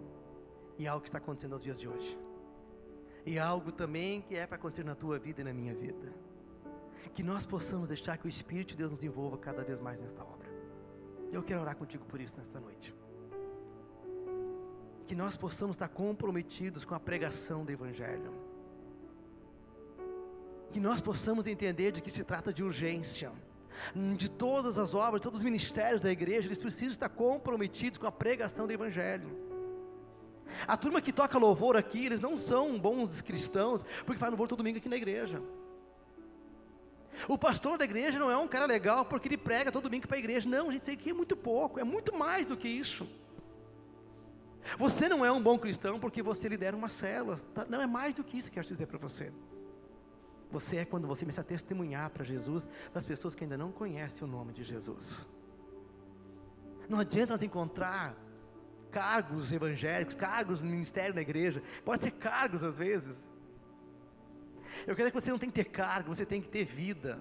e 0.78 0.88
algo 0.88 1.02
que 1.02 1.10
está 1.10 1.18
acontecendo 1.18 1.54
aos 1.54 1.64
dias 1.64 1.80
de 1.80 1.88
hoje. 1.88 2.18
E 3.26 3.40
algo 3.40 3.72
também 3.72 4.22
que 4.22 4.36
é 4.36 4.46
para 4.46 4.58
acontecer 4.58 4.84
na 4.84 4.96
tua 4.96 5.18
vida 5.18 5.42
e 5.42 5.44
na 5.44 5.54
minha 5.54 5.74
vida. 5.74 6.14
Que 7.14 7.24
nós 7.24 7.46
possamos 7.46 7.88
deixar 7.88 8.18
que 8.18 8.26
o 8.26 8.30
Espírito 8.30 8.70
de 8.70 8.78
Deus 8.78 8.92
nos 8.92 9.04
envolva 9.04 9.38
cada 9.38 9.64
vez 9.64 9.80
mais 9.80 10.00
nesta 10.00 10.24
obra. 10.24 10.48
Eu 11.32 11.42
quero 11.42 11.62
orar 11.62 11.76
contigo 11.76 12.06
por 12.06 12.22
isso 12.22 12.38
nesta 12.38 12.60
noite. 12.60 12.96
Que 15.08 15.16
nós 15.16 15.36
possamos 15.36 15.76
estar 15.76 15.88
comprometidos 15.88 16.86
com 16.86 16.94
a 16.94 17.00
pregação 17.00 17.66
do 17.66 17.72
Evangelho. 17.72 18.34
Que 20.72 20.80
nós 20.80 21.00
possamos 21.00 21.48
entender 21.48 21.92
de 21.92 22.02
que 22.02 22.12
se 22.12 22.24
trata 22.24 22.54
de 22.54 22.64
urgência. 22.64 23.32
De 24.18 24.30
todas 24.30 24.78
as 24.78 24.94
obras, 24.94 25.22
todos 25.22 25.40
os 25.40 25.44
ministérios 25.44 26.02
da 26.02 26.12
igreja, 26.12 26.48
eles 26.48 26.60
precisam 26.60 26.92
estar 26.92 27.10
comprometidos 27.10 27.98
com 27.98 28.08
a 28.08 28.12
pregação 28.12 28.68
do 28.68 28.74
Evangelho. 28.74 29.55
A 30.68 30.78
turma 30.78 31.02
que 31.02 31.12
toca 31.12 31.38
louvor 31.38 31.76
aqui, 31.76 32.06
eles 32.06 32.20
não 32.20 32.38
são 32.38 32.80
bons 32.80 33.22
cristãos, 33.22 33.84
porque 34.06 34.20
faz 34.20 34.32
louvor 34.32 34.48
todo 34.48 34.60
domingo 34.60 34.78
aqui 34.78 34.90
na 34.90 34.96
igreja. 34.96 35.42
O 37.28 37.38
pastor 37.38 37.78
da 37.78 37.86
igreja 37.86 38.20
não 38.20 38.30
é 38.30 38.38
um 38.38 38.48
cara 38.48 38.66
legal 38.66 39.06
porque 39.06 39.28
ele 39.28 39.38
prega 39.38 39.72
todo 39.72 39.84
domingo 39.84 40.08
para 40.08 40.18
a 40.18 40.20
igreja. 40.20 40.50
Não, 40.50 40.72
gente, 40.72 40.84
isso 40.84 40.92
aqui 40.92 41.10
é 41.12 41.14
muito 41.14 41.36
pouco, 41.36 41.80
é 41.80 41.84
muito 41.84 42.14
mais 42.16 42.46
do 42.46 42.58
que 42.58 42.68
isso. 42.68 43.08
Você 44.78 45.08
não 45.08 45.24
é 45.24 45.32
um 45.32 45.42
bom 45.42 45.58
cristão 45.58 46.00
porque 46.00 46.22
você 46.22 46.48
lidera 46.48 46.76
uma 46.76 46.90
célula. 46.90 47.40
Tá? 47.54 47.66
Não 47.70 47.82
é 47.82 47.88
mais 47.88 48.14
do 48.14 48.24
que 48.24 48.38
isso 48.38 48.50
que 48.50 48.60
eu 48.60 48.64
quero 48.64 48.74
dizer 48.74 48.88
para 48.88 48.98
você. 48.98 49.32
Você 50.52 50.78
é 50.78 50.86
quando 50.86 51.08
você 51.08 51.22
começa 51.22 51.42
a 51.42 51.44
testemunhar 51.44 52.10
para 52.10 52.24
Jesus, 52.24 52.68
para 52.92 53.00
as 53.00 53.06
pessoas 53.06 53.36
que 53.36 53.44
ainda 53.44 53.58
não 53.58 53.72
conhecem 53.72 54.28
o 54.28 54.30
nome 54.30 54.54
de 54.54 54.64
Jesus. 54.64 55.26
Não 56.88 57.00
adianta 57.00 57.34
nós 57.34 57.44
encontrar 57.44 58.16
cargos 58.96 59.52
evangélicos, 59.52 60.16
cargos 60.16 60.64
no 60.64 60.72
ministério 60.72 61.14
da 61.14 61.22
igreja, 61.22 61.62
pode 61.84 62.02
ser 62.04 62.12
cargos 62.12 62.64
às 62.64 62.78
vezes. 62.78 63.30
Eu 64.88 64.96
quero 64.96 65.12
que 65.12 65.20
você 65.20 65.30
não 65.30 65.38
tem 65.38 65.50
que 65.50 65.56
ter 65.62 65.66
cargo, 65.66 66.16
você 66.16 66.26
tem 66.26 66.42
que 66.42 66.48
ter 66.48 66.64
vida. 66.64 67.20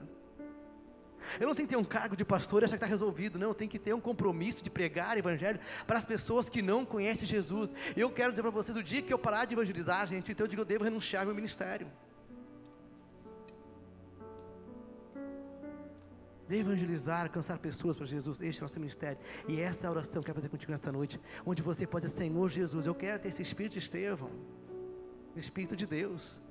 Eu 1.41 1.49
não 1.49 1.55
tenho 1.55 1.67
que 1.67 1.75
ter 1.75 1.81
um 1.81 1.85
cargo 1.85 2.15
de 2.15 2.25
pastor 2.25 2.63
e 2.63 2.65
achar 2.67 2.77
que 2.77 2.85
está 2.85 2.87
resolvido, 2.87 3.41
não. 3.41 3.49
Eu 3.49 3.55
tenho 3.55 3.71
que 3.71 3.79
ter 3.79 3.93
um 3.93 4.01
compromisso 4.01 4.63
de 4.63 4.71
pregar 4.71 5.19
evangelho 5.19 5.59
para 5.85 5.99
as 5.99 6.05
pessoas 6.05 6.49
que 6.49 6.63
não 6.63 6.85
conhecem 6.85 7.27
Jesus. 7.27 7.73
Eu 7.97 8.09
quero 8.09 8.31
dizer 8.31 8.43
para 8.43 8.53
vocês: 8.53 8.77
o 8.77 8.83
dia 8.83 9.03
que 9.03 9.13
eu 9.13 9.19
parar 9.19 9.45
de 9.45 9.55
evangelizar, 9.55 10.07
gente, 10.07 10.31
então 10.31 10.45
eu 10.45 10.49
digo, 10.49 10.63
eu 10.63 10.67
devo 10.67 10.85
renunciar 10.85 11.23
ao 11.23 11.27
meu 11.27 11.35
ministério. 11.35 11.91
De 16.49 16.57
evangelizar, 16.57 17.23
alcançar 17.23 17.59
pessoas 17.59 17.97
para 17.97 18.07
Jesus. 18.07 18.41
Este 18.41 18.61
é 18.61 18.63
o 18.63 18.65
nosso 18.65 18.79
ministério. 18.79 19.19
E 19.49 19.61
essa 19.61 19.87
é 19.87 19.89
a 19.89 19.91
oração 19.91 20.15
que 20.15 20.19
eu 20.19 20.25
quero 20.25 20.37
fazer 20.37 20.49
contigo 20.49 20.73
nesta 20.73 20.93
noite, 20.93 21.21
onde 21.45 21.63
você 21.63 21.87
pode 21.87 22.07
dizer, 22.07 22.17
Senhor 22.17 22.49
Jesus, 22.49 22.87
eu 22.87 22.95
quero 22.95 23.21
ter 23.21 23.29
esse 23.29 23.43
Espírito 23.43 23.73
de 23.73 23.79
Estevão, 23.79 24.31
o 25.35 25.39
Espírito 25.39 25.75
de 25.77 25.87
Deus. 25.87 26.43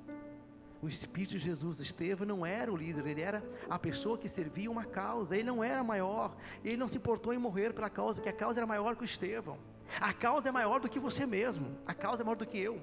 O 0.82 0.88
Espírito 0.88 1.30
de 1.30 1.38
Jesus, 1.38 1.80
Estevão 1.80 2.26
não 2.26 2.44
era 2.44 2.70
o 2.70 2.76
líder, 2.76 3.06
ele 3.06 3.22
era 3.22 3.42
a 3.70 3.78
pessoa 3.78 4.18
que 4.18 4.28
servia 4.28 4.70
uma 4.70 4.84
causa, 4.84 5.34
ele 5.34 5.44
não 5.44 5.64
era 5.64 5.82
maior, 5.82 6.36
ele 6.62 6.76
não 6.76 6.88
se 6.88 6.98
importou 6.98 7.32
em 7.32 7.38
morrer 7.38 7.72
pela 7.72 7.88
causa, 7.88 8.16
porque 8.16 8.28
a 8.28 8.32
causa 8.34 8.58
era 8.58 8.66
maior 8.66 8.94
que 8.94 9.02
o 9.02 9.04
Estevão. 9.04 9.58
A 9.98 10.12
causa 10.12 10.50
é 10.50 10.52
maior 10.52 10.80
do 10.80 10.88
que 10.90 10.98
você 10.98 11.24
mesmo, 11.24 11.78
a 11.86 11.94
causa 11.94 12.22
é 12.22 12.24
maior 12.24 12.36
do 12.36 12.46
que 12.46 12.58
eu. 12.58 12.82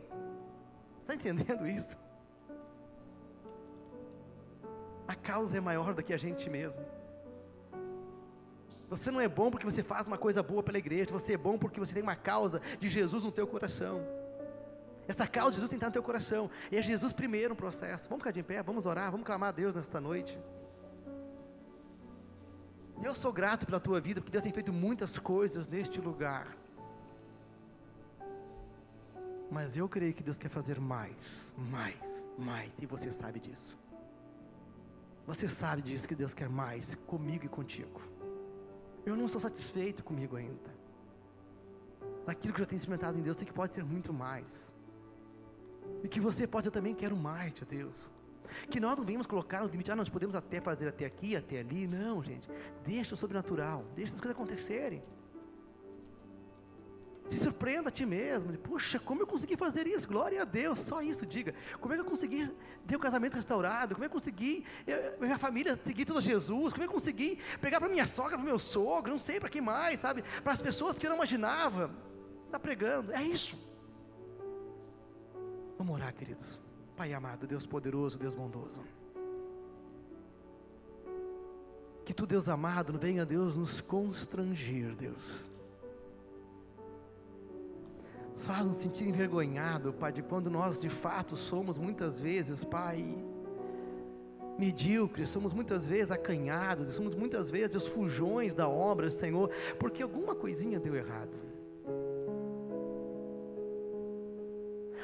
Está 1.02 1.14
entendendo 1.14 1.68
isso? 1.68 1.96
A 5.08 5.16
causa 5.16 5.58
é 5.58 5.62
maior 5.62 5.94
do 5.94 6.02
que 6.02 6.14
a 6.14 6.18
gente 6.18 6.50
mesmo. 6.50 6.82
Você 8.92 9.10
não 9.10 9.22
é 9.22 9.28
bom 9.30 9.50
porque 9.50 9.66
você 9.66 9.82
faz 9.82 10.06
uma 10.06 10.18
coisa 10.18 10.44
boa 10.44 10.62
pela 10.62 10.78
igreja, 10.78 11.14
você 11.14 11.36
é 11.36 11.38
bom 11.38 11.58
porque 11.58 11.80
você 11.80 11.94
tem 11.94 12.04
uma 12.04 12.16
causa 12.16 12.62
de 12.78 12.90
Jesus 12.90 13.24
no 13.24 13.32
teu 13.32 13.48
coração. 13.48 14.06
Essa 15.08 15.26
causa 15.26 15.52
de 15.52 15.56
Jesus 15.56 15.70
tem 15.70 15.80
que 15.80 15.86
estar 15.86 15.88
no 15.88 15.94
teu 15.94 16.04
coração. 16.04 16.52
E 16.70 16.76
é 16.76 16.82
Jesus 16.82 17.14
primeiro 17.14 17.52
no 17.52 17.56
processo. 17.56 18.10
Vamos 18.10 18.22
ficar 18.22 18.32
de 18.32 18.44
pé, 18.44 18.62
vamos 18.62 18.86
orar, 18.86 19.10
vamos 19.10 19.26
clamar 19.26 19.48
a 19.48 19.52
Deus 19.54 19.74
nesta 19.74 20.02
noite. 20.02 20.38
Eu 23.02 23.16
sou 23.16 23.32
grato 23.32 23.66
pela 23.66 23.80
tua 23.80 24.02
vida, 24.02 24.20
porque 24.20 24.34
Deus 24.34 24.44
tem 24.44 24.52
feito 24.52 24.74
muitas 24.74 25.18
coisas 25.18 25.70
neste 25.70 26.02
lugar. 26.02 26.58
Mas 29.50 29.78
eu 29.78 29.88
creio 29.88 30.14
que 30.14 30.22
Deus 30.22 30.36
quer 30.36 30.50
fazer 30.50 30.82
mais, 30.82 31.54
mais, 31.58 32.28
mais, 32.38 32.74
e 32.78 32.86
você 32.86 33.10
sabe 33.10 33.40
disso. 33.40 33.78
Você 35.26 35.48
sabe 35.48 35.82
disso 35.82 36.06
que 36.10 36.16
Deus 36.16 36.34
quer 36.34 36.50
mais 36.50 36.94
comigo 37.08 37.46
e 37.46 37.50
contigo. 37.50 38.02
Eu 39.06 39.16
não 39.16 39.26
estou 39.26 39.42
satisfeito 39.42 40.04
comigo 40.04 40.36
ainda. 40.36 40.70
Daquilo 42.26 42.54
que 42.54 42.62
eu 42.62 42.66
tenho 42.66 42.78
experimentado 42.78 43.18
em 43.18 43.22
Deus, 43.22 43.38
sei 43.38 43.46
que 43.46 43.54
pode 43.54 43.74
ser 43.74 43.84
muito 43.84 44.14
mais. 44.14 44.72
E 46.04 46.08
que 46.08 46.20
você 46.20 46.46
pode, 46.46 46.68
eu 46.68 46.72
também 46.72 46.94
quero 46.94 47.16
mais 47.16 47.54
de 47.54 47.66
Deus. 47.66 48.12
Que 48.70 48.80
nós 48.80 48.98
não 48.98 49.06
venhamos 49.06 49.26
colocar 49.26 49.62
nos 49.62 49.72
limites, 49.72 49.92
ah, 49.92 49.96
nós 49.96 50.10
podemos 50.10 50.36
até 50.36 50.60
fazer 50.62 50.88
até 50.88 51.06
aqui, 51.06 51.36
até 51.36 51.60
ali. 51.60 51.88
Não, 51.88 52.24
gente. 52.24 52.48
Deixa 52.86 53.14
o 53.14 53.18
sobrenatural, 53.18 53.86
deixa 53.96 54.14
as 54.14 54.22
coisas 54.22 54.36
acontecerem. 54.36 55.02
Se 57.32 57.38
surpreenda 57.38 57.88
a 57.88 57.92
ti 57.92 58.06
mesmo. 58.06 58.58
Puxa, 58.58 59.00
como 59.00 59.22
eu 59.22 59.28
consegui 59.28 59.56
fazer 59.56 59.88
isso? 59.88 60.06
Glória 60.06 60.42
a 60.42 60.46
Deus, 60.46 60.80
só 60.80 61.02
isso, 61.02 61.26
diga. 61.26 61.56
Como 61.80 61.94
é 61.94 61.96
que 61.96 62.02
eu 62.02 62.06
consegui 62.06 62.52
ter 62.86 62.96
o 62.96 62.98
um 62.98 63.02
casamento 63.02 63.36
restaurado? 63.36 63.96
Como 63.96 64.04
é 64.04 64.10
que 64.10 64.14
eu 64.14 64.20
consegui 64.20 64.66
eu, 64.86 65.18
minha 65.18 65.38
família 65.38 65.80
seguir 65.86 66.04
tudo 66.04 66.20
a 66.20 66.22
Jesus? 66.22 66.74
Como 66.74 66.84
é 66.84 66.88
que 66.88 66.92
eu 66.92 67.00
consegui 67.00 67.40
pregar 67.62 67.80
para 67.80 67.88
minha 67.88 68.06
sogra, 68.06 68.38
para 68.38 68.46
meu 68.46 68.60
sogro? 68.60 69.14
Não 69.14 69.20
sei 69.20 69.40
para 69.40 69.48
quem 69.48 69.62
mais, 69.62 70.02
sabe? 70.02 70.26
Para 70.44 70.52
as 70.52 70.62
pessoas 70.62 70.98
que 70.98 71.06
eu 71.06 71.10
não 71.10 71.16
imaginava. 71.16 71.90
Está 72.48 72.60
pregando, 72.60 73.14
é 73.14 73.24
isso. 73.24 73.58
Vamos 75.78 75.96
orar, 75.96 76.14
queridos. 76.14 76.60
Pai 76.98 77.14
amado, 77.14 77.48
Deus 77.48 77.66
poderoso, 77.66 78.20
Deus 78.20 78.36
bondoso. 78.36 78.84
Que 82.04 82.14
tu, 82.14 82.28
Deus 82.28 82.50
amado, 82.50 83.00
venha, 83.00 83.26
Deus, 83.26 83.56
nos 83.56 83.80
constranger, 83.80 84.94
Deus 84.96 85.50
faz 88.42 88.66
nos 88.66 88.78
sentir 88.78 89.08
envergonhado, 89.08 89.94
Pai, 89.94 90.12
de 90.12 90.22
quando 90.22 90.50
nós 90.50 90.80
de 90.80 90.90
fato 90.90 91.36
somos 91.36 91.78
muitas 91.78 92.20
vezes, 92.20 92.64
Pai, 92.64 93.18
medíocres, 94.58 95.30
somos 95.30 95.54
muitas 95.54 95.88
vezes 95.88 96.12
acanhados, 96.12 96.94
somos 96.94 97.16
muitas 97.16 97.50
vezes 97.50 97.76
os 97.76 97.88
fujões 97.88 98.54
da 98.54 98.68
obra, 98.68 99.10
Senhor, 99.10 99.50
porque 99.80 100.04
alguma 100.04 100.36
coisinha 100.36 100.80
deu 100.80 100.96
errado. 100.96 101.52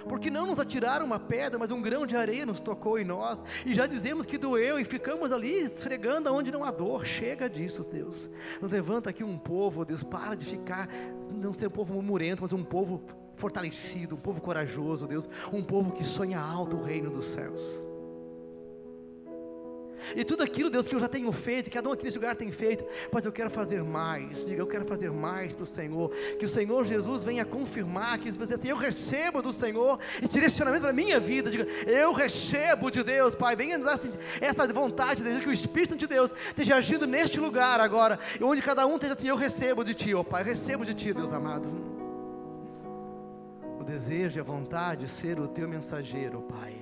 porque 0.08 0.32
não 0.32 0.46
nos 0.46 0.60
atiraram 0.60 1.06
uma 1.06 1.20
pedra, 1.20 1.60
mas 1.60 1.70
um 1.70 1.82
grão 1.82 2.08
de 2.08 2.16
areia 2.16 2.46
nos 2.46 2.60
tocou 2.60 2.98
em 2.98 3.06
nós, 3.06 3.38
e 3.66 3.74
já 3.74 3.86
dizemos 3.86 4.26
que 4.26 4.38
doeu, 4.38 4.80
e 4.80 4.86
ficamos 4.86 5.32
ali 5.32 5.52
esfregando 5.60 6.34
onde 6.34 6.52
não 6.52 6.64
há 6.64 6.72
dor. 6.72 7.06
Chega 7.06 7.50
disso, 7.50 7.88
Deus. 7.90 8.30
Nos 8.62 8.72
levanta 8.72 9.10
aqui 9.10 9.24
um 9.24 9.38
povo, 9.38 9.86
Deus, 9.86 10.04
para 10.04 10.36
de 10.36 10.46
ficar, 10.46 10.90
não 11.30 11.54
ser 11.54 11.68
um 11.68 11.72
povo 11.72 11.94
murmurento, 11.94 12.42
mas 12.42 12.54
um 12.54 12.64
povo 12.64 13.02
fortalecido, 13.38 14.16
um 14.16 14.20
povo 14.20 14.42
corajoso, 14.42 15.08
Deus, 15.08 15.30
um 15.54 15.64
povo 15.64 15.92
que 15.92 16.04
sonha 16.04 16.40
alto 16.40 16.78
o 16.78 16.84
reino 16.84 17.10
dos 17.10 17.28
céus. 17.28 17.88
E 20.16 20.24
tudo 20.24 20.44
aquilo, 20.44 20.70
Deus, 20.70 20.88
que 20.88 20.96
eu 20.96 21.00
já 21.00 21.08
tenho 21.08 21.32
feito, 21.32 21.70
cada 21.70 21.90
um 21.90 21.92
aqui 21.92 22.04
nesse 22.04 22.18
lugar 22.18 22.36
tem 22.36 22.52
feito, 22.52 22.86
mas 23.12 23.26
eu 23.26 23.32
quero 23.32 23.50
fazer 23.50 23.84
mais. 23.84 24.46
Diga, 24.46 24.62
eu 24.62 24.68
quero 24.68 24.86
fazer 24.86 25.12
mais 25.12 25.54
para 25.54 25.64
o 25.64 25.68
Senhor. 25.68 26.12
Que 26.40 26.46
o 26.46 26.50
Senhor 26.50 26.86
Jesus 26.86 27.24
venha 27.24 27.44
confirmar, 27.44 28.18
que 28.20 28.32
você 28.32 28.54
assim, 28.54 28.70
eu 28.70 28.78
recebo 28.78 29.42
do 29.42 29.52
Senhor 29.52 30.00
esse 30.22 30.32
direcionamento 30.32 30.82
para 30.82 30.92
a 30.92 30.94
minha 30.94 31.20
vida. 31.20 31.50
Diga, 31.50 31.66
eu 31.86 32.14
recebo 32.14 32.90
de 32.90 33.04
Deus, 33.04 33.36
Pai. 33.36 33.56
Venha 33.56 33.78
dar 33.80 33.94
assim, 33.94 34.12
essa 34.40 34.72
vontade 34.72 35.24
de 35.24 35.30
Deus, 35.30 35.44
que 35.44 35.50
o 35.50 35.54
Espírito 35.54 35.96
de 35.96 36.08
Deus 36.08 36.32
esteja 36.50 36.76
agindo 36.76 37.06
neste 37.06 37.40
lugar 37.40 37.80
agora, 37.82 38.20
onde 38.42 38.62
cada 38.62 38.86
um 38.86 38.96
esteja 38.96 39.14
assim, 39.14 39.28
eu 39.28 39.36
recebo 39.36 39.84
de 39.84 39.94
Ti, 39.94 40.14
ó 40.14 40.24
Pai, 40.24 40.44
eu 40.44 40.46
recebo 40.46 40.86
de 40.86 40.94
Ti, 40.94 41.14
Deus 41.14 41.34
amado. 41.34 41.97
Desejo 43.88 44.38
e 44.38 44.42
a 44.42 44.44
vontade 44.44 45.06
de 45.06 45.10
ser 45.10 45.40
o 45.40 45.48
Teu 45.48 45.66
mensageiro, 45.66 46.42
Pai. 46.42 46.76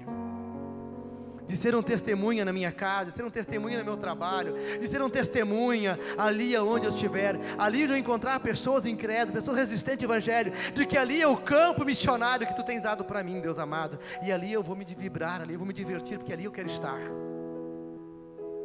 De 1.45 1.55
ser 1.55 1.75
um 1.75 1.83
testemunha 1.83 2.43
na 2.43 2.51
minha 2.51 2.71
casa, 2.71 3.11
de 3.11 3.15
ser 3.15 3.23
um 3.23 3.29
testemunha 3.29 3.77
no 3.77 3.85
meu 3.85 3.95
trabalho, 3.95 4.55
de 4.79 4.87
ser 4.87 4.99
um 5.03 5.09
testemunha 5.09 5.99
ali 6.17 6.57
onde 6.57 6.87
eu 6.87 6.89
estiver, 6.89 7.39
ali 7.59 7.83
onde 7.83 7.93
eu 7.93 7.97
encontrar 7.97 8.39
pessoas 8.39 8.87
incrédulas, 8.87 9.35
pessoas 9.35 9.57
resistentes 9.57 10.03
ao 10.03 10.11
Evangelho, 10.11 10.51
de 10.73 10.83
que 10.87 10.97
ali 10.97 11.21
é 11.21 11.27
o 11.27 11.37
campo 11.37 11.85
missionário 11.85 12.47
que 12.47 12.55
Tu 12.55 12.63
tens 12.63 12.81
dado 12.81 13.05
para 13.05 13.23
mim, 13.23 13.39
Deus 13.39 13.59
amado, 13.59 13.99
e 14.23 14.31
ali 14.31 14.51
eu 14.51 14.63
vou 14.63 14.75
me 14.75 14.83
vibrar, 14.83 15.43
ali 15.43 15.53
eu 15.53 15.59
vou 15.59 15.67
me 15.67 15.73
divertir, 15.73 16.17
porque 16.17 16.33
ali 16.33 16.45
eu 16.45 16.51
quero 16.51 16.67
estar, 16.67 16.99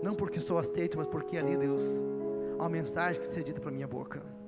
não 0.03 0.15
porque 0.15 0.41
sou 0.41 0.57
aceito, 0.57 0.97
mas 0.97 1.07
porque 1.09 1.37
ali, 1.37 1.59
Deus, 1.59 1.85
há 2.59 2.63
uma 2.63 2.71
mensagem 2.71 3.21
que 3.21 3.29
ser 3.29 3.45
dita 3.45 3.61
para 3.61 3.71
minha 3.71 3.87
boca. 3.87 4.40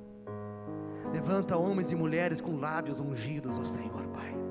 Levanta 1.13 1.57
homens 1.57 1.93
e 1.93 1.95
mulheres 1.95 2.41
com 2.41 2.57
lábios 2.57 2.99
ungidos, 3.01 3.59
ó 3.59 3.65
Senhor, 3.65 4.07
Pai 4.09 4.43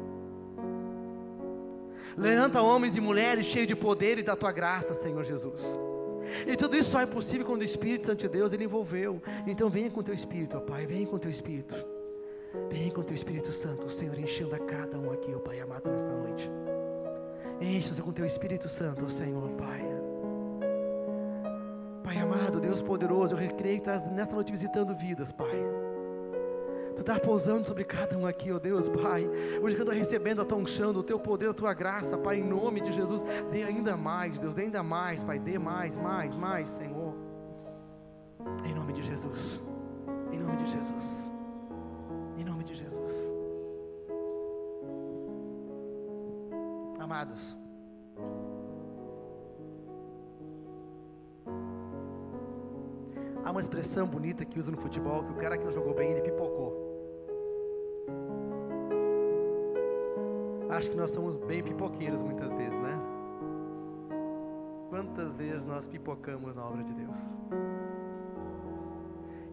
Levanta 2.18 2.62
homens 2.62 2.96
e 2.96 3.02
mulheres 3.02 3.46
cheios 3.46 3.68
de 3.68 3.76
poder 3.76 4.20
e 4.20 4.24
da 4.24 4.36
tua 4.36 4.52
graça, 4.52 4.94
Senhor 4.94 5.24
Jesus. 5.24 5.80
E 6.46 6.56
tudo 6.56 6.76
isso 6.76 6.92
só 6.92 7.02
é 7.02 7.06
possível 7.06 7.46
quando 7.46 7.62
o 7.62 7.66
Espírito 7.66 8.06
Santo 8.06 8.20
de 8.20 8.30
Deus 8.30 8.54
ele 8.54 8.66
envolveu. 8.66 9.22
Então 9.48 9.70
venha 9.70 9.90
com 9.90 10.02
teu 10.02 10.14
Espírito, 10.14 10.58
ó 10.58 10.60
Pai, 10.60 10.86
venha 10.86 11.08
com 11.08 11.18
teu 11.18 11.32
Espírito. 11.32 11.76
Venha 12.70 12.92
com 12.92 13.02
teu 13.02 13.16
Espírito 13.16 13.52
Santo, 13.52 13.88
o 13.88 13.90
Senhor 13.90 14.18
enchendo 14.20 14.54
a 14.54 14.60
cada 14.60 14.98
um 15.00 15.12
aqui, 15.12 15.34
ó 15.34 15.40
Pai 15.40 15.60
amado, 15.60 15.90
nesta 15.90 16.10
noite. 16.10 16.52
Encha-se 17.62 18.02
com 18.02 18.12
teu 18.12 18.26
Espírito 18.26 18.68
Santo, 18.68 19.06
ó 19.06 19.10
Senhor, 19.10 19.50
Pai. 19.52 19.82
Pai 22.04 22.18
amado, 22.18 22.60
Deus 22.60 22.82
poderoso, 22.82 23.36
eu 23.36 23.56
creio 23.56 23.82
que 23.82 23.90
estás 23.90 24.12
nesta 24.12 24.36
noite 24.36 24.52
visitando 24.52 24.96
vidas, 24.96 25.32
Pai. 25.32 25.81
Tu 27.02 27.04
estás 27.04 27.20
pousando 27.20 27.66
sobre 27.66 27.84
cada 27.84 28.16
um 28.16 28.28
aqui, 28.28 28.52
ó 28.52 28.58
oh 28.58 28.60
Deus, 28.60 28.88
Pai. 28.88 29.28
Hoje 29.60 29.76
que 29.76 29.82
eu 29.82 29.86
estou 29.86 29.96
recebendo 29.96 30.40
a 30.44 30.46
tua 30.46 30.60
unção, 30.60 30.92
o 30.92 31.02
teu 31.02 31.20
poder, 31.20 31.50
a 31.50 31.54
tua 31.54 31.74
graça, 31.74 32.16
Pai, 32.16 32.38
em 32.38 32.44
nome 32.44 32.80
de 32.80 32.92
Jesus. 32.92 33.24
Dê 33.52 33.64
ainda 33.64 33.98
mais, 33.98 34.38
Deus, 34.38 34.54
dê 34.54 34.62
ainda 34.62 34.84
mais, 34.84 35.24
Pai. 35.24 35.40
Dê 35.40 35.58
mais, 35.58 35.98
mais, 35.98 36.36
mais, 36.36 36.70
Senhor. 36.70 37.16
Em 38.64 38.76
nome 38.76 38.94
de 38.94 39.02
Jesus. 39.02 39.60
Em 40.32 40.38
nome 40.38 40.58
de 40.58 40.68
Jesus. 40.70 41.32
Em 42.38 42.44
nome 42.44 42.64
de 42.64 42.76
Jesus. 42.76 43.34
Amados. 47.00 47.58
Há 53.44 53.50
uma 53.50 53.60
expressão 53.60 54.06
bonita 54.06 54.46
que 54.46 54.60
usa 54.60 54.70
no 54.70 54.78
futebol, 54.78 55.24
que 55.24 55.32
o 55.32 55.38
cara 55.38 55.58
que 55.58 55.64
não 55.64 55.72
jogou 55.72 55.96
bem, 55.96 56.12
ele 56.12 56.22
pipocou. 56.22 56.91
Acho 60.72 60.90
que 60.90 60.96
nós 60.96 61.12
somos 61.12 61.36
bem 61.36 61.62
pipoqueiros 61.62 62.22
muitas 62.22 62.54
vezes, 62.54 62.80
né? 62.80 62.98
Quantas 64.90 65.36
vezes 65.36 65.66
nós 65.66 65.86
pipocamos 65.86 66.56
na 66.56 66.66
obra 66.66 66.82
de 66.82 66.94
Deus? 66.94 67.18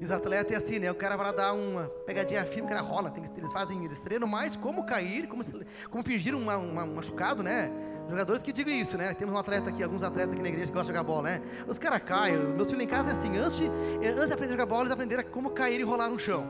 E 0.01 0.05
os 0.05 0.13
atletas 0.13 0.53
é 0.53 0.57
assim, 0.57 0.79
né? 0.79 0.89
O 0.93 0.95
cara 0.95 1.17
vai 1.17 1.35
dar 1.35 1.55
uma 1.55 1.89
pegadinha 2.07 2.45
firme, 2.45 2.67
o 2.67 2.69
cara 2.69 2.83
rola. 2.83 3.11
Tem, 3.11 3.25
eles 3.37 3.53
fazem, 3.53 3.85
eles 3.85 3.99
treinam 3.99 4.29
mais 4.29 4.57
como 4.57 4.87
cair, 4.87 5.27
como, 5.27 5.43
como 5.91 6.05
fingir 6.05 6.37
uma, 6.37 6.57
uma, 6.57 6.85
um 6.85 6.95
machucado, 6.95 7.43
né? 7.43 7.69
Jogadores 8.09 8.41
que 8.41 8.53
digam 8.53 8.73
isso, 8.73 8.97
né? 8.97 9.13
Temos 9.13 9.35
um 9.35 9.39
atleta 9.39 9.71
aqui, 9.71 9.83
alguns 9.83 10.05
atletas 10.05 10.35
aqui 10.35 10.43
na 10.43 10.49
igreja 10.49 10.67
que 10.67 10.73
gostam 10.73 10.93
de 10.93 10.99
jogar 10.99 11.03
bola, 11.03 11.23
né? 11.31 11.43
Os 11.67 11.79
caras 11.81 11.99
caem, 11.99 12.39
meus 12.39 12.71
filhos 12.71 12.85
em 12.85 12.89
casa 12.89 13.09
é 13.09 13.13
assim, 13.13 13.37
antes 13.37 13.57
de, 13.57 13.69
antes 13.69 14.29
de 14.29 14.33
aprender 14.33 14.53
a 14.55 14.57
jogar 14.57 14.67
bola, 14.67 14.83
eles 14.83 14.93
aprenderam 14.93 15.25
como 15.25 15.51
cair 15.51 15.81
e 15.81 15.83
rolar 15.83 16.09
no 16.09 16.19
chão. 16.19 16.47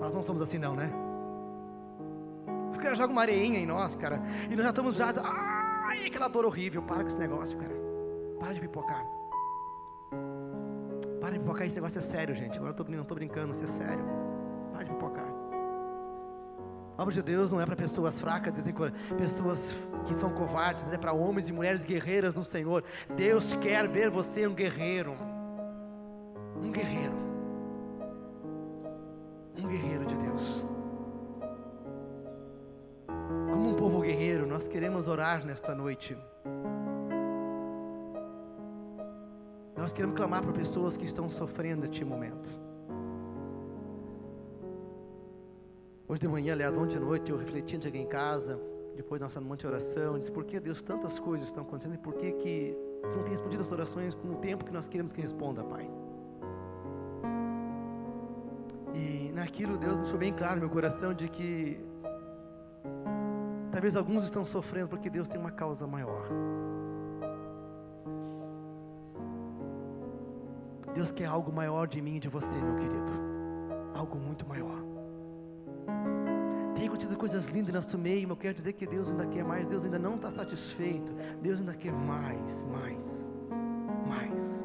Nós 0.00 0.12
não 0.12 0.24
somos 0.24 0.42
assim 0.42 0.58
não, 0.58 0.74
né? 0.74 1.09
Os 2.80 2.82
caras 2.82 2.96
jogam 2.96 3.12
uma 3.12 3.20
areinha 3.20 3.58
em 3.58 3.66
nós, 3.66 3.94
cara, 3.94 4.22
e 4.50 4.56
nós 4.56 4.62
já 4.62 4.70
estamos 4.70 4.96
já, 4.96 5.12
ai, 5.22 6.06
aquela 6.06 6.28
dor 6.28 6.46
horrível, 6.46 6.82
para 6.82 7.02
com 7.02 7.08
esse 7.08 7.18
negócio, 7.18 7.58
cara. 7.58 7.74
Para 8.38 8.54
de 8.54 8.60
pipocar. 8.60 9.04
Para 11.20 11.32
de 11.32 11.40
pipocar, 11.40 11.66
esse 11.66 11.74
negócio 11.74 11.98
é 11.98 12.00
sério, 12.00 12.34
gente. 12.34 12.56
Agora 12.56 12.74
eu 12.78 12.84
não 12.88 13.02
estou 13.02 13.14
brincando, 13.14 13.52
isso 13.52 13.64
é 13.64 13.66
sério. 13.66 14.02
Para 14.72 14.84
de 14.84 14.92
pipocar. 14.92 15.28
A 16.96 17.02
obra 17.02 17.12
de 17.12 17.22
Deus 17.22 17.52
não 17.52 17.60
é 17.60 17.66
para 17.66 17.76
pessoas 17.76 18.18
fracas, 18.18 18.54
pessoas 19.18 19.76
que 20.06 20.14
são 20.14 20.30
covardes, 20.30 20.82
mas 20.82 20.94
é 20.94 20.98
para 20.98 21.12
homens 21.12 21.50
e 21.50 21.52
mulheres 21.52 21.84
guerreiras 21.84 22.34
no 22.34 22.42
Senhor. 22.42 22.82
Deus 23.14 23.52
quer 23.56 23.86
ver 23.88 24.08
você 24.08 24.46
um 24.46 24.54
guerreiro. 24.54 25.14
Um 26.56 26.72
guerreiro. 26.72 26.99
Nesta 35.38 35.74
noite. 35.74 36.16
Nós 39.76 39.92
queremos 39.92 40.16
clamar 40.16 40.42
para 40.42 40.52
pessoas 40.52 40.96
que 40.96 41.04
estão 41.04 41.30
sofrendo 41.30 41.86
este 41.86 42.04
momento. 42.04 42.48
Hoje 46.06 46.20
de 46.20 46.28
manhã, 46.28 46.52
aliás, 46.52 46.76
ontem 46.76 46.96
à 46.96 47.00
noite, 47.00 47.30
eu 47.30 47.38
refletindo, 47.38 47.84
cheguei 47.84 48.02
em 48.02 48.08
casa, 48.08 48.60
depois 48.96 49.20
nossa 49.20 49.40
monte 49.40 49.60
de 49.60 49.68
oração, 49.68 50.18
disse, 50.18 50.30
por 50.30 50.44
que 50.44 50.58
Deus 50.58 50.82
tantas 50.82 51.18
coisas 51.18 51.46
estão 51.46 51.62
acontecendo 51.62 51.94
e 51.94 51.98
por 51.98 52.14
que 52.14 52.32
que 52.32 52.90
Tu 53.02 53.16
não 53.16 53.22
tem 53.22 53.32
respondido 53.32 53.62
as 53.62 53.72
orações 53.72 54.14
com 54.14 54.28
o 54.28 54.36
tempo 54.36 54.64
que 54.64 54.72
nós 54.72 54.88
queremos 54.88 55.12
que 55.12 55.20
responda, 55.20 55.64
Pai? 55.64 55.90
E 58.94 59.32
naquilo 59.32 59.78
Deus 59.78 59.98
deixou 59.98 60.18
bem 60.18 60.32
claro 60.32 60.56
no 60.56 60.60
meu 60.62 60.70
coração 60.70 61.14
de 61.14 61.28
que 61.28 61.80
talvez 63.80 63.96
alguns 63.96 64.24
estão 64.24 64.44
sofrendo 64.44 64.88
porque 64.88 65.08
Deus 65.08 65.26
tem 65.26 65.40
uma 65.40 65.50
causa 65.50 65.86
maior. 65.86 66.28
Deus 70.94 71.10
quer 71.10 71.24
algo 71.24 71.50
maior 71.50 71.88
de 71.88 72.02
mim 72.02 72.16
e 72.16 72.20
de 72.20 72.28
você, 72.28 72.58
meu 72.58 72.74
querido. 72.74 73.12
Algo 73.94 74.18
muito 74.18 74.46
maior 74.46 74.78
tem 76.74 76.88
acontecido 76.88 77.16
coisas 77.18 77.44
lindas 77.46 77.74
no 77.74 77.74
nosso 77.74 77.98
meio, 77.98 78.22
mas 78.22 78.30
eu 78.30 78.36
quero 78.36 78.54
dizer 78.54 78.72
que 78.72 78.86
Deus 78.86 79.10
ainda 79.10 79.26
quer 79.26 79.44
mais, 79.44 79.66
Deus 79.66 79.84
ainda 79.84 79.98
não 79.98 80.14
está 80.14 80.30
satisfeito, 80.30 81.12
Deus 81.42 81.58
ainda 81.58 81.74
quer 81.74 81.92
mais, 81.92 82.62
mais, 82.62 83.34
mais. 84.08 84.64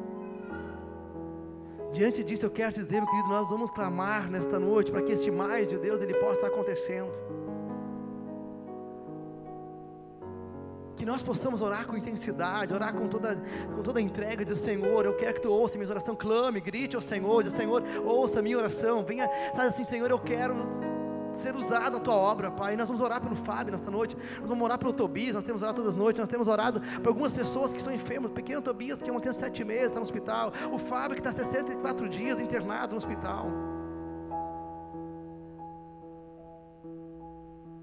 Diante 1.92 2.24
disso, 2.24 2.46
eu 2.46 2.50
quero 2.50 2.74
dizer, 2.74 3.02
meu 3.02 3.06
querido, 3.06 3.28
nós 3.28 3.50
vamos 3.50 3.70
clamar 3.70 4.30
nesta 4.30 4.58
noite 4.58 4.90
para 4.90 5.02
que 5.02 5.12
este 5.12 5.30
mais 5.30 5.68
de 5.68 5.78
Deus 5.78 6.00
ele 6.00 6.14
possa 6.14 6.36
estar 6.36 6.46
acontecendo. 6.46 7.35
Nós 11.06 11.22
possamos 11.22 11.62
orar 11.62 11.86
com 11.86 11.96
intensidade, 11.96 12.74
orar 12.74 12.92
com 12.92 13.06
toda, 13.06 13.36
com 13.76 13.80
toda 13.80 14.00
a 14.00 14.02
entrega, 14.02 14.44
dizer, 14.44 14.56
Senhor, 14.56 15.04
eu 15.04 15.14
quero 15.14 15.34
que 15.34 15.40
Tu 15.40 15.48
ouça 15.48 15.78
minha 15.78 15.88
oração, 15.88 16.16
clame, 16.16 16.60
grite 16.60 16.96
ao 16.96 17.00
Senhor, 17.00 17.44
diz, 17.44 17.52
Senhor, 17.52 17.80
ouça 18.04 18.40
a 18.40 18.42
minha 18.42 18.58
oração, 18.58 19.04
venha, 19.04 19.30
sabe 19.54 19.68
assim, 19.68 19.84
Senhor, 19.84 20.10
eu 20.10 20.18
quero 20.18 20.56
ser 21.32 21.54
usado 21.54 21.98
na 21.98 22.00
tua 22.00 22.16
obra, 22.16 22.50
Pai. 22.50 22.76
Nós 22.76 22.88
vamos 22.88 23.00
orar 23.00 23.20
pelo 23.20 23.36
Fábio 23.36 23.70
nesta 23.70 23.88
noite, 23.88 24.16
nós 24.40 24.48
vamos 24.48 24.64
orar 24.64 24.78
pelo 24.78 24.92
Tobias, 24.92 25.32
nós 25.32 25.44
temos 25.44 25.62
orado 25.62 25.76
todas 25.76 25.92
as 25.92 25.96
noites, 25.96 26.18
nós 26.18 26.28
temos 26.28 26.48
orado 26.48 26.80
por 26.80 27.06
algumas 27.06 27.30
pessoas 27.30 27.70
que 27.70 27.78
estão 27.78 27.94
enfermas. 27.94 28.32
O 28.32 28.34
pequeno 28.34 28.60
Tobias, 28.60 29.00
que 29.00 29.08
é 29.08 29.12
uma 29.12 29.20
criança 29.20 29.38
de 29.38 29.46
sete 29.46 29.62
meses, 29.62 29.86
está 29.86 30.00
no 30.00 30.06
hospital. 30.06 30.52
O 30.72 30.78
Fábio, 30.78 31.14
que 31.14 31.20
está 31.20 31.30
64 31.30 32.08
dias 32.08 32.40
internado 32.40 32.92
no 32.92 32.98
hospital. 32.98 33.65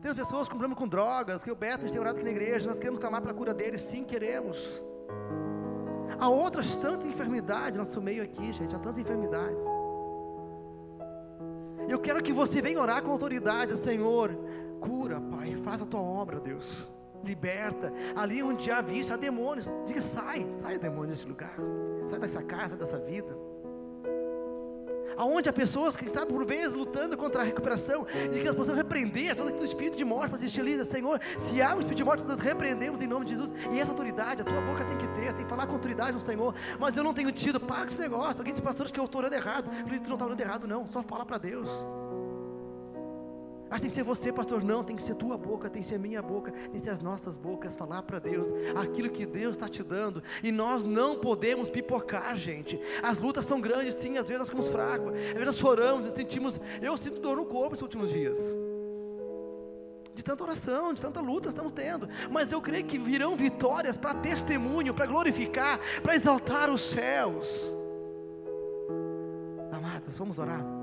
Temos 0.03 0.17
pessoas 0.17 0.49
com 0.49 0.57
problema 0.57 0.75
com 0.75 0.85
drogas, 0.85 1.45
que 1.45 1.49
o 1.49 1.55
Beto 1.55 1.89
tem 1.89 1.97
orado 1.97 2.17
aqui 2.17 2.25
na 2.25 2.31
igreja, 2.31 2.67
nós 2.67 2.77
queremos 2.77 2.99
clamar 2.99 3.21
pela 3.21 3.33
cura 3.33 3.53
deles, 3.53 3.81
sim, 3.83 4.03
queremos. 4.03 4.83
Há 6.19 6.27
outras 6.27 6.75
tantas 6.75 7.05
enfermidades 7.05 7.77
no 7.77 7.85
nosso 7.85 8.01
meio 8.01 8.21
aqui, 8.21 8.51
gente, 8.51 8.75
há 8.75 8.79
tantas 8.79 8.99
enfermidades. 8.99 9.63
Eu 11.87 11.99
quero 11.99 12.21
que 12.21 12.33
você 12.33 12.61
venha 12.61 12.81
orar 12.81 13.01
com 13.01 13.11
autoridade, 13.11 13.77
Senhor, 13.77 14.37
cura, 14.81 15.21
Pai, 15.21 15.55
faz 15.63 15.81
a 15.81 15.85
tua 15.85 16.01
obra, 16.01 16.37
Deus. 16.37 16.91
Liberta, 17.23 17.93
ali 18.13 18.43
onde 18.43 18.69
há 18.69 18.81
vício, 18.81 19.13
há 19.13 19.17
demônios. 19.17 19.69
Diga, 19.85 20.01
sai, 20.01 20.45
sai 20.61 20.77
demônio 20.77 21.11
desse 21.11 21.25
lugar, 21.25 21.55
sai 22.09 22.19
dessa 22.19 22.43
casa, 22.43 22.75
dessa 22.75 22.99
vida 22.99 23.42
aonde 25.17 25.49
há 25.49 25.53
pessoas 25.53 25.95
que 25.95 26.05
estão 26.05 26.25
por 26.25 26.45
vezes 26.45 26.73
lutando 26.73 27.17
contra 27.17 27.41
a 27.41 27.45
recuperação 27.45 28.05
e 28.13 28.39
que 28.39 28.43
nós 28.43 28.55
possamos 28.55 28.79
repreender 28.79 29.35
todo 29.35 29.49
aquele 29.49 29.65
espírito 29.65 29.97
de 29.97 30.05
morte 30.05 30.29
para 30.29 30.39
existir 30.39 30.63
Senhor, 30.85 31.19
se 31.39 31.61
há 31.61 31.75
um 31.75 31.79
espírito 31.79 31.97
de 31.97 32.03
morte, 32.03 32.23
nós 32.23 32.39
repreendemos 32.39 33.01
em 33.01 33.07
nome 33.07 33.25
de 33.25 33.31
Jesus, 33.31 33.51
e 33.71 33.79
essa 33.79 33.91
autoridade, 33.91 34.41
a 34.41 34.45
tua 34.45 34.61
boca 34.61 34.85
tem 34.85 34.97
que 34.97 35.07
ter, 35.09 35.33
tem 35.33 35.43
que 35.43 35.49
falar 35.49 35.65
com 35.65 35.73
autoridade 35.73 36.11
no 36.11 36.19
Senhor, 36.19 36.53
mas 36.79 36.95
eu 36.95 37.03
não 37.03 37.13
tenho 37.13 37.31
tido, 37.31 37.59
para 37.59 37.81
com 37.81 37.87
esse 37.87 37.99
negócio, 37.99 38.37
alguém 38.37 38.53
disse, 38.53 38.61
pastor, 38.61 38.89
que 38.91 38.99
eu 38.99 39.05
estou 39.05 39.19
orando 39.19 39.35
errado, 39.35 39.71
eu 39.71 39.83
falei, 39.83 39.99
tu 39.99 40.07
não 40.07 40.15
está 40.15 40.25
orando 40.25 40.41
errado 40.41 40.67
não, 40.67 40.87
só 40.89 41.01
fala 41.01 41.25
para 41.25 41.37
Deus, 41.37 41.85
mas 43.73 43.81
tem 43.81 43.89
que 43.89 43.95
ser 43.95 44.03
você, 44.03 44.31
pastor. 44.31 44.63
Não, 44.63 44.83
tem 44.83 44.95
que 44.95 45.01
ser 45.01 45.15
tua 45.15 45.35
boca, 45.35 45.67
tem 45.67 45.81
que 45.81 45.87
ser 45.87 45.97
minha 45.97 46.21
boca, 46.21 46.51
tem 46.51 46.79
que 46.79 46.83
ser 46.83 46.91
as 46.91 46.99
nossas 46.99 47.35
bocas 47.35 47.75
falar 47.75 48.03
para 48.03 48.19
Deus 48.19 48.49
aquilo 48.75 49.09
que 49.09 49.25
Deus 49.25 49.53
está 49.53 49.67
te 49.67 49.81
dando. 49.81 50.21
E 50.43 50.51
nós 50.51 50.83
não 50.83 51.15
podemos 51.15 51.71
pipocar, 51.71 52.37
gente. 52.37 52.79
As 53.01 53.17
lutas 53.17 53.45
são 53.45 53.59
grandes, 53.59 53.95
sim, 53.95 54.15
às 54.15 54.25
vezes 54.25 54.37
nós 54.37 54.49
ficamos 54.49 54.69
fracos, 54.69 55.07
às 55.07 55.15
vezes 55.15 55.45
nós 55.45 55.57
choramos, 55.57 56.13
sentimos. 56.13 56.61
Eu 56.83 56.95
sinto 56.97 57.19
dor 57.19 57.35
no 57.35 57.45
corpo 57.45 57.73
esses 57.73 57.81
últimos 57.81 58.11
dias. 58.11 58.37
De 60.13 60.23
tanta 60.23 60.43
oração, 60.43 60.93
de 60.93 61.01
tanta 61.01 61.19
luta 61.19 61.49
estamos 61.49 61.71
tendo. 61.71 62.07
Mas 62.29 62.51
eu 62.51 62.61
creio 62.61 62.85
que 62.85 62.99
virão 62.99 63.35
vitórias 63.35 63.97
para 63.97 64.13
testemunho, 64.13 64.93
para 64.93 65.07
glorificar, 65.07 65.79
para 66.03 66.13
exaltar 66.13 66.69
os 66.69 66.81
céus. 66.81 67.73
Amados, 69.71 70.15
vamos 70.15 70.37
orar. 70.37 70.82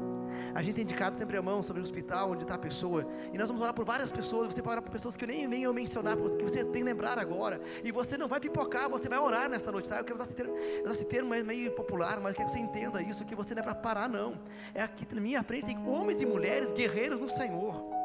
A 0.54 0.62
gente 0.62 0.74
tem 0.74 0.84
indicado 0.84 1.18
sempre 1.18 1.36
a 1.36 1.42
mão 1.42 1.62
sobre 1.62 1.80
o 1.80 1.84
hospital 1.84 2.32
onde 2.32 2.42
está 2.42 2.54
a 2.54 2.58
pessoa. 2.58 3.06
E 3.32 3.38
nós 3.38 3.48
vamos 3.48 3.62
orar 3.62 3.74
por 3.74 3.84
várias 3.84 4.10
pessoas. 4.10 4.48
Você 4.48 4.62
pode 4.62 4.72
orar 4.72 4.82
por 4.82 4.90
pessoas 4.90 5.16
que 5.16 5.24
eu 5.24 5.28
nem 5.28 5.48
venho 5.48 5.72
mencionar, 5.72 6.16
que 6.16 6.42
você 6.42 6.64
tem 6.64 6.72
que 6.72 6.82
lembrar 6.82 7.18
agora. 7.18 7.60
E 7.84 7.92
você 7.92 8.16
não 8.16 8.28
vai 8.28 8.40
pipocar, 8.40 8.88
você 8.88 9.08
vai 9.08 9.18
orar 9.18 9.48
nesta 9.48 9.70
noite, 9.70 9.88
tá? 9.88 9.98
Eu 9.98 10.04
quero 10.04 10.16
usar 10.16 10.24
esse 10.24 10.34
termo, 10.34 10.54
usar 10.84 10.92
esse 10.92 11.04
termo 11.04 11.30
meio 11.44 11.72
popular, 11.72 12.20
mas 12.20 12.34
quero 12.34 12.48
que 12.48 12.54
você 12.54 12.60
entenda 12.60 13.02
isso, 13.02 13.24
que 13.24 13.34
você 13.34 13.54
não 13.54 13.60
é 13.60 13.64
para 13.64 13.74
parar, 13.74 14.08
não. 14.08 14.38
É 14.74 14.82
aqui 14.82 15.06
na 15.14 15.20
minha 15.20 15.42
frente 15.42 15.66
tem 15.66 15.78
homens 15.86 16.20
e 16.20 16.26
mulheres 16.26 16.72
guerreiros 16.72 17.20
no 17.20 17.28
Senhor. 17.28 17.99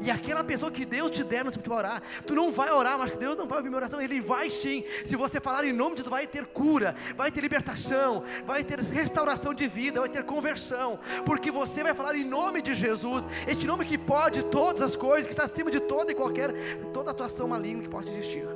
E 0.00 0.10
aquela 0.10 0.44
pessoa 0.44 0.70
que 0.70 0.84
Deus 0.84 1.10
te 1.10 1.24
der, 1.24 1.42
você 1.42 1.58
vai 1.58 1.78
orar. 1.78 2.02
Tu 2.24 2.34
não 2.34 2.52
vai 2.52 2.70
orar, 2.70 2.96
mas 2.98 3.10
que 3.10 3.18
Deus 3.18 3.36
não 3.36 3.46
vai 3.46 3.58
ouvir 3.58 3.68
minha 3.68 3.78
oração. 3.78 4.00
Ele 4.00 4.20
vai 4.20 4.48
sim. 4.48 4.84
Se 5.04 5.16
você 5.16 5.40
falar 5.40 5.64
em 5.64 5.72
nome 5.72 5.96
de 5.96 6.02
Deus, 6.02 6.10
vai 6.10 6.26
ter 6.26 6.46
cura, 6.46 6.94
vai 7.16 7.32
ter 7.32 7.40
libertação, 7.40 8.22
vai 8.46 8.62
ter 8.62 8.78
restauração 8.78 9.52
de 9.52 9.66
vida, 9.66 10.00
vai 10.00 10.08
ter 10.08 10.22
conversão. 10.24 11.00
Porque 11.26 11.50
você 11.50 11.82
vai 11.82 11.94
falar 11.94 12.14
em 12.14 12.24
nome 12.24 12.62
de 12.62 12.74
Jesus, 12.74 13.24
este 13.46 13.66
nome 13.66 13.84
que 13.84 13.98
pode 13.98 14.44
todas 14.44 14.82
as 14.82 14.96
coisas, 14.96 15.26
que 15.26 15.32
está 15.32 15.44
acima 15.44 15.70
de 15.70 15.80
toda 15.80 16.12
e 16.12 16.14
qualquer, 16.14 16.52
toda 16.92 17.10
atuação 17.10 17.48
maligna 17.48 17.82
que 17.82 17.88
possa 17.88 18.10
existir. 18.10 18.46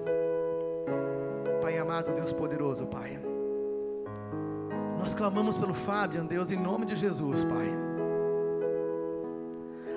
Pai 1.60 1.76
amado, 1.76 2.14
Deus 2.14 2.32
poderoso, 2.32 2.86
Pai. 2.86 3.18
Nós 5.00 5.12
clamamos 5.14 5.56
pelo 5.56 5.74
Fábio, 5.74 6.22
Deus, 6.22 6.52
em 6.52 6.56
nome 6.56 6.86
de 6.86 6.94
Jesus, 6.94 7.42
Pai. 7.44 7.85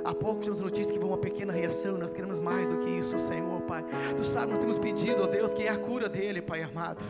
Há 0.04 0.14
pouco 0.14 0.40
tivemos 0.40 0.62
notícia 0.62 0.92
que 0.94 1.00
houve 1.00 1.12
uma 1.12 1.18
pequena 1.18 1.54
reação. 1.54 1.98
Nós 1.98 2.12
queremos 2.12 2.40
mais 2.40 2.68
do 2.68 2.78
que 2.80 2.90
isso, 2.90 3.20
Senhor, 3.20 3.62
Pai. 3.62 3.84
Tu 4.16 4.24
sabe, 4.24 4.52
nós 4.52 4.60
temos 4.60 4.78
pedido, 4.78 5.24
ó 5.24 5.28
Deus, 5.28 5.54
que 5.54 5.64
é 5.64 5.70
a 5.70 5.78
cura 5.78 6.08
dele, 6.08 6.42
Pai 6.42 6.64
amado. 6.64 7.04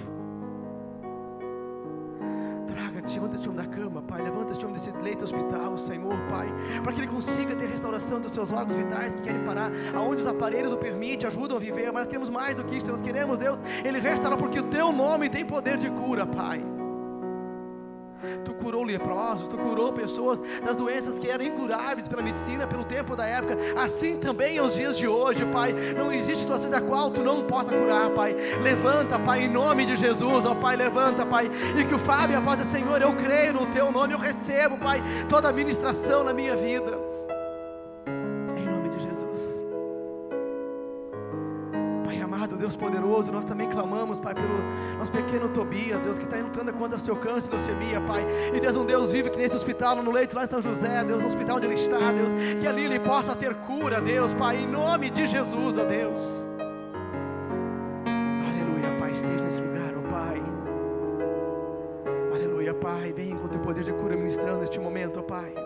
Traga, 2.68 3.02
levanta 3.08 3.36
este 3.36 3.50
homem 3.50 3.64
da 3.64 3.68
cama, 3.68 4.02
Pai. 4.02 4.22
Levanta 4.22 4.52
este 4.52 4.66
homem 4.66 4.78
desse 4.78 4.92
leito 4.98 5.24
hospital, 5.24 5.78
Senhor, 5.78 6.18
Pai. 6.30 6.48
Para 6.84 6.94
que 6.94 7.00
ele 7.00 7.08
consiga 7.08 7.56
ter 7.56 7.68
restauração 7.68 8.20
dos 8.20 8.32
seus 8.32 8.52
órgãos 8.52 8.76
vitais 8.76 9.16
que 9.16 9.22
querem 9.22 9.44
parar, 9.44 9.72
aonde 9.96 10.22
os 10.22 10.28
aparelhos 10.28 10.74
o 10.74 10.78
permitem, 10.78 11.28
ajudam 11.28 11.58
a 11.58 11.60
viver. 11.60 11.88
Mas 11.88 12.04
nós 12.04 12.08
queremos 12.08 12.30
mais 12.30 12.56
do 12.56 12.64
que 12.64 12.78
isso. 12.78 12.88
Nós 12.88 13.02
queremos, 13.02 13.38
Deus, 13.38 13.60
Ele 13.84 14.00
restaura 14.00 14.38
porque 14.38 14.60
o 14.60 14.64
Teu 14.64 14.92
nome 14.92 15.30
tem 15.30 15.46
poder 15.46 15.78
de 15.78 15.90
cura, 15.90 16.26
Pai 16.26 16.79
tu 18.46 18.54
curou 18.54 18.84
leprosos, 18.84 19.48
tu 19.48 19.58
curou 19.58 19.92
pessoas 19.94 20.42
das 20.64 20.76
doenças 20.76 21.18
que 21.20 21.30
eram 21.30 21.46
incuráveis 21.46 22.08
pela 22.08 22.22
medicina, 22.22 22.68
pelo 22.68 22.84
tempo 22.84 23.16
da 23.16 23.26
época, 23.26 23.58
assim 23.82 24.18
também 24.18 24.58
aos 24.58 24.74
dias 24.74 24.98
de 24.98 25.08
hoje, 25.08 25.46
Pai. 25.46 25.74
Não 25.98 26.12
existe 26.12 26.42
situação 26.42 26.70
da 26.70 26.82
qual 26.82 27.10
tu 27.10 27.22
não 27.22 27.44
possa 27.44 27.70
curar, 27.70 28.10
Pai. 28.12 28.36
Levanta, 28.62 29.20
Pai, 29.20 29.44
em 29.44 29.50
nome 29.50 29.86
de 29.86 29.96
Jesus, 29.96 30.46
ó 30.46 30.56
Pai, 30.56 30.76
levanta, 30.76 31.26
Pai. 31.26 31.50
E 31.78 31.84
que 31.84 31.96
o 31.96 32.00
Fábio, 32.00 32.38
após 32.38 32.60
Senhor, 32.70 33.02
eu 33.02 33.16
creio 33.16 33.54
no 33.54 33.66
teu 33.68 33.92
nome, 33.92 34.14
eu 34.14 34.20
recebo, 34.20 34.78
Pai, 34.78 35.02
toda 35.28 35.50
a 35.50 35.54
ministração 35.54 36.24
na 36.24 36.34
minha 36.34 36.56
vida. 36.56 37.09
Deus 42.60 42.76
poderoso, 42.76 43.32
nós 43.32 43.46
também 43.46 43.70
clamamos, 43.70 44.20
Pai, 44.20 44.36
pelo 44.36 44.98
nosso 44.98 45.12
pequeno 45.12 45.48
Tobias, 45.48 46.00
Deus, 46.02 46.20
que 46.20 46.26
está 46.26 46.36
lutando 46.38 46.74
contra 46.74 46.98
o 46.98 47.00
seu 47.00 47.16
câncer 47.16 47.50
leucemia, 47.52 48.02
Pai. 48.02 48.26
E 48.54 48.60
Deus, 48.60 48.76
um 48.76 48.86
Deus 48.86 49.14
vive 49.14 49.30
que 49.30 49.38
nesse 49.38 49.56
hospital, 49.56 49.96
no 49.96 50.12
leito 50.12 50.36
lá 50.36 50.44
em 50.44 50.48
São 50.48 50.62
José, 50.62 51.04
Deus, 51.06 51.22
no 51.22 51.28
hospital 51.28 51.56
onde 51.56 51.68
ele 51.68 51.76
está, 51.76 52.12
Deus, 52.12 52.30
que 52.60 52.68
ali 52.68 52.84
ele 52.84 53.00
possa 53.00 53.34
ter 53.34 53.56
cura, 53.56 54.02
Deus, 54.02 54.34
Pai, 54.34 54.58
em 54.58 54.68
nome 54.68 55.10
de 55.10 55.26
Jesus, 55.26 55.78
ó 55.78 55.86
Deus. 55.86 56.46
Aleluia, 58.52 59.00
Pai, 59.00 59.12
esteja 59.12 59.44
nesse 59.44 59.62
lugar, 59.62 59.94
ó 59.98 60.12
Pai. 60.12 60.44
Aleluia, 62.34 62.74
Pai, 62.74 63.14
vem 63.14 63.38
com 63.38 63.46
o 63.46 63.50
teu 63.50 63.62
poder 63.62 63.86
de 63.86 63.94
cura 63.94 64.18
ministrando 64.18 64.60
neste 64.60 64.80
momento, 64.80 65.22
ó 65.22 65.24
Pai. 65.24 65.59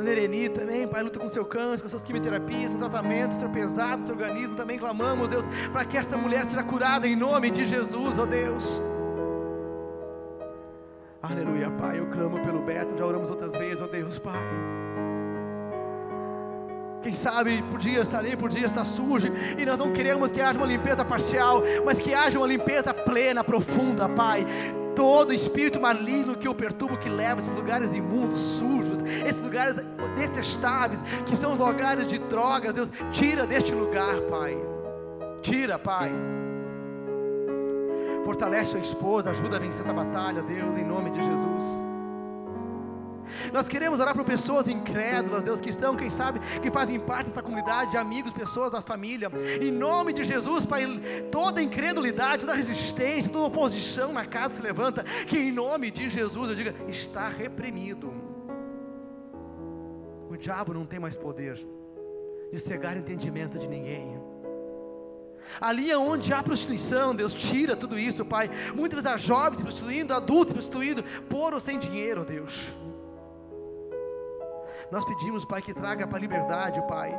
Dona 0.00 0.12
Ereni 0.12 0.48
também, 0.48 0.88
Pai, 0.88 1.02
luta 1.02 1.18
com 1.18 1.28
seu 1.28 1.44
câncer, 1.44 1.82
com 1.82 1.88
suas 1.90 2.00
quimioterapias, 2.00 2.74
o 2.74 2.78
tratamento, 2.78 3.34
seu 3.34 3.50
pesado, 3.50 4.06
seu 4.06 4.14
organismo, 4.14 4.56
também 4.56 4.78
clamamos, 4.78 5.28
Deus, 5.28 5.44
para 5.70 5.84
que 5.84 5.98
esta 5.98 6.16
mulher 6.16 6.48
seja 6.48 6.62
curada 6.62 7.06
em 7.06 7.14
nome 7.14 7.50
de 7.50 7.66
Jesus, 7.66 8.18
ó 8.18 8.24
Deus. 8.24 8.80
Aleluia, 11.22 11.70
Pai, 11.72 11.98
eu 11.98 12.06
clamo 12.06 12.40
pelo 12.40 12.62
Beto, 12.62 12.96
já 12.96 13.04
oramos 13.04 13.28
outras 13.28 13.52
vezes, 13.52 13.82
ó 13.82 13.86
Deus, 13.86 14.18
Pai. 14.18 14.40
Quem 17.02 17.12
sabe 17.12 17.62
por 17.64 17.78
dia 17.78 18.00
está 18.00 18.20
ali, 18.20 18.34
por 18.34 18.48
dia 18.48 18.64
está 18.64 18.86
sujo, 18.86 19.28
e 19.58 19.66
nós 19.66 19.78
não 19.78 19.92
queremos 19.92 20.30
que 20.30 20.40
haja 20.40 20.58
uma 20.58 20.66
limpeza 20.66 21.04
parcial, 21.04 21.62
mas 21.84 21.98
que 21.98 22.14
haja 22.14 22.38
uma 22.38 22.46
limpeza 22.46 22.94
plena, 22.94 23.44
profunda, 23.44 24.08
Pai 24.08 24.46
todo 25.00 25.32
espírito 25.32 25.80
maligno 25.80 26.36
que 26.36 26.46
o 26.46 26.54
perturba, 26.54 26.98
que 26.98 27.08
leva 27.08 27.40
esses 27.40 27.56
lugares 27.56 27.94
imundos, 27.94 28.38
sujos, 28.38 28.98
esses 29.26 29.40
lugares 29.40 29.76
detestáveis, 30.14 31.00
que 31.24 31.34
são 31.34 31.54
os 31.54 31.58
lugares 31.58 32.06
de 32.06 32.18
drogas, 32.18 32.74
Deus, 32.74 32.90
tira 33.10 33.46
deste 33.46 33.74
lugar, 33.74 34.20
Pai. 34.30 34.54
Tira, 35.40 35.78
Pai. 35.78 36.12
Fortalece 38.26 38.76
a 38.76 38.80
esposa, 38.80 39.30
ajuda 39.30 39.56
a 39.56 39.60
vencer 39.60 39.80
essa 39.86 39.94
batalha, 39.94 40.42
Deus, 40.42 40.76
em 40.76 40.84
nome 40.84 41.08
de 41.08 41.24
Jesus. 41.24 41.89
Nós 43.52 43.66
queremos 43.66 44.00
orar 44.00 44.14
por 44.14 44.24
pessoas 44.24 44.68
incrédulas, 44.68 45.42
Deus, 45.42 45.60
que 45.60 45.70
estão, 45.70 45.96
quem 45.96 46.10
sabe, 46.10 46.40
que 46.60 46.70
fazem 46.70 46.98
parte 46.98 47.28
dessa 47.28 47.42
comunidade 47.42 47.92
de 47.92 47.96
amigos, 47.96 48.32
pessoas 48.32 48.70
da 48.70 48.80
família. 48.82 49.30
Em 49.60 49.70
nome 49.70 50.12
de 50.12 50.24
Jesus, 50.24 50.66
Pai, 50.66 50.86
toda 51.30 51.62
incredulidade, 51.62 52.40
toda 52.40 52.54
resistência, 52.54 53.30
toda 53.30 53.46
oposição 53.46 54.12
na 54.12 54.26
casa 54.26 54.54
se 54.54 54.62
levanta. 54.62 55.04
Que 55.26 55.38
em 55.38 55.52
nome 55.52 55.90
de 55.90 56.08
Jesus 56.08 56.48
eu 56.48 56.54
diga: 56.54 56.74
está 56.88 57.28
reprimido. 57.28 58.12
O 60.28 60.36
diabo 60.36 60.72
não 60.72 60.86
tem 60.86 61.00
mais 61.00 61.16
poder 61.16 61.58
de 62.52 62.58
cegar 62.58 62.96
o 62.96 63.00
entendimento 63.00 63.58
de 63.58 63.66
ninguém. 63.66 64.20
Ali 65.60 65.90
é 65.90 65.98
onde 65.98 66.32
há 66.32 66.42
prostituição, 66.42 67.14
Deus 67.14 67.32
tira 67.32 67.74
tudo 67.74 67.98
isso, 67.98 68.24
Pai. 68.24 68.50
Muitas 68.74 69.02
vezes 69.02 69.06
há 69.06 69.16
jovens 69.16 69.56
se 69.56 69.62
prostituindo, 69.62 70.14
adultos 70.14 70.48
se 70.48 70.54
prostituindo, 70.54 71.02
por 71.28 71.54
ou 71.54 71.60
sem 71.60 71.78
dinheiro, 71.78 72.24
Deus. 72.24 72.72
Nós 74.90 75.04
pedimos, 75.04 75.44
Pai, 75.44 75.62
que 75.62 75.72
traga 75.72 76.06
para 76.06 76.18
a 76.18 76.20
liberdade, 76.20 76.82
Pai. 76.86 77.18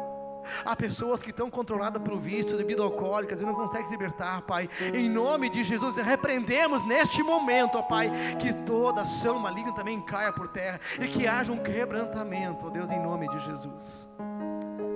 Há 0.65 0.75
pessoas 0.75 1.21
que 1.21 1.29
estão 1.29 1.49
controladas 1.49 2.01
pelo 2.01 2.19
vício, 2.19 2.57
bebida 2.57 2.81
alcoólica, 2.81 3.35
e 3.35 3.45
não 3.45 3.53
conseguem 3.53 3.85
se 3.85 3.91
libertar, 3.91 4.41
Pai. 4.41 4.69
Em 4.93 5.09
nome 5.09 5.49
de 5.49 5.63
Jesus, 5.63 5.95
repreendemos 5.95 6.83
neste 6.83 7.23
momento, 7.23 7.77
ó 7.77 7.81
Pai, 7.81 8.11
que 8.39 8.53
toda 8.65 9.03
ação 9.03 9.39
maligna 9.39 9.73
também 9.73 10.01
caia 10.01 10.33
por 10.33 10.47
terra 10.47 10.79
e 10.99 11.07
que 11.07 11.27
haja 11.27 11.51
um 11.51 11.57
quebrantamento, 11.57 12.67
ó 12.67 12.69
Deus, 12.69 12.89
em 12.89 12.99
nome 13.01 13.27
de 13.29 13.39
Jesus. 13.39 14.07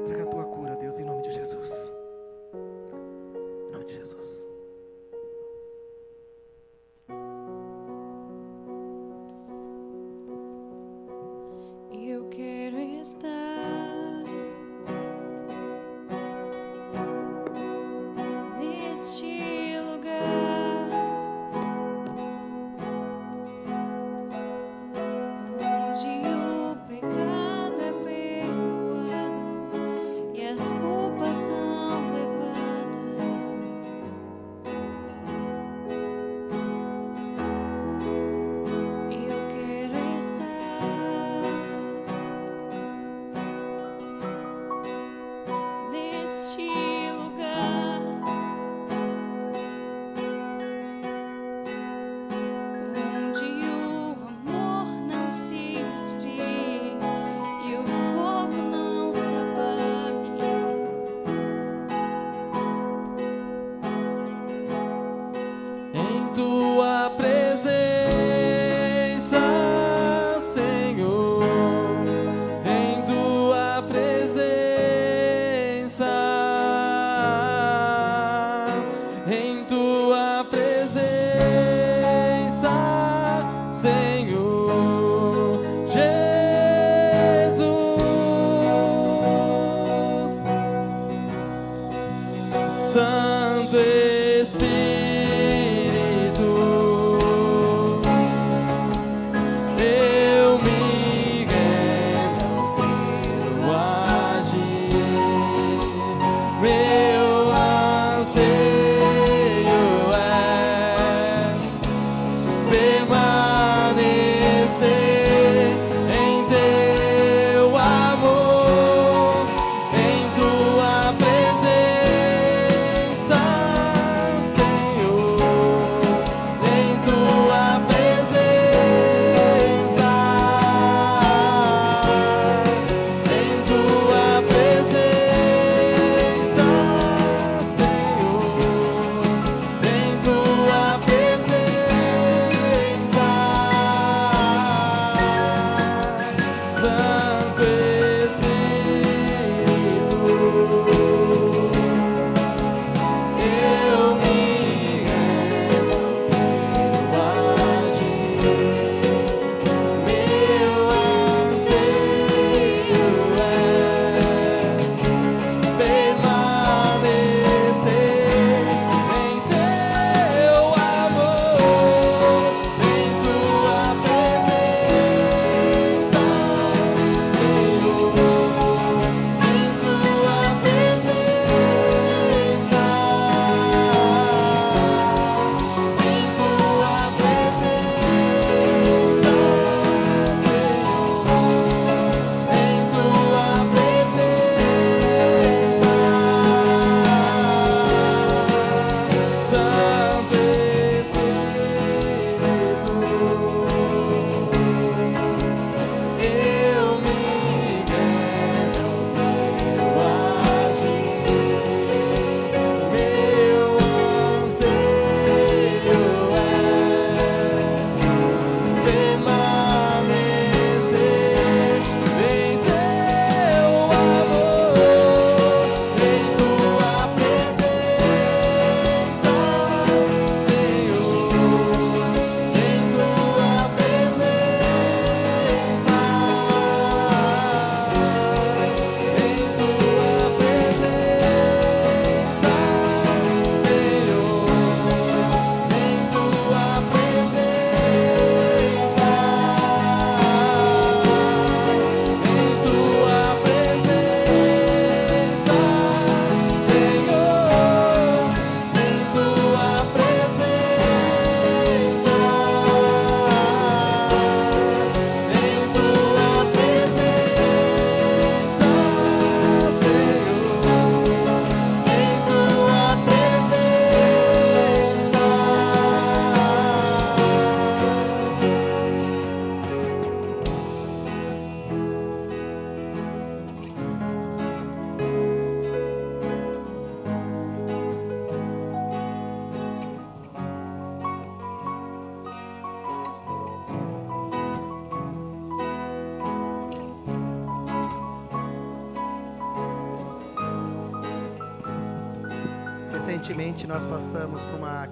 Traga 0.07 0.23
a 0.23 0.27
tua 0.27 0.43
cura, 0.45 0.75
Deus, 0.75 0.99
em 0.99 1.05
nome 1.05 1.21
de 1.23 1.31
Jesus. 1.31 1.94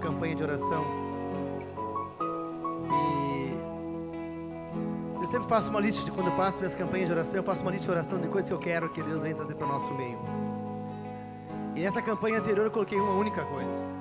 Campanha 0.04 0.34
de 0.34 0.42
oração 0.42 0.84
e 2.90 3.54
eu 5.22 5.30
sempre 5.30 5.48
faço 5.48 5.70
uma 5.70 5.80
lista 5.80 6.04
de 6.04 6.10
quando 6.10 6.26
eu 6.26 6.36
passo 6.36 6.58
minhas 6.58 6.74
campanhas 6.74 7.06
de 7.06 7.12
oração, 7.14 7.36
eu 7.36 7.42
faço 7.42 7.62
uma 7.62 7.70
lista 7.70 7.86
de 7.86 7.90
oração 7.90 8.20
de 8.20 8.28
coisas 8.28 8.50
que 8.50 8.54
eu 8.54 8.58
quero 8.58 8.90
que 8.90 9.02
Deus 9.02 9.20
venha 9.20 9.34
trazer 9.34 9.54
para 9.54 9.66
o 9.66 9.68
nosso 9.68 9.94
meio. 9.94 10.18
E 11.74 11.80
nessa 11.80 12.02
campanha 12.02 12.38
anterior 12.38 12.66
eu 12.66 12.70
coloquei 12.70 13.00
uma 13.00 13.14
única 13.14 13.42
coisa. 13.46 13.94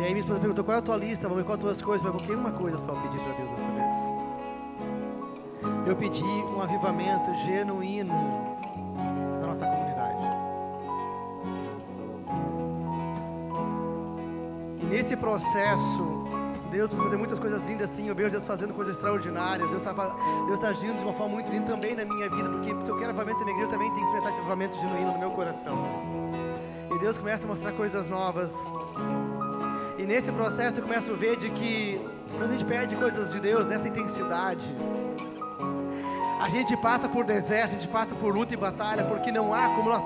E 0.00 0.04
aí 0.04 0.10
minha 0.10 0.20
esposa 0.20 0.40
perguntou 0.40 0.64
qual 0.64 0.74
é 0.76 0.80
a 0.80 0.82
tua 0.82 0.96
lista, 0.96 1.28
vamos 1.28 1.38
ver 1.38 1.44
quais 1.44 1.58
as 1.58 1.64
tuas 1.64 1.82
coisas. 1.82 2.04
Eu 2.04 2.12
coloquei 2.12 2.34
uma 2.34 2.50
coisa 2.50 2.76
só 2.78 2.92
pedir 2.92 3.20
para 3.20 3.34
Deus 3.34 3.50
dessa 3.50 3.70
vez. 3.70 3.94
Eu 5.86 5.96
pedi 5.96 6.24
um 6.24 6.60
avivamento 6.60 7.34
genuíno 7.46 8.47
nesse 14.98 15.16
processo, 15.16 16.26
Deus 16.72 16.90
vai 16.90 17.04
fazer 17.04 17.16
muitas 17.16 17.38
coisas 17.38 17.62
lindas 17.62 17.88
assim. 17.90 18.08
Eu 18.08 18.16
vejo 18.16 18.30
Deus 18.30 18.44
fazendo 18.44 18.74
coisas 18.74 18.96
extraordinárias. 18.96 19.68
Deus 19.70 19.80
está 19.80 19.92
Deus 20.46 20.58
tá 20.58 20.68
agindo 20.68 20.96
de 20.96 21.04
uma 21.04 21.12
forma 21.12 21.34
muito 21.34 21.50
linda 21.52 21.66
também 21.66 21.94
na 21.94 22.04
minha 22.04 22.28
vida, 22.28 22.50
porque 22.50 22.70
se 22.84 22.90
eu 22.90 22.96
quero 22.96 23.10
avivamento 23.10 23.38
na 23.38 23.44
minha 23.44 23.56
igreja, 23.56 23.66
eu 23.66 23.78
também 23.78 23.88
tenho 23.94 24.00
que 24.00 24.06
experimentar 24.06 24.32
esse 24.32 24.40
avivamento 24.40 24.78
genuíno 24.80 25.12
no 25.12 25.18
meu 25.18 25.30
coração. 25.30 25.78
E 26.94 26.98
Deus 26.98 27.16
começa 27.16 27.44
a 27.44 27.48
mostrar 27.48 27.72
coisas 27.72 28.08
novas. 28.08 28.50
E 29.96 30.02
nesse 30.04 30.32
processo 30.32 30.80
eu 30.80 30.82
começo 30.82 31.12
a 31.12 31.14
ver 31.14 31.36
de 31.36 31.48
que 31.50 32.00
quando 32.36 32.50
a 32.50 32.52
gente 32.52 32.64
pede 32.64 32.96
coisas 32.96 33.30
de 33.30 33.38
Deus 33.38 33.66
nessa 33.66 33.86
intensidade, 33.86 34.66
a 36.40 36.48
gente 36.50 36.76
passa 36.76 37.08
por 37.08 37.24
deserto, 37.24 37.70
a 37.70 37.78
gente 37.78 37.88
passa 37.88 38.16
por 38.16 38.34
luta 38.34 38.52
e 38.52 38.56
batalha, 38.56 39.04
porque 39.04 39.30
não 39.30 39.54
há 39.54 39.68
como 39.76 39.90
nós 39.90 40.02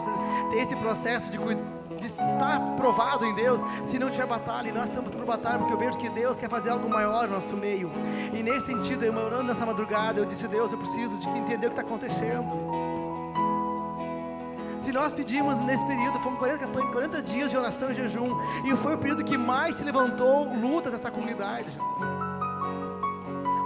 ter 0.51 0.59
esse 0.59 0.77
processo 0.77 1.31
de 1.31 1.39
cuidar 1.39 1.82
de 2.03 2.09
estar 2.09 2.61
provado 2.77 3.25
em 3.25 3.35
Deus 3.35 3.61
se 3.87 3.99
não 3.99 4.11
tiver 4.11 4.27
batalha. 4.27 4.69
E 4.69 4.73
nós 4.73 4.85
estamos 4.85 5.11
por 5.11 5.25
batalha 5.25 5.59
porque 5.59 5.73
eu 5.73 5.79
vejo 5.79 5.99
que 5.99 6.09
Deus 6.09 6.37
quer 6.37 6.49
fazer 6.49 6.71
algo 6.71 6.89
maior 6.89 7.29
no 7.29 7.37
nosso 7.37 7.57
meio. 7.57 7.91
E 8.33 8.43
nesse 8.43 8.67
sentido, 8.67 9.05
eu 9.05 9.15
orando 9.15 9.45
nessa 9.45 9.65
madrugada, 9.65 10.21
eu 10.21 10.27
disse: 10.27 10.47
Deus, 10.49 10.71
eu 10.71 10.79
preciso 10.79 11.17
de 11.19 11.29
entender 11.29 11.69
o 11.69 11.71
que 11.71 11.79
está 11.79 11.83
acontecendo. 11.83 12.83
Se 14.83 14.93
nós 14.93 15.13
pedimos 15.13 15.55
nesse 15.65 15.85
período, 15.87 16.19
foram 16.19 16.37
40, 16.37 16.67
40 16.67 17.23
dias 17.23 17.49
de 17.49 17.57
oração 17.57 17.93
e 17.93 17.95
jejum, 17.95 18.29
e 18.65 18.77
foi 18.77 18.95
o 18.95 18.99
período 18.99 19.23
que 19.23 19.39
mais 19.39 19.77
se 19.77 19.85
levantou 19.85 20.45
luta 20.45 20.91
nessa 20.91 21.09
comunidade. 21.11 21.71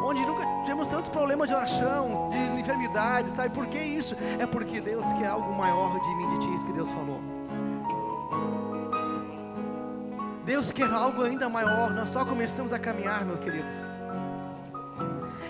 Onde 0.04 0.24
nunca 0.24 0.44
tivemos 0.62 0.86
tantos 0.86 1.08
problemas 1.08 1.48
de 1.48 1.54
oração, 1.54 2.30
de 2.30 2.60
enfermidade, 2.60 3.30
sabe 3.30 3.52
por 3.52 3.66
que 3.66 3.78
isso? 3.78 4.14
É 4.38 4.46
porque 4.46 4.80
Deus 4.80 5.04
quer 5.14 5.26
algo 5.26 5.52
maior 5.54 5.98
de 5.98 6.14
mim, 6.14 6.38
de 6.38 6.46
ti, 6.46 6.54
isso 6.54 6.66
que 6.66 6.72
Deus 6.72 6.88
falou. 6.92 7.35
Deus 10.46 10.70
quer 10.70 10.88
algo 10.88 11.24
ainda 11.24 11.48
maior, 11.48 11.92
nós 11.92 12.08
só 12.08 12.24
começamos 12.24 12.72
a 12.72 12.78
caminhar, 12.78 13.24
meus 13.24 13.40
queridos. 13.40 13.74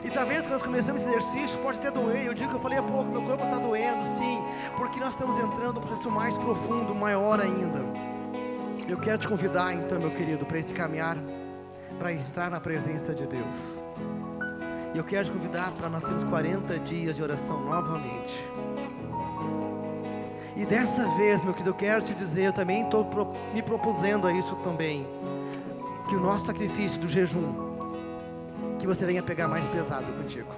E 0.03 0.11
talvez 0.11 0.43
quando 0.43 0.53
nós 0.53 0.63
começamos 0.63 1.03
esse 1.03 1.11
exercício, 1.11 1.59
pode 1.61 1.79
até 1.79 1.91
doer. 1.91 2.25
Eu 2.25 2.33
digo 2.33 2.49
que 2.49 2.57
eu 2.57 2.61
falei 2.61 2.79
há 2.79 2.83
pouco, 2.83 3.11
meu 3.11 3.23
corpo 3.23 3.45
está 3.45 3.59
doendo, 3.59 4.07
sim, 4.17 4.43
porque 4.75 4.99
nós 4.99 5.11
estamos 5.11 5.37
entrando 5.37 5.75
num 5.75 5.81
processo 5.83 6.11
mais 6.11 6.39
profundo, 6.39 6.95
maior 6.95 7.39
ainda. 7.41 7.85
Eu 8.89 8.97
quero 8.99 9.19
te 9.19 9.29
convidar, 9.29 9.75
então, 9.75 10.01
meu 10.01 10.13
querido, 10.13 10.47
para 10.47 10.59
esse 10.61 10.73
caminhar, 10.73 11.19
para 11.99 12.15
entrar 12.15 12.51
na 12.51 12.59
presença 12.59 13.15
de 13.15 13.27
Deus. 13.27 13.85
E 14.95 14.99
eu 14.99 15.05
quero 15.05 15.27
te 15.27 15.33
convidar 15.33 15.73
para 15.73 15.91
nós 15.91 16.03
termos 16.05 16.25
40 16.25 16.79
dias 16.79 17.15
de 17.15 17.23
oração 17.23 17.63
novamente. 17.63 18.43
E 20.57 20.65
dessa 20.65 21.07
vez, 21.11 21.45
meu 21.45 21.53
querido, 21.53 21.71
eu 21.71 21.75
quero 21.75 22.03
te 22.03 22.15
dizer, 22.15 22.45
eu 22.45 22.53
também 22.53 22.85
estou 22.85 23.07
me 23.53 23.61
propusendo 23.61 24.27
a 24.27 24.33
isso 24.33 24.57
também, 24.57 25.07
que 26.09 26.17
o 26.17 26.21
nosso 26.21 26.47
sacrifício 26.47 26.99
do 26.99 27.07
jejum, 27.07 27.53
que 28.79 28.87
você 28.87 29.05
venha 29.05 29.23
pegar 29.23 29.49
mais 29.49 29.69
pesado 29.69 30.11
contigo. 30.15 30.49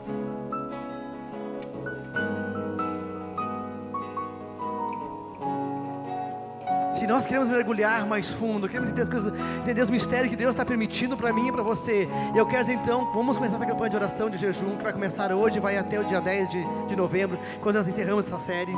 Se 6.96 7.06
nós 7.06 7.24
queremos 7.24 7.48
mergulhar 7.48 8.06
mais 8.06 8.30
fundo, 8.30 8.68
queremos 8.68 8.90
entender 8.90 9.02
as 9.02 9.10
coisas, 9.10 9.32
entender 9.62 9.82
os 9.82 9.90
mistérios 9.90 10.30
que 10.30 10.36
Deus 10.36 10.50
está 10.50 10.64
permitindo 10.64 11.16
para 11.16 11.32
mim 11.32 11.48
e 11.48 11.52
para 11.52 11.62
você, 11.62 12.08
eu 12.36 12.46
quero 12.46 12.70
então, 12.70 13.12
vamos 13.12 13.36
começar 13.36 13.56
essa 13.56 13.66
campanha 13.66 13.90
de 13.90 13.96
oração 13.96 14.30
de 14.30 14.36
jejum, 14.36 14.76
que 14.76 14.84
vai 14.84 14.92
começar 14.92 15.32
hoje, 15.32 15.58
vai 15.58 15.76
até 15.76 15.98
o 15.98 16.04
dia 16.04 16.20
10 16.20 16.50
de, 16.50 16.64
de 16.86 16.94
novembro, 16.94 17.38
quando 17.60 17.76
nós 17.76 17.88
encerramos 17.88 18.26
essa 18.26 18.38
série. 18.38 18.72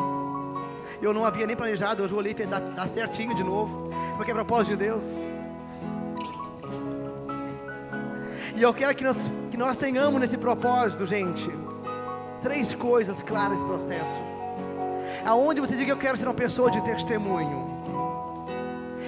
Eu 1.02 1.14
não 1.14 1.24
havia 1.24 1.46
nem 1.46 1.56
planejado, 1.56 2.02
hoje 2.02 2.12
eu 2.12 2.18
olhei 2.18 2.34
e 2.38 2.46
dar, 2.46 2.88
certinho 2.88 3.34
de 3.34 3.42
novo, 3.42 3.88
porque 4.16 4.30
é 4.30 4.34
propósito 4.34 4.76
de 4.76 4.84
Deus. 4.84 5.02
E 8.54 8.62
eu 8.62 8.74
quero 8.74 8.94
que 8.94 9.02
nós, 9.02 9.16
que 9.50 9.56
nós 9.56 9.76
tenhamos 9.76 10.20
nesse 10.20 10.36
propósito, 10.36 11.06
gente, 11.06 11.50
três 12.42 12.74
coisas 12.74 13.22
claras 13.22 13.56
nesse 13.56 13.64
processo. 13.64 14.20
Aonde 15.24 15.60
você 15.60 15.74
diga 15.74 15.90
eu 15.90 15.96
quero 15.96 16.18
ser 16.18 16.26
uma 16.26 16.34
pessoa 16.34 16.70
de 16.70 16.82
testemunho. 16.82 17.70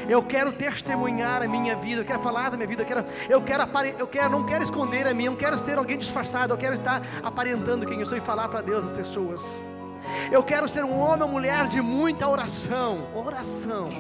Eu 0.08 0.22
quero 0.22 0.52
testemunhar 0.52 1.42
a 1.42 1.48
minha 1.48 1.76
vida, 1.76 2.00
eu 2.00 2.04
quero 2.04 2.20
falar 2.20 2.50
da 2.50 2.56
minha 2.56 2.68
vida, 2.68 2.82
eu 2.82 2.86
quero, 2.86 3.04
eu 3.28 3.42
quero, 3.42 3.62
apare, 3.62 3.94
eu 3.98 4.06
quero, 4.06 4.30
não 4.30 4.44
quero 4.44 4.64
esconder 4.64 5.06
a 5.06 5.14
minha, 5.14 5.28
eu 5.28 5.32
não 5.32 5.38
quero 5.38 5.56
ser 5.58 5.78
alguém 5.78 5.96
disfarçado, 5.96 6.52
eu 6.52 6.58
quero 6.58 6.74
estar 6.74 7.02
aparentando 7.22 7.86
quem 7.86 8.00
eu 8.00 8.06
sou 8.06 8.16
e 8.16 8.20
falar 8.20 8.48
para 8.48 8.62
Deus 8.62 8.84
as 8.84 8.92
pessoas. 8.92 9.40
Eu 10.30 10.42
quero 10.42 10.68
ser 10.68 10.84
um 10.84 10.98
homem 10.98 11.22
ou 11.22 11.28
mulher 11.28 11.66
de 11.68 11.80
muita 11.80 12.28
oração. 12.28 13.00
Oração. 13.14 13.90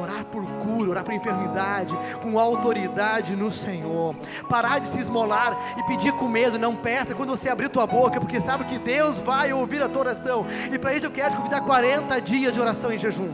Orar 0.00 0.24
por 0.24 0.44
cura, 0.44 0.90
orar 0.90 1.04
por 1.04 1.14
enfermidade, 1.14 1.96
com 2.22 2.38
autoridade 2.38 3.36
no 3.36 3.50
Senhor. 3.50 4.16
Parar 4.48 4.80
de 4.80 4.88
se 4.88 4.98
esmolar 4.98 5.56
e 5.78 5.82
pedir 5.84 6.12
com 6.14 6.28
medo, 6.28 6.58
não 6.58 6.74
peça 6.74 7.14
quando 7.14 7.30
você 7.30 7.48
abrir 7.48 7.68
tua 7.68 7.86
boca, 7.86 8.18
porque 8.18 8.40
sabe 8.40 8.64
que 8.64 8.78
Deus 8.78 9.20
vai 9.20 9.52
ouvir 9.52 9.82
a 9.82 9.88
tua 9.88 10.00
oração. 10.00 10.46
E 10.72 10.78
para 10.78 10.94
isso 10.94 11.06
eu 11.06 11.10
quero 11.10 11.30
te 11.30 11.36
convidar 11.36 11.60
40 11.60 12.20
dias 12.20 12.54
de 12.54 12.60
oração 12.60 12.92
em 12.92 12.98
jejum. 12.98 13.30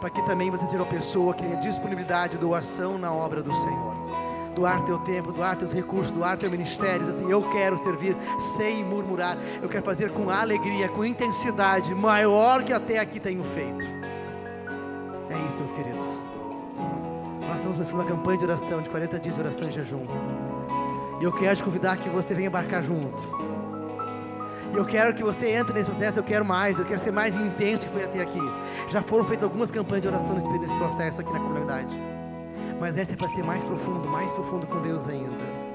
Para 0.00 0.10
que 0.10 0.22
também 0.26 0.50
você 0.50 0.64
seja 0.66 0.82
uma 0.82 0.86
pessoa 0.86 1.34
que 1.34 1.42
tenha 1.42 1.56
disponibilidade 1.56 2.36
e 2.36 2.38
doação 2.38 2.98
na 2.98 3.12
obra 3.12 3.42
do 3.42 3.52
Senhor 3.52 4.27
doar 4.58 4.84
teu 4.84 4.98
tempo, 4.98 5.30
doar 5.30 5.56
teus 5.56 5.72
recursos, 5.72 6.10
doar 6.10 6.36
teu 6.36 6.50
ministério. 6.50 7.08
Assim, 7.08 7.30
eu 7.30 7.48
quero 7.52 7.78
servir 7.78 8.16
sem 8.56 8.84
murmurar. 8.84 9.38
Eu 9.62 9.68
quero 9.68 9.84
fazer 9.84 10.10
com 10.10 10.28
alegria, 10.28 10.88
com 10.88 11.04
intensidade 11.04 11.94
maior 11.94 12.64
que 12.64 12.72
até 12.72 12.98
aqui 12.98 13.20
tenho 13.20 13.44
feito. 13.44 13.86
É 15.30 15.48
isso, 15.48 15.58
meus 15.58 15.72
queridos. 15.72 16.18
Nós 17.42 17.54
estamos 17.54 17.76
começando 17.76 18.00
uma 18.00 18.04
campanha 18.04 18.38
de 18.38 18.44
oração, 18.44 18.82
de 18.82 18.90
40 18.90 19.20
dias 19.20 19.34
de 19.36 19.40
oração 19.40 19.68
e 19.68 19.72
jejum. 19.72 20.06
E 21.20 21.24
eu 21.24 21.32
quero 21.32 21.56
te 21.56 21.62
convidar 21.62 21.96
que 21.96 22.08
você 22.08 22.34
venha 22.34 22.48
embarcar 22.48 22.82
junto. 22.82 23.22
E 24.74 24.76
eu 24.76 24.84
quero 24.84 25.14
que 25.14 25.22
você 25.22 25.50
entre 25.50 25.72
nesse 25.72 25.88
processo, 25.88 26.18
eu 26.18 26.24
quero 26.24 26.44
mais, 26.44 26.76
eu 26.76 26.84
quero 26.84 27.00
ser 27.00 27.12
mais 27.12 27.34
intenso 27.34 27.86
que 27.86 27.92
foi 27.92 28.04
até 28.04 28.22
aqui. 28.22 28.40
Já 28.88 29.02
foram 29.02 29.24
feitas 29.24 29.44
algumas 29.44 29.70
campanhas 29.70 30.02
de 30.02 30.08
oração 30.08 30.34
nesse 30.34 30.74
processo 30.74 31.20
aqui 31.20 31.32
na 31.32 31.38
comunidade 31.38 32.17
mas 32.80 32.96
essa 32.96 33.12
é 33.12 33.16
para 33.16 33.28
ser 33.28 33.42
mais 33.42 33.62
profundo, 33.64 34.08
mais 34.08 34.30
profundo 34.32 34.66
com 34.66 34.80
Deus 34.80 35.08
ainda. 35.08 35.68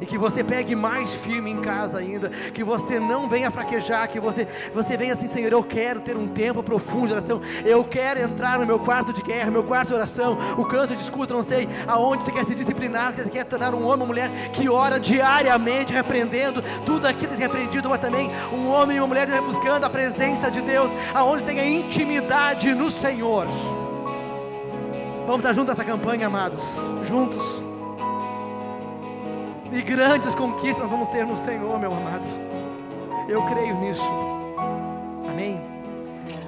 E 0.00 0.06
que 0.06 0.18
você 0.18 0.42
pegue 0.42 0.74
mais 0.74 1.14
firme 1.14 1.50
em 1.50 1.60
casa 1.60 1.98
ainda, 1.98 2.30
que 2.52 2.64
você 2.64 2.98
não 2.98 3.28
venha 3.28 3.50
fraquejar, 3.50 4.08
que 4.08 4.18
você, 4.18 4.48
você 4.74 4.96
venha 4.96 5.12
assim, 5.12 5.28
Senhor, 5.28 5.52
eu 5.52 5.62
quero 5.62 6.00
ter 6.00 6.16
um 6.16 6.26
tempo 6.26 6.62
profundo 6.62 7.08
de 7.08 7.12
oração, 7.12 7.40
eu 7.64 7.84
quero 7.84 8.20
entrar 8.20 8.58
no 8.58 8.66
meu 8.66 8.78
quarto 8.78 9.12
de 9.12 9.22
guerra, 9.22 9.50
meu 9.50 9.62
quarto 9.62 9.88
de 9.88 9.94
oração, 9.94 10.36
o 10.58 10.64
canto 10.64 10.96
de 10.96 11.02
escuta, 11.02 11.34
não 11.34 11.44
sei 11.44 11.68
aonde 11.86 12.24
você 12.24 12.32
quer 12.32 12.44
se 12.44 12.54
disciplinar, 12.54 13.14
você 13.14 13.28
quer 13.28 13.44
tornar 13.44 13.74
um 13.74 13.84
homem 13.86 14.00
ou 14.00 14.06
mulher 14.06 14.30
que 14.52 14.68
ora 14.68 14.98
diariamente, 14.98 15.92
repreendendo 15.92 16.62
tudo 16.84 17.06
aquilo 17.06 17.36
que 17.36 17.42
é 17.42 17.46
repreendido, 17.46 17.88
mas 17.88 17.98
também 17.98 18.30
um 18.52 18.68
homem 18.70 18.96
e 18.96 19.00
uma 19.00 19.06
mulher 19.06 19.28
buscando 19.42 19.84
a 19.84 19.90
presença 19.90 20.50
de 20.50 20.62
Deus, 20.62 20.90
aonde 21.14 21.44
tenha 21.44 21.64
intimidade 21.64 22.74
no 22.74 22.90
Senhor. 22.90 23.46
Vamos 25.32 25.46
estar 25.46 25.54
juntos 25.54 25.74
nessa 25.74 25.90
campanha, 25.90 26.26
amados. 26.26 26.60
Juntos. 27.04 27.62
E 29.72 29.80
grandes 29.80 30.34
conquistas 30.34 30.82
nós 30.82 30.90
vamos 30.90 31.08
ter 31.08 31.24
no 31.24 31.38
Senhor, 31.38 31.78
meu 31.78 31.90
amado. 31.90 32.28
Eu 33.30 33.42
creio 33.46 33.74
nisso. 33.80 34.04
Amém. 35.26 35.58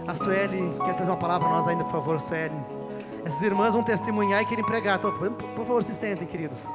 A 0.07 0.15
Sueli 0.15 0.77
quer 0.85 0.93
trazer 0.97 1.11
uma 1.11 1.17
palavra 1.17 1.49
para 1.49 1.57
nós 1.57 1.67
ainda, 1.67 1.83
por 1.85 1.93
favor, 1.93 2.21
Sueli. 2.21 2.55
Essas 3.25 3.41
irmãs 3.41 3.73
vão 3.73 3.83
testemunhar 3.83 4.43
e 4.43 4.45
querem 4.45 4.63
pregar. 4.63 4.99
Então, 4.99 5.19
por 5.19 5.65
favor, 5.65 5.83
se 5.83 5.95
sentem, 5.95 6.29
queridos. 6.29 6.69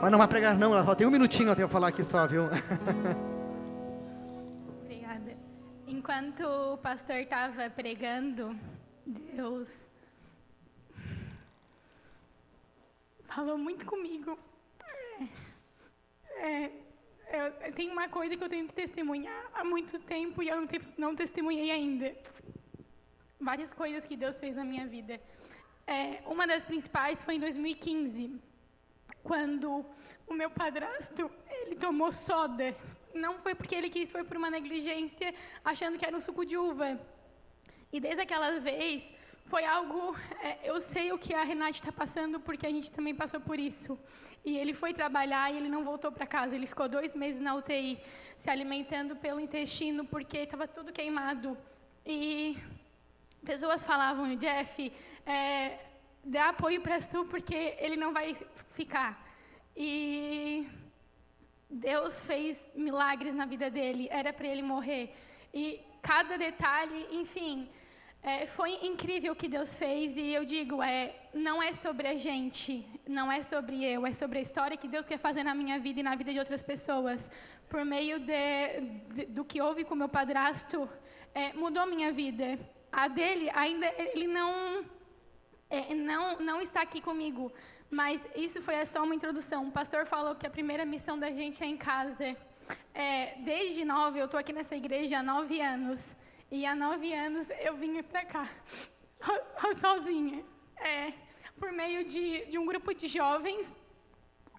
Mas 0.00 0.10
não 0.10 0.16
vai 0.16 0.26
pregar, 0.26 0.56
não. 0.56 0.72
Ela 0.72 0.86
só 0.86 0.94
tem 0.94 1.06
um 1.06 1.10
minutinho 1.10 1.52
até 1.52 1.62
eu 1.62 1.68
falar 1.68 1.88
aqui 1.88 2.02
só, 2.02 2.26
viu? 2.26 2.44
Obrigada. 4.80 5.36
Enquanto 5.86 6.46
o 6.46 6.78
pastor 6.78 7.16
estava 7.16 7.68
pregando, 7.68 8.56
Deus 9.04 9.91
falou 13.34 13.56
muito 13.56 13.84
comigo. 13.86 14.38
É, 16.36 16.70
é, 17.36 17.70
tem 17.78 17.90
uma 17.90 18.08
coisa 18.08 18.36
que 18.36 18.44
eu 18.44 18.48
tenho 18.54 18.66
que 18.66 18.74
testemunhar 18.74 19.42
há 19.54 19.64
muito 19.64 19.98
tempo 20.14 20.42
e 20.42 20.48
eu 20.48 20.56
não, 20.60 20.66
te, 20.66 20.80
não 20.98 21.16
testemunhei 21.16 21.70
ainda. 21.70 22.14
Várias 23.40 23.72
coisas 23.72 24.04
que 24.04 24.16
Deus 24.16 24.38
fez 24.38 24.56
na 24.56 24.64
minha 24.64 24.86
vida. 24.86 25.20
É, 25.86 26.22
uma 26.26 26.46
das 26.46 26.64
principais 26.64 27.22
foi 27.24 27.36
em 27.36 27.40
2015, 27.40 28.38
quando 29.22 29.84
o 30.26 30.34
meu 30.34 30.50
padrasto 30.50 31.30
ele 31.60 31.76
tomou 31.76 32.12
soda. 32.12 32.76
Não 33.14 33.38
foi 33.38 33.54
porque 33.54 33.74
ele 33.74 33.90
quis, 33.90 34.10
foi 34.10 34.24
por 34.24 34.36
uma 34.36 34.50
negligência, 34.50 35.34
achando 35.64 35.98
que 35.98 36.06
era 36.06 36.16
um 36.16 36.20
suco 36.20 36.44
de 36.44 36.56
uva. 36.56 37.00
E 37.92 38.00
desde 38.00 38.22
aquela 38.22 38.58
vez, 38.58 39.08
foi 39.46 39.64
algo. 39.64 40.16
É, 40.42 40.58
eu 40.64 40.80
sei 40.80 41.12
o 41.12 41.18
que 41.18 41.34
a 41.34 41.42
Renata 41.42 41.70
está 41.70 41.92
passando, 41.92 42.40
porque 42.40 42.66
a 42.66 42.70
gente 42.70 42.90
também 42.90 43.14
passou 43.14 43.40
por 43.40 43.58
isso. 43.58 43.98
E 44.44 44.58
ele 44.58 44.74
foi 44.74 44.92
trabalhar 44.92 45.52
e 45.52 45.56
ele 45.56 45.68
não 45.68 45.84
voltou 45.84 46.10
para 46.10 46.26
casa. 46.26 46.54
Ele 46.54 46.66
ficou 46.66 46.88
dois 46.88 47.14
meses 47.14 47.40
na 47.40 47.54
UTI, 47.54 47.98
se 48.38 48.50
alimentando 48.50 49.14
pelo 49.16 49.40
intestino, 49.40 50.04
porque 50.04 50.38
estava 50.38 50.66
tudo 50.66 50.92
queimado. 50.92 51.56
E 52.04 52.56
pessoas 53.44 53.84
falavam, 53.84 54.34
Jeff, 54.36 54.92
é, 55.24 55.78
dá 56.24 56.48
apoio 56.48 56.80
para 56.80 57.00
Su, 57.00 57.24
porque 57.26 57.76
ele 57.78 57.96
não 57.96 58.12
vai 58.12 58.36
ficar. 58.74 59.10
E 59.76 60.66
Deus 61.70 62.20
fez 62.20 62.68
milagres 62.74 63.34
na 63.34 63.46
vida 63.46 63.70
dele, 63.70 64.08
era 64.10 64.32
para 64.32 64.48
ele 64.48 64.62
morrer. 64.62 65.14
E 65.54 65.80
cada 66.02 66.36
detalhe, 66.36 67.06
enfim, 67.12 67.70
é, 68.22 68.46
foi 68.46 68.70
incrível 68.86 69.32
o 69.32 69.36
que 69.36 69.48
Deus 69.48 69.74
fez 69.74 70.16
e 70.16 70.32
eu 70.32 70.44
digo, 70.44 70.80
é, 70.80 71.12
não 71.34 71.60
é 71.60 71.72
sobre 71.72 72.06
a 72.06 72.16
gente, 72.16 72.86
não 73.06 73.30
é 73.32 73.42
sobre 73.42 73.84
eu, 73.84 74.06
é 74.06 74.14
sobre 74.14 74.38
a 74.38 74.42
história 74.42 74.76
que 74.76 74.86
Deus 74.86 75.04
quer 75.04 75.18
fazer 75.18 75.42
na 75.42 75.54
minha 75.54 75.78
vida 75.80 75.98
e 75.98 76.02
na 76.04 76.14
vida 76.14 76.32
de 76.32 76.38
outras 76.38 76.62
pessoas. 76.62 77.28
Por 77.68 77.84
meio 77.84 78.20
de, 78.20 78.80
de, 79.14 79.24
do 79.26 79.44
que 79.44 79.60
houve 79.60 79.84
com 79.84 79.96
meu 79.96 80.08
padrasto, 80.08 80.88
é, 81.34 81.52
mudou 81.54 81.84
minha 81.84 82.12
vida. 82.12 82.58
A 82.92 83.08
dele 83.08 83.50
ainda 83.54 83.86
ele 84.14 84.28
não 84.28 84.84
é, 85.68 85.92
não 85.94 86.38
não 86.38 86.60
está 86.60 86.82
aqui 86.82 87.00
comigo, 87.00 87.50
Mas 87.90 88.20
isso 88.36 88.62
foi 88.62 88.86
só 88.86 89.02
uma 89.02 89.16
introdução. 89.16 89.66
O 89.66 89.72
pastor 89.72 90.06
falou 90.06 90.36
que 90.36 90.46
a 90.46 90.50
primeira 90.50 90.84
missão 90.84 91.18
da 91.18 91.30
gente 91.30 91.62
é 91.64 91.66
em 91.66 91.76
casa. 91.76 92.36
É, 92.94 93.34
desde 93.38 93.84
nove, 93.84 94.20
eu 94.20 94.26
estou 94.26 94.38
aqui 94.38 94.52
nessa 94.52 94.76
igreja 94.76 95.18
há 95.18 95.22
nove 95.22 95.60
anos. 95.60 96.14
E 96.56 96.66
há 96.66 96.74
nove 96.74 97.10
anos 97.14 97.48
eu 97.66 97.74
vim 97.82 98.02
para 98.02 98.26
cá, 98.26 98.46
so, 99.24 99.74
sozinha. 99.80 100.44
É, 100.76 101.14
por 101.58 101.72
meio 101.72 102.04
de, 102.04 102.44
de 102.50 102.58
um 102.58 102.66
grupo 102.66 102.92
de 102.92 103.08
jovens. 103.08 103.66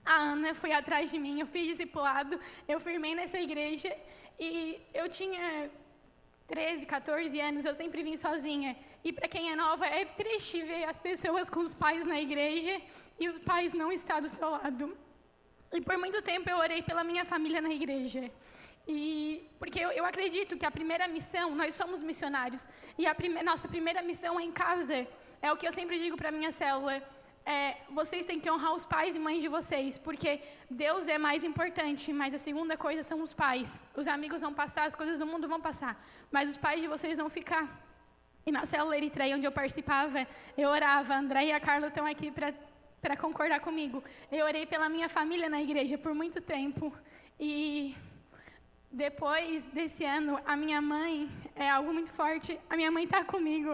A 0.03 0.15
Ana 0.31 0.55
foi 0.55 0.71
atrás 0.71 1.11
de 1.11 1.19
mim, 1.19 1.39
eu 1.39 1.45
fiz 1.45 1.67
discipulado, 1.67 2.39
eu 2.67 2.79
firmei 2.79 3.13
nessa 3.13 3.39
igreja. 3.39 3.95
E 4.39 4.81
eu 4.91 5.07
tinha 5.07 5.69
13, 6.47 6.87
14 6.87 7.39
anos, 7.39 7.63
eu 7.63 7.75
sempre 7.75 8.01
vim 8.01 8.17
sozinha. 8.17 8.75
E 9.03 9.13
para 9.13 9.27
quem 9.27 9.51
é 9.51 9.55
nova, 9.55 9.85
é 9.85 10.03
triste 10.03 10.63
ver 10.63 10.85
as 10.85 10.99
pessoas 10.99 11.47
com 11.47 11.59
os 11.59 11.75
pais 11.75 12.03
na 12.07 12.19
igreja 12.19 12.81
e 13.19 13.29
os 13.29 13.37
pais 13.37 13.71
não 13.71 13.91
estar 13.91 14.19
do 14.19 14.29
seu 14.29 14.49
lado. 14.49 14.97
E 15.71 15.79
por 15.79 15.95
muito 15.99 16.23
tempo 16.23 16.49
eu 16.49 16.57
orei 16.57 16.81
pela 16.81 17.03
minha 17.03 17.23
família 17.23 17.61
na 17.61 17.69
igreja. 17.71 18.31
E 18.87 19.47
porque 19.59 19.79
eu, 19.79 19.91
eu 19.91 20.05
acredito 20.05 20.57
que 20.57 20.65
a 20.65 20.71
primeira 20.71 21.07
missão, 21.07 21.55
nós 21.55 21.73
somos 21.75 22.01
missionários, 22.01 22.67
e 22.97 23.05
a 23.07 23.15
prime, 23.15 23.41
nossa 23.43 23.67
primeira 23.67 24.01
missão 24.01 24.39
é 24.39 24.43
em 24.43 24.51
casa. 24.51 25.07
É 25.41 25.51
o 25.51 25.57
que 25.57 25.67
eu 25.67 25.73
sempre 25.73 25.97
digo 25.99 26.17
para 26.17 26.31
minha 26.31 26.51
célula. 26.51 27.01
É, 27.45 27.77
vocês 27.89 28.25
têm 28.25 28.39
que 28.39 28.49
honrar 28.49 28.73
os 28.73 28.85
pais 28.85 29.15
e 29.15 29.19
mães 29.19 29.41
de 29.41 29.49
vocês, 29.49 29.97
porque 29.97 30.41
Deus 30.69 31.07
é 31.07 31.17
mais 31.17 31.43
importante, 31.43 32.13
mas 32.13 32.33
a 32.33 32.37
segunda 32.37 32.77
coisa 32.77 33.03
são 33.03 33.21
os 33.21 33.33
pais. 33.33 33.83
Os 33.95 34.07
amigos 34.07 34.41
vão 34.41 34.53
passar, 34.53 34.85
as 34.85 34.95
coisas 34.95 35.17
do 35.19 35.25
mundo 35.25 35.47
vão 35.47 35.59
passar, 35.59 36.01
mas 36.31 36.49
os 36.49 36.57
pais 36.57 36.79
de 36.81 36.87
vocês 36.87 37.17
vão 37.17 37.29
ficar. 37.29 37.65
E 38.45 38.51
na 38.51 38.65
célula 38.65 38.97
Eritreia, 38.97 39.35
onde 39.35 39.45
eu 39.45 39.51
participava, 39.51 40.27
eu 40.57 40.69
orava. 40.69 41.15
André 41.15 41.45
e 41.45 41.51
a 41.51 41.59
Carla 41.59 41.87
estão 41.87 42.05
aqui 42.05 42.31
para 42.31 43.17
concordar 43.17 43.61
comigo. 43.61 44.03
Eu 44.31 44.45
orei 44.45 44.65
pela 44.65 44.89
minha 44.89 45.07
família 45.07 45.49
na 45.49 45.61
igreja 45.61 45.97
por 45.97 46.13
muito 46.13 46.41
tempo. 46.41 46.93
E 47.39 47.95
depois 48.93 49.63
desse 49.77 50.05
ano, 50.05 50.39
a 50.45 50.55
minha 50.55 50.79
mãe 50.79 51.27
é 51.55 51.67
algo 51.67 51.91
muito 51.91 52.13
forte. 52.13 52.59
A 52.69 52.77
minha 52.77 52.91
mãe 52.91 53.05
está 53.05 53.25
comigo. 53.25 53.71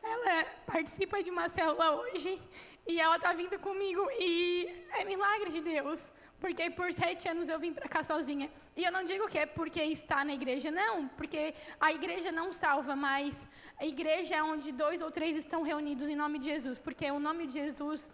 Ela 0.00 0.44
participa 0.64 1.20
de 1.24 1.30
uma 1.30 1.48
célula 1.48 1.96
hoje 1.96 2.40
e 2.86 3.00
ela 3.00 3.16
está 3.16 3.32
vindo 3.32 3.58
comigo 3.58 4.08
e 4.12 4.68
é 4.92 5.04
milagre 5.04 5.50
de 5.50 5.60
Deus. 5.60 6.12
Porque 6.38 6.70
por 6.70 6.92
sete 6.92 7.28
anos 7.28 7.48
eu 7.48 7.58
vim 7.58 7.72
para 7.72 7.88
cá 7.88 8.04
sozinha. 8.04 8.48
E 8.76 8.84
eu 8.84 8.92
não 8.92 9.04
digo 9.04 9.26
que 9.28 9.38
é 9.38 9.44
porque 9.44 9.82
está 9.82 10.24
na 10.24 10.34
igreja, 10.34 10.70
não. 10.70 11.08
Porque 11.08 11.52
a 11.80 11.92
igreja 11.92 12.30
não 12.30 12.52
salva, 12.52 12.94
mas 12.94 13.44
a 13.76 13.84
igreja 13.84 14.36
é 14.36 14.42
onde 14.42 14.70
dois 14.70 15.02
ou 15.02 15.10
três 15.10 15.36
estão 15.36 15.62
reunidos 15.62 16.08
em 16.08 16.14
nome 16.14 16.38
de 16.38 16.44
Jesus. 16.44 16.78
Porque 16.78 17.10
o 17.10 17.18
nome 17.18 17.48
de 17.48 17.54
Jesus 17.54 18.08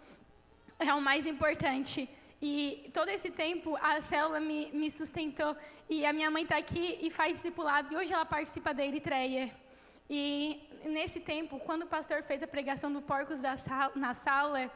é 0.79 0.91
o 0.91 1.01
mais 1.01 1.27
importante. 1.27 2.09
E 2.41 2.89
todo 2.93 3.09
esse 3.09 3.31
tempo 3.31 3.75
a 3.81 4.01
célula 4.01 4.39
me, 4.39 4.71
me 4.71 4.91
sustentou. 4.91 5.55
E 5.89 6.05
a 6.05 6.13
minha 6.13 6.29
mãe 6.29 6.43
está 6.43 6.57
aqui 6.57 6.99
e 7.01 7.09
faz 7.09 7.37
discipulado. 7.37 7.91
E 7.91 7.97
hoje 7.97 8.13
ela 8.13 8.25
participa 8.25 8.73
da 8.73 8.85
Eritreia. 8.85 9.51
E 10.09 10.61
nesse 10.85 11.19
tempo, 11.19 11.59
quando 11.59 11.83
o 11.83 11.87
pastor 11.87 12.23
fez 12.23 12.41
a 12.43 12.47
pregação 12.47 12.91
do 12.91 13.01
Porcos 13.01 13.39
sala, 13.39 13.91
na 13.95 14.13
sala, 14.13 14.71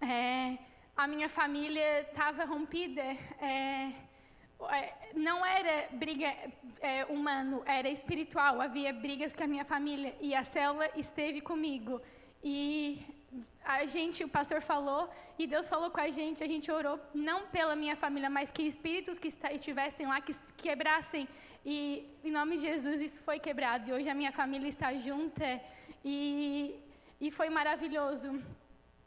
é, 0.00 0.58
a 0.96 1.06
minha 1.06 1.28
família 1.28 2.00
estava 2.00 2.44
rompida. 2.44 3.02
É, 3.40 3.92
é, 4.70 4.94
não 5.14 5.44
era 5.44 5.88
briga 5.92 6.32
é, 6.80 7.04
humano, 7.06 7.62
era 7.66 7.88
espiritual. 7.88 8.60
Havia 8.60 8.92
brigas 8.92 9.34
com 9.34 9.44
a 9.44 9.46
minha 9.48 9.64
família 9.64 10.14
e 10.20 10.34
a 10.34 10.44
célula 10.44 10.88
esteve 10.96 11.40
comigo. 11.40 12.00
E 12.44 13.04
a 13.64 13.86
gente, 13.86 14.24
o 14.24 14.28
pastor 14.28 14.60
falou, 14.60 15.02
e 15.38 15.46
Deus 15.46 15.66
falou 15.68 15.90
com 15.90 16.00
a 16.00 16.10
gente, 16.10 16.44
a 16.44 16.50
gente 16.52 16.70
orou, 16.70 16.98
não 17.14 17.38
pela 17.54 17.74
minha 17.74 17.96
família, 17.96 18.28
mas 18.28 18.50
que 18.50 18.64
espíritos 18.72 19.18
que 19.18 19.32
estivessem 19.58 20.06
lá, 20.06 20.20
que 20.20 20.34
quebrassem. 20.56 21.26
E, 21.64 22.06
em 22.24 22.32
nome 22.38 22.56
de 22.56 22.64
Jesus, 22.70 23.00
isso 23.00 23.20
foi 23.20 23.38
quebrado. 23.38 23.88
E 23.88 23.92
hoje 23.92 24.08
a 24.08 24.14
minha 24.14 24.32
família 24.32 24.68
está 24.68 24.92
junta. 24.94 25.48
E, 26.04 26.76
e 27.20 27.30
foi 27.30 27.48
maravilhoso. 27.48 28.42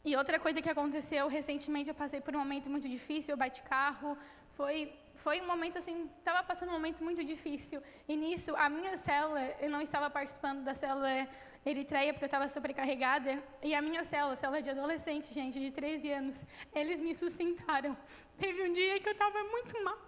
E 0.04 0.16
outra 0.16 0.38
coisa 0.38 0.62
que 0.62 0.70
aconteceu, 0.70 1.28
recentemente 1.28 1.88
eu 1.88 1.94
passei 1.94 2.20
por 2.20 2.34
um 2.34 2.38
momento 2.38 2.70
muito 2.70 2.88
difícil, 2.88 3.32
eu 3.32 3.38
bati 3.44 3.62
carro, 3.62 4.16
foi 4.56 4.92
foi 5.26 5.40
um 5.40 5.46
momento 5.52 5.76
assim, 5.78 6.08
estava 6.18 6.40
passando 6.48 6.68
um 6.68 6.76
momento 6.78 7.02
muito 7.02 7.22
difícil. 7.24 7.82
E 8.08 8.16
nisso, 8.16 8.54
a 8.54 8.68
minha 8.68 8.96
célula, 8.96 9.40
eu 9.64 9.68
não 9.68 9.80
estava 9.80 10.08
participando 10.08 10.62
da 10.62 10.72
célula 10.72 11.26
Eritreia 11.70 12.12
porque 12.12 12.24
eu 12.24 12.32
estava 12.32 12.48
sobrecarregada. 12.48 13.42
E 13.60 13.74
a 13.74 13.82
minha 13.82 14.04
célula, 14.04 14.36
célula 14.36 14.62
de 14.62 14.70
adolescente, 14.70 15.34
gente, 15.34 15.58
de 15.58 15.70
13 15.72 16.12
anos, 16.12 16.36
eles 16.72 17.00
me 17.00 17.14
sustentaram. 17.14 17.96
Teve 18.38 18.62
um 18.62 18.72
dia 18.72 19.00
que 19.00 19.08
eu 19.08 19.12
estava 19.12 19.42
muito 19.44 19.82
mal. 19.82 19.98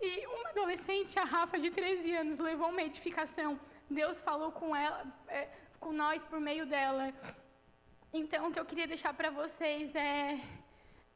E 0.00 0.26
uma 0.26 0.50
adolescente, 0.50 1.18
a 1.18 1.24
Rafa, 1.24 1.58
de 1.58 1.70
13 1.70 2.14
anos, 2.14 2.38
levou 2.38 2.68
uma 2.68 2.82
edificação. 2.82 3.58
Deus 3.90 4.20
falou 4.20 4.52
com 4.52 4.74
ela, 4.76 5.04
é, 5.26 5.48
com 5.80 5.92
nós 5.92 6.22
por 6.30 6.38
meio 6.38 6.64
dela. 6.64 7.12
Então, 8.12 8.46
o 8.46 8.52
que 8.52 8.60
eu 8.60 8.64
queria 8.64 8.86
deixar 8.86 9.12
para 9.12 9.30
vocês 9.30 9.92
é 9.94 10.38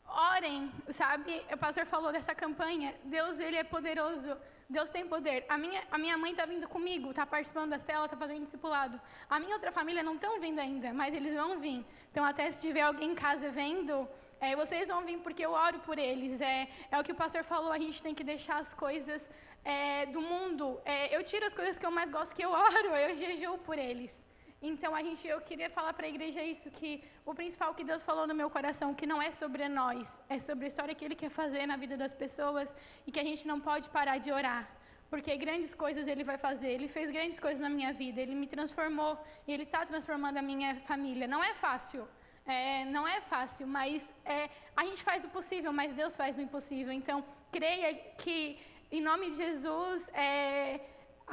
orem, 0.09 0.73
sabe? 0.91 1.41
O 1.53 1.57
pastor 1.57 1.87
falou 1.87 2.11
dessa 2.13 2.35
campanha. 2.35 2.95
Deus, 3.05 3.39
ele 3.39 3.57
é 3.57 3.65
poderoso. 3.65 4.37
Deus 4.69 4.91
tem 4.91 5.07
poder. 5.07 5.45
A 5.49 5.59
minha, 5.59 5.83
a 5.91 5.99
minha 5.99 6.17
mãe 6.17 6.31
está 6.31 6.47
vindo 6.47 6.67
comigo, 6.67 7.11
está 7.11 7.27
participando 7.27 7.71
da 7.71 7.79
cela, 7.79 8.07
está 8.07 8.17
fazendo 8.17 8.45
discipulado. 8.45 9.01
A 9.29 9.39
minha 9.39 9.55
outra 9.55 9.71
família 9.71 10.03
não 10.03 10.15
estão 10.15 10.41
vindo 10.41 10.59
ainda, 10.59 10.93
mas 10.93 11.15
eles 11.15 11.35
vão 11.35 11.61
vir. 11.61 11.85
Então, 12.11 12.25
até 12.25 12.51
se 12.53 12.67
tiver 12.67 12.81
alguém 12.81 13.11
em 13.11 13.15
casa 13.15 13.51
vendo, 13.51 14.09
é, 14.41 14.57
vocês 14.57 14.89
vão 14.89 15.05
vir 15.05 15.19
porque 15.19 15.45
eu 15.45 15.53
oro 15.53 15.79
por 15.81 15.99
eles. 15.99 16.41
É, 16.41 16.69
é 16.91 16.99
o 16.99 17.05
que 17.05 17.13
o 17.13 17.15
pastor 17.15 17.45
falou, 17.45 17.73
a 17.73 17.79
gente 17.79 18.03
tem 18.03 18.15
que 18.15 18.25
deixar 18.25 18.59
as 18.59 18.73
coisas 18.73 19.29
é, 19.65 20.07
do 20.07 20.23
mundo. 20.23 20.81
É, 20.85 21.15
eu 21.15 21.23
tiro 21.23 21.45
as 21.45 21.55
coisas 21.55 21.79
que 21.79 21.85
eu 21.85 21.91
mais 21.91 22.11
gosto, 22.11 22.35
que 22.35 22.45
eu 22.45 22.51
oro, 22.67 22.89
eu 22.97 23.15
jejuo 23.17 23.59
por 23.59 23.79
eles. 23.79 24.24
Então, 24.71 24.91
a 24.99 25.03
gente, 25.07 25.23
eu 25.33 25.39
queria 25.49 25.69
falar 25.77 25.93
para 25.97 26.07
a 26.07 26.13
igreja 26.13 26.43
isso, 26.53 26.69
que 26.79 26.91
o 27.31 27.33
principal 27.41 27.71
que 27.79 27.85
Deus 27.91 28.03
falou 28.09 28.25
no 28.31 28.37
meu 28.41 28.49
coração, 28.57 28.89
que 29.01 29.07
não 29.11 29.19
é 29.27 29.31
sobre 29.41 29.65
nós, 29.81 30.07
é 30.35 30.39
sobre 30.47 30.65
a 30.65 30.71
história 30.73 30.95
que 30.99 31.05
Ele 31.07 31.19
quer 31.23 31.33
fazer 31.41 31.65
na 31.73 31.77
vida 31.83 31.97
das 32.03 32.15
pessoas 32.23 32.69
e 33.07 33.13
que 33.13 33.21
a 33.25 33.27
gente 33.31 33.45
não 33.51 33.59
pode 33.69 33.91
parar 33.97 34.17
de 34.25 34.33
orar. 34.39 34.65
Porque 35.11 35.37
grandes 35.45 35.73
coisas 35.85 36.07
Ele 36.13 36.25
vai 36.31 36.39
fazer. 36.47 36.71
Ele 36.77 36.89
fez 36.97 37.11
grandes 37.17 37.39
coisas 37.39 37.61
na 37.67 37.69
minha 37.77 37.93
vida, 37.93 38.19
Ele 38.25 38.35
me 38.43 38.49
transformou 38.55 39.13
e 39.47 39.53
Ele 39.55 39.67
está 39.69 39.85
transformando 39.93 40.39
a 40.39 40.47
minha 40.51 40.71
família. 40.91 41.29
Não 41.35 41.43
é 41.51 41.53
fácil, 41.67 42.09
é, 42.47 42.87
não 42.97 43.05
é 43.07 43.21
fácil, 43.33 43.67
mas 43.67 44.09
é, 44.25 44.49
a 44.75 44.85
gente 44.89 45.03
faz 45.11 45.21
o 45.27 45.29
possível, 45.37 45.75
mas 45.81 45.93
Deus 46.03 46.17
faz 46.23 46.39
o 46.39 46.41
impossível. 46.49 46.93
Então, 47.01 47.19
creia 47.53 47.93
que, 48.23 48.59
em 48.91 49.03
nome 49.11 49.31
de 49.33 49.37
Jesus, 49.45 50.09
é, 50.15 50.81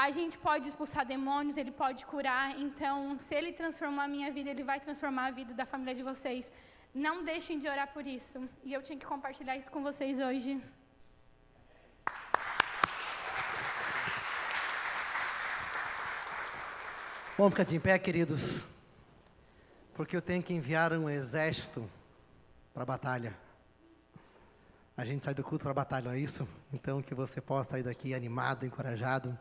a 0.06 0.10
gente 0.18 0.36
pode 0.46 0.68
expulsar 0.68 1.04
demônios, 1.06 1.58
ele 1.62 1.74
pode 1.82 2.02
curar. 2.12 2.60
Então, 2.60 3.20
se 3.20 3.36
ele 3.36 3.52
transformar 3.54 4.06
a 4.06 4.08
minha 4.08 4.30
vida, 4.32 4.50
ele 4.50 4.64
vai 4.64 4.80
transformar 4.80 5.26
a 5.28 5.32
vida 5.40 5.54
da 5.54 5.64
família 5.64 5.94
de 5.94 6.02
vocês. 6.02 6.44
Não 6.92 7.24
deixem 7.24 7.60
de 7.60 7.68
orar 7.74 7.88
por 7.94 8.06
isso. 8.08 8.38
E 8.64 8.74
eu 8.74 8.82
tinha 8.82 8.98
que 8.98 9.06
compartilhar 9.06 9.56
isso 9.58 9.72
com 9.76 9.84
vocês 9.84 10.20
hoje. 10.20 10.60
Vamos 17.38 17.54
ficar 17.54 17.64
de 17.64 17.80
pé, 17.80 18.00
queridos. 18.00 18.66
Porque 19.94 20.16
eu 20.18 20.22
tenho 20.22 20.42
que 20.42 20.56
enviar 20.56 20.92
um 20.94 21.08
exército 21.08 21.88
para 22.74 22.82
a 22.82 22.88
batalha. 22.88 23.38
A 24.98 25.06
gente 25.06 25.24
sai 25.24 25.36
do 25.36 25.44
culto 25.44 25.64
para 25.66 25.72
a 25.72 25.82
batalha, 25.84 26.06
não 26.06 26.18
é 26.18 26.20
isso? 26.20 26.48
Então, 26.74 27.04
que 27.04 27.14
você 27.14 27.40
possa 27.40 27.70
sair 27.72 27.84
daqui 27.84 28.16
animado, 28.16 28.66
encorajado 28.66 29.38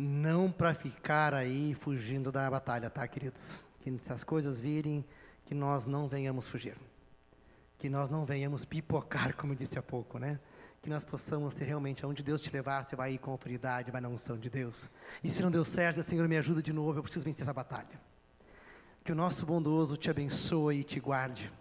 não 0.00 0.50
para 0.50 0.74
ficar 0.74 1.34
aí 1.34 1.74
fugindo 1.74 2.32
da 2.32 2.50
batalha, 2.50 2.88
tá, 2.88 3.06
queridos? 3.06 3.60
Que 3.80 3.96
se 3.98 4.12
as 4.12 4.24
coisas 4.24 4.60
virem, 4.60 5.04
que 5.44 5.54
nós 5.54 5.86
não 5.86 6.08
venhamos 6.08 6.48
fugir. 6.48 6.76
Que 7.78 7.88
nós 7.88 8.10
não 8.10 8.24
venhamos 8.24 8.64
pipocar, 8.64 9.34
como 9.36 9.54
disse 9.54 9.78
há 9.78 9.82
pouco, 9.82 10.18
né? 10.18 10.38
Que 10.82 10.88
nós 10.88 11.04
possamos 11.04 11.54
ser 11.54 11.64
realmente 11.64 12.04
aonde 12.04 12.22
Deus 12.22 12.40
te 12.40 12.50
levar, 12.52 12.84
você 12.84 12.96
vai 12.96 13.14
ir 13.14 13.18
com 13.18 13.30
autoridade, 13.30 13.90
vai 13.90 14.00
na 14.00 14.08
unção 14.08 14.38
de 14.38 14.48
Deus. 14.48 14.90
E 15.22 15.28
se 15.28 15.42
não 15.42 15.50
deu 15.50 15.64
certo, 15.64 16.02
Senhor, 16.02 16.26
me 16.28 16.36
ajuda 16.36 16.62
de 16.62 16.72
novo, 16.72 16.98
eu 16.98 17.02
preciso 17.02 17.24
vencer 17.24 17.42
essa 17.42 17.52
batalha. 17.52 18.00
Que 19.04 19.12
o 19.12 19.14
nosso 19.14 19.46
bondoso 19.46 19.96
te 19.96 20.10
abençoe 20.10 20.80
e 20.80 20.84
te 20.84 21.00
guarde. 21.00 21.52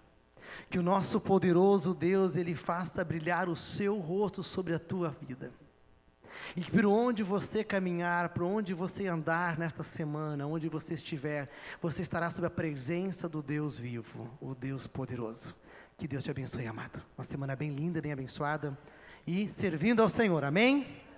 Que 0.69 0.79
o 0.79 0.83
nosso 0.83 1.19
poderoso 1.19 1.93
Deus, 1.93 2.35
ele 2.35 2.55
faça 2.55 3.03
brilhar 3.03 3.47
o 3.47 3.55
seu 3.55 3.97
rosto 3.97 4.41
sobre 4.43 4.73
a 4.73 4.79
tua 4.79 5.09
vida 5.09 5.51
e 6.55 6.61
por 6.61 6.85
onde 6.85 7.23
você 7.23 7.63
caminhar, 7.63 8.29
por 8.29 8.43
onde 8.43 8.73
você 8.73 9.07
andar 9.07 9.57
nesta 9.57 9.83
semana, 9.83 10.47
onde 10.47 10.67
você 10.67 10.93
estiver, 10.93 11.49
você 11.81 12.01
estará 12.01 12.29
sob 12.29 12.45
a 12.47 12.49
presença 12.49 13.27
do 13.29 13.41
Deus 13.41 13.77
vivo, 13.77 14.29
o 14.41 14.55
Deus 14.55 14.87
poderoso. 14.87 15.55
Que 15.97 16.07
Deus 16.07 16.23
te 16.23 16.31
abençoe, 16.31 16.65
amado. 16.65 17.03
Uma 17.17 17.23
semana 17.23 17.55
bem 17.55 17.71
linda, 17.71 18.01
bem 18.01 18.13
abençoada 18.13 18.77
e 19.27 19.49
servindo 19.49 20.01
ao 20.01 20.09
Senhor. 20.09 20.43
Amém? 20.43 21.08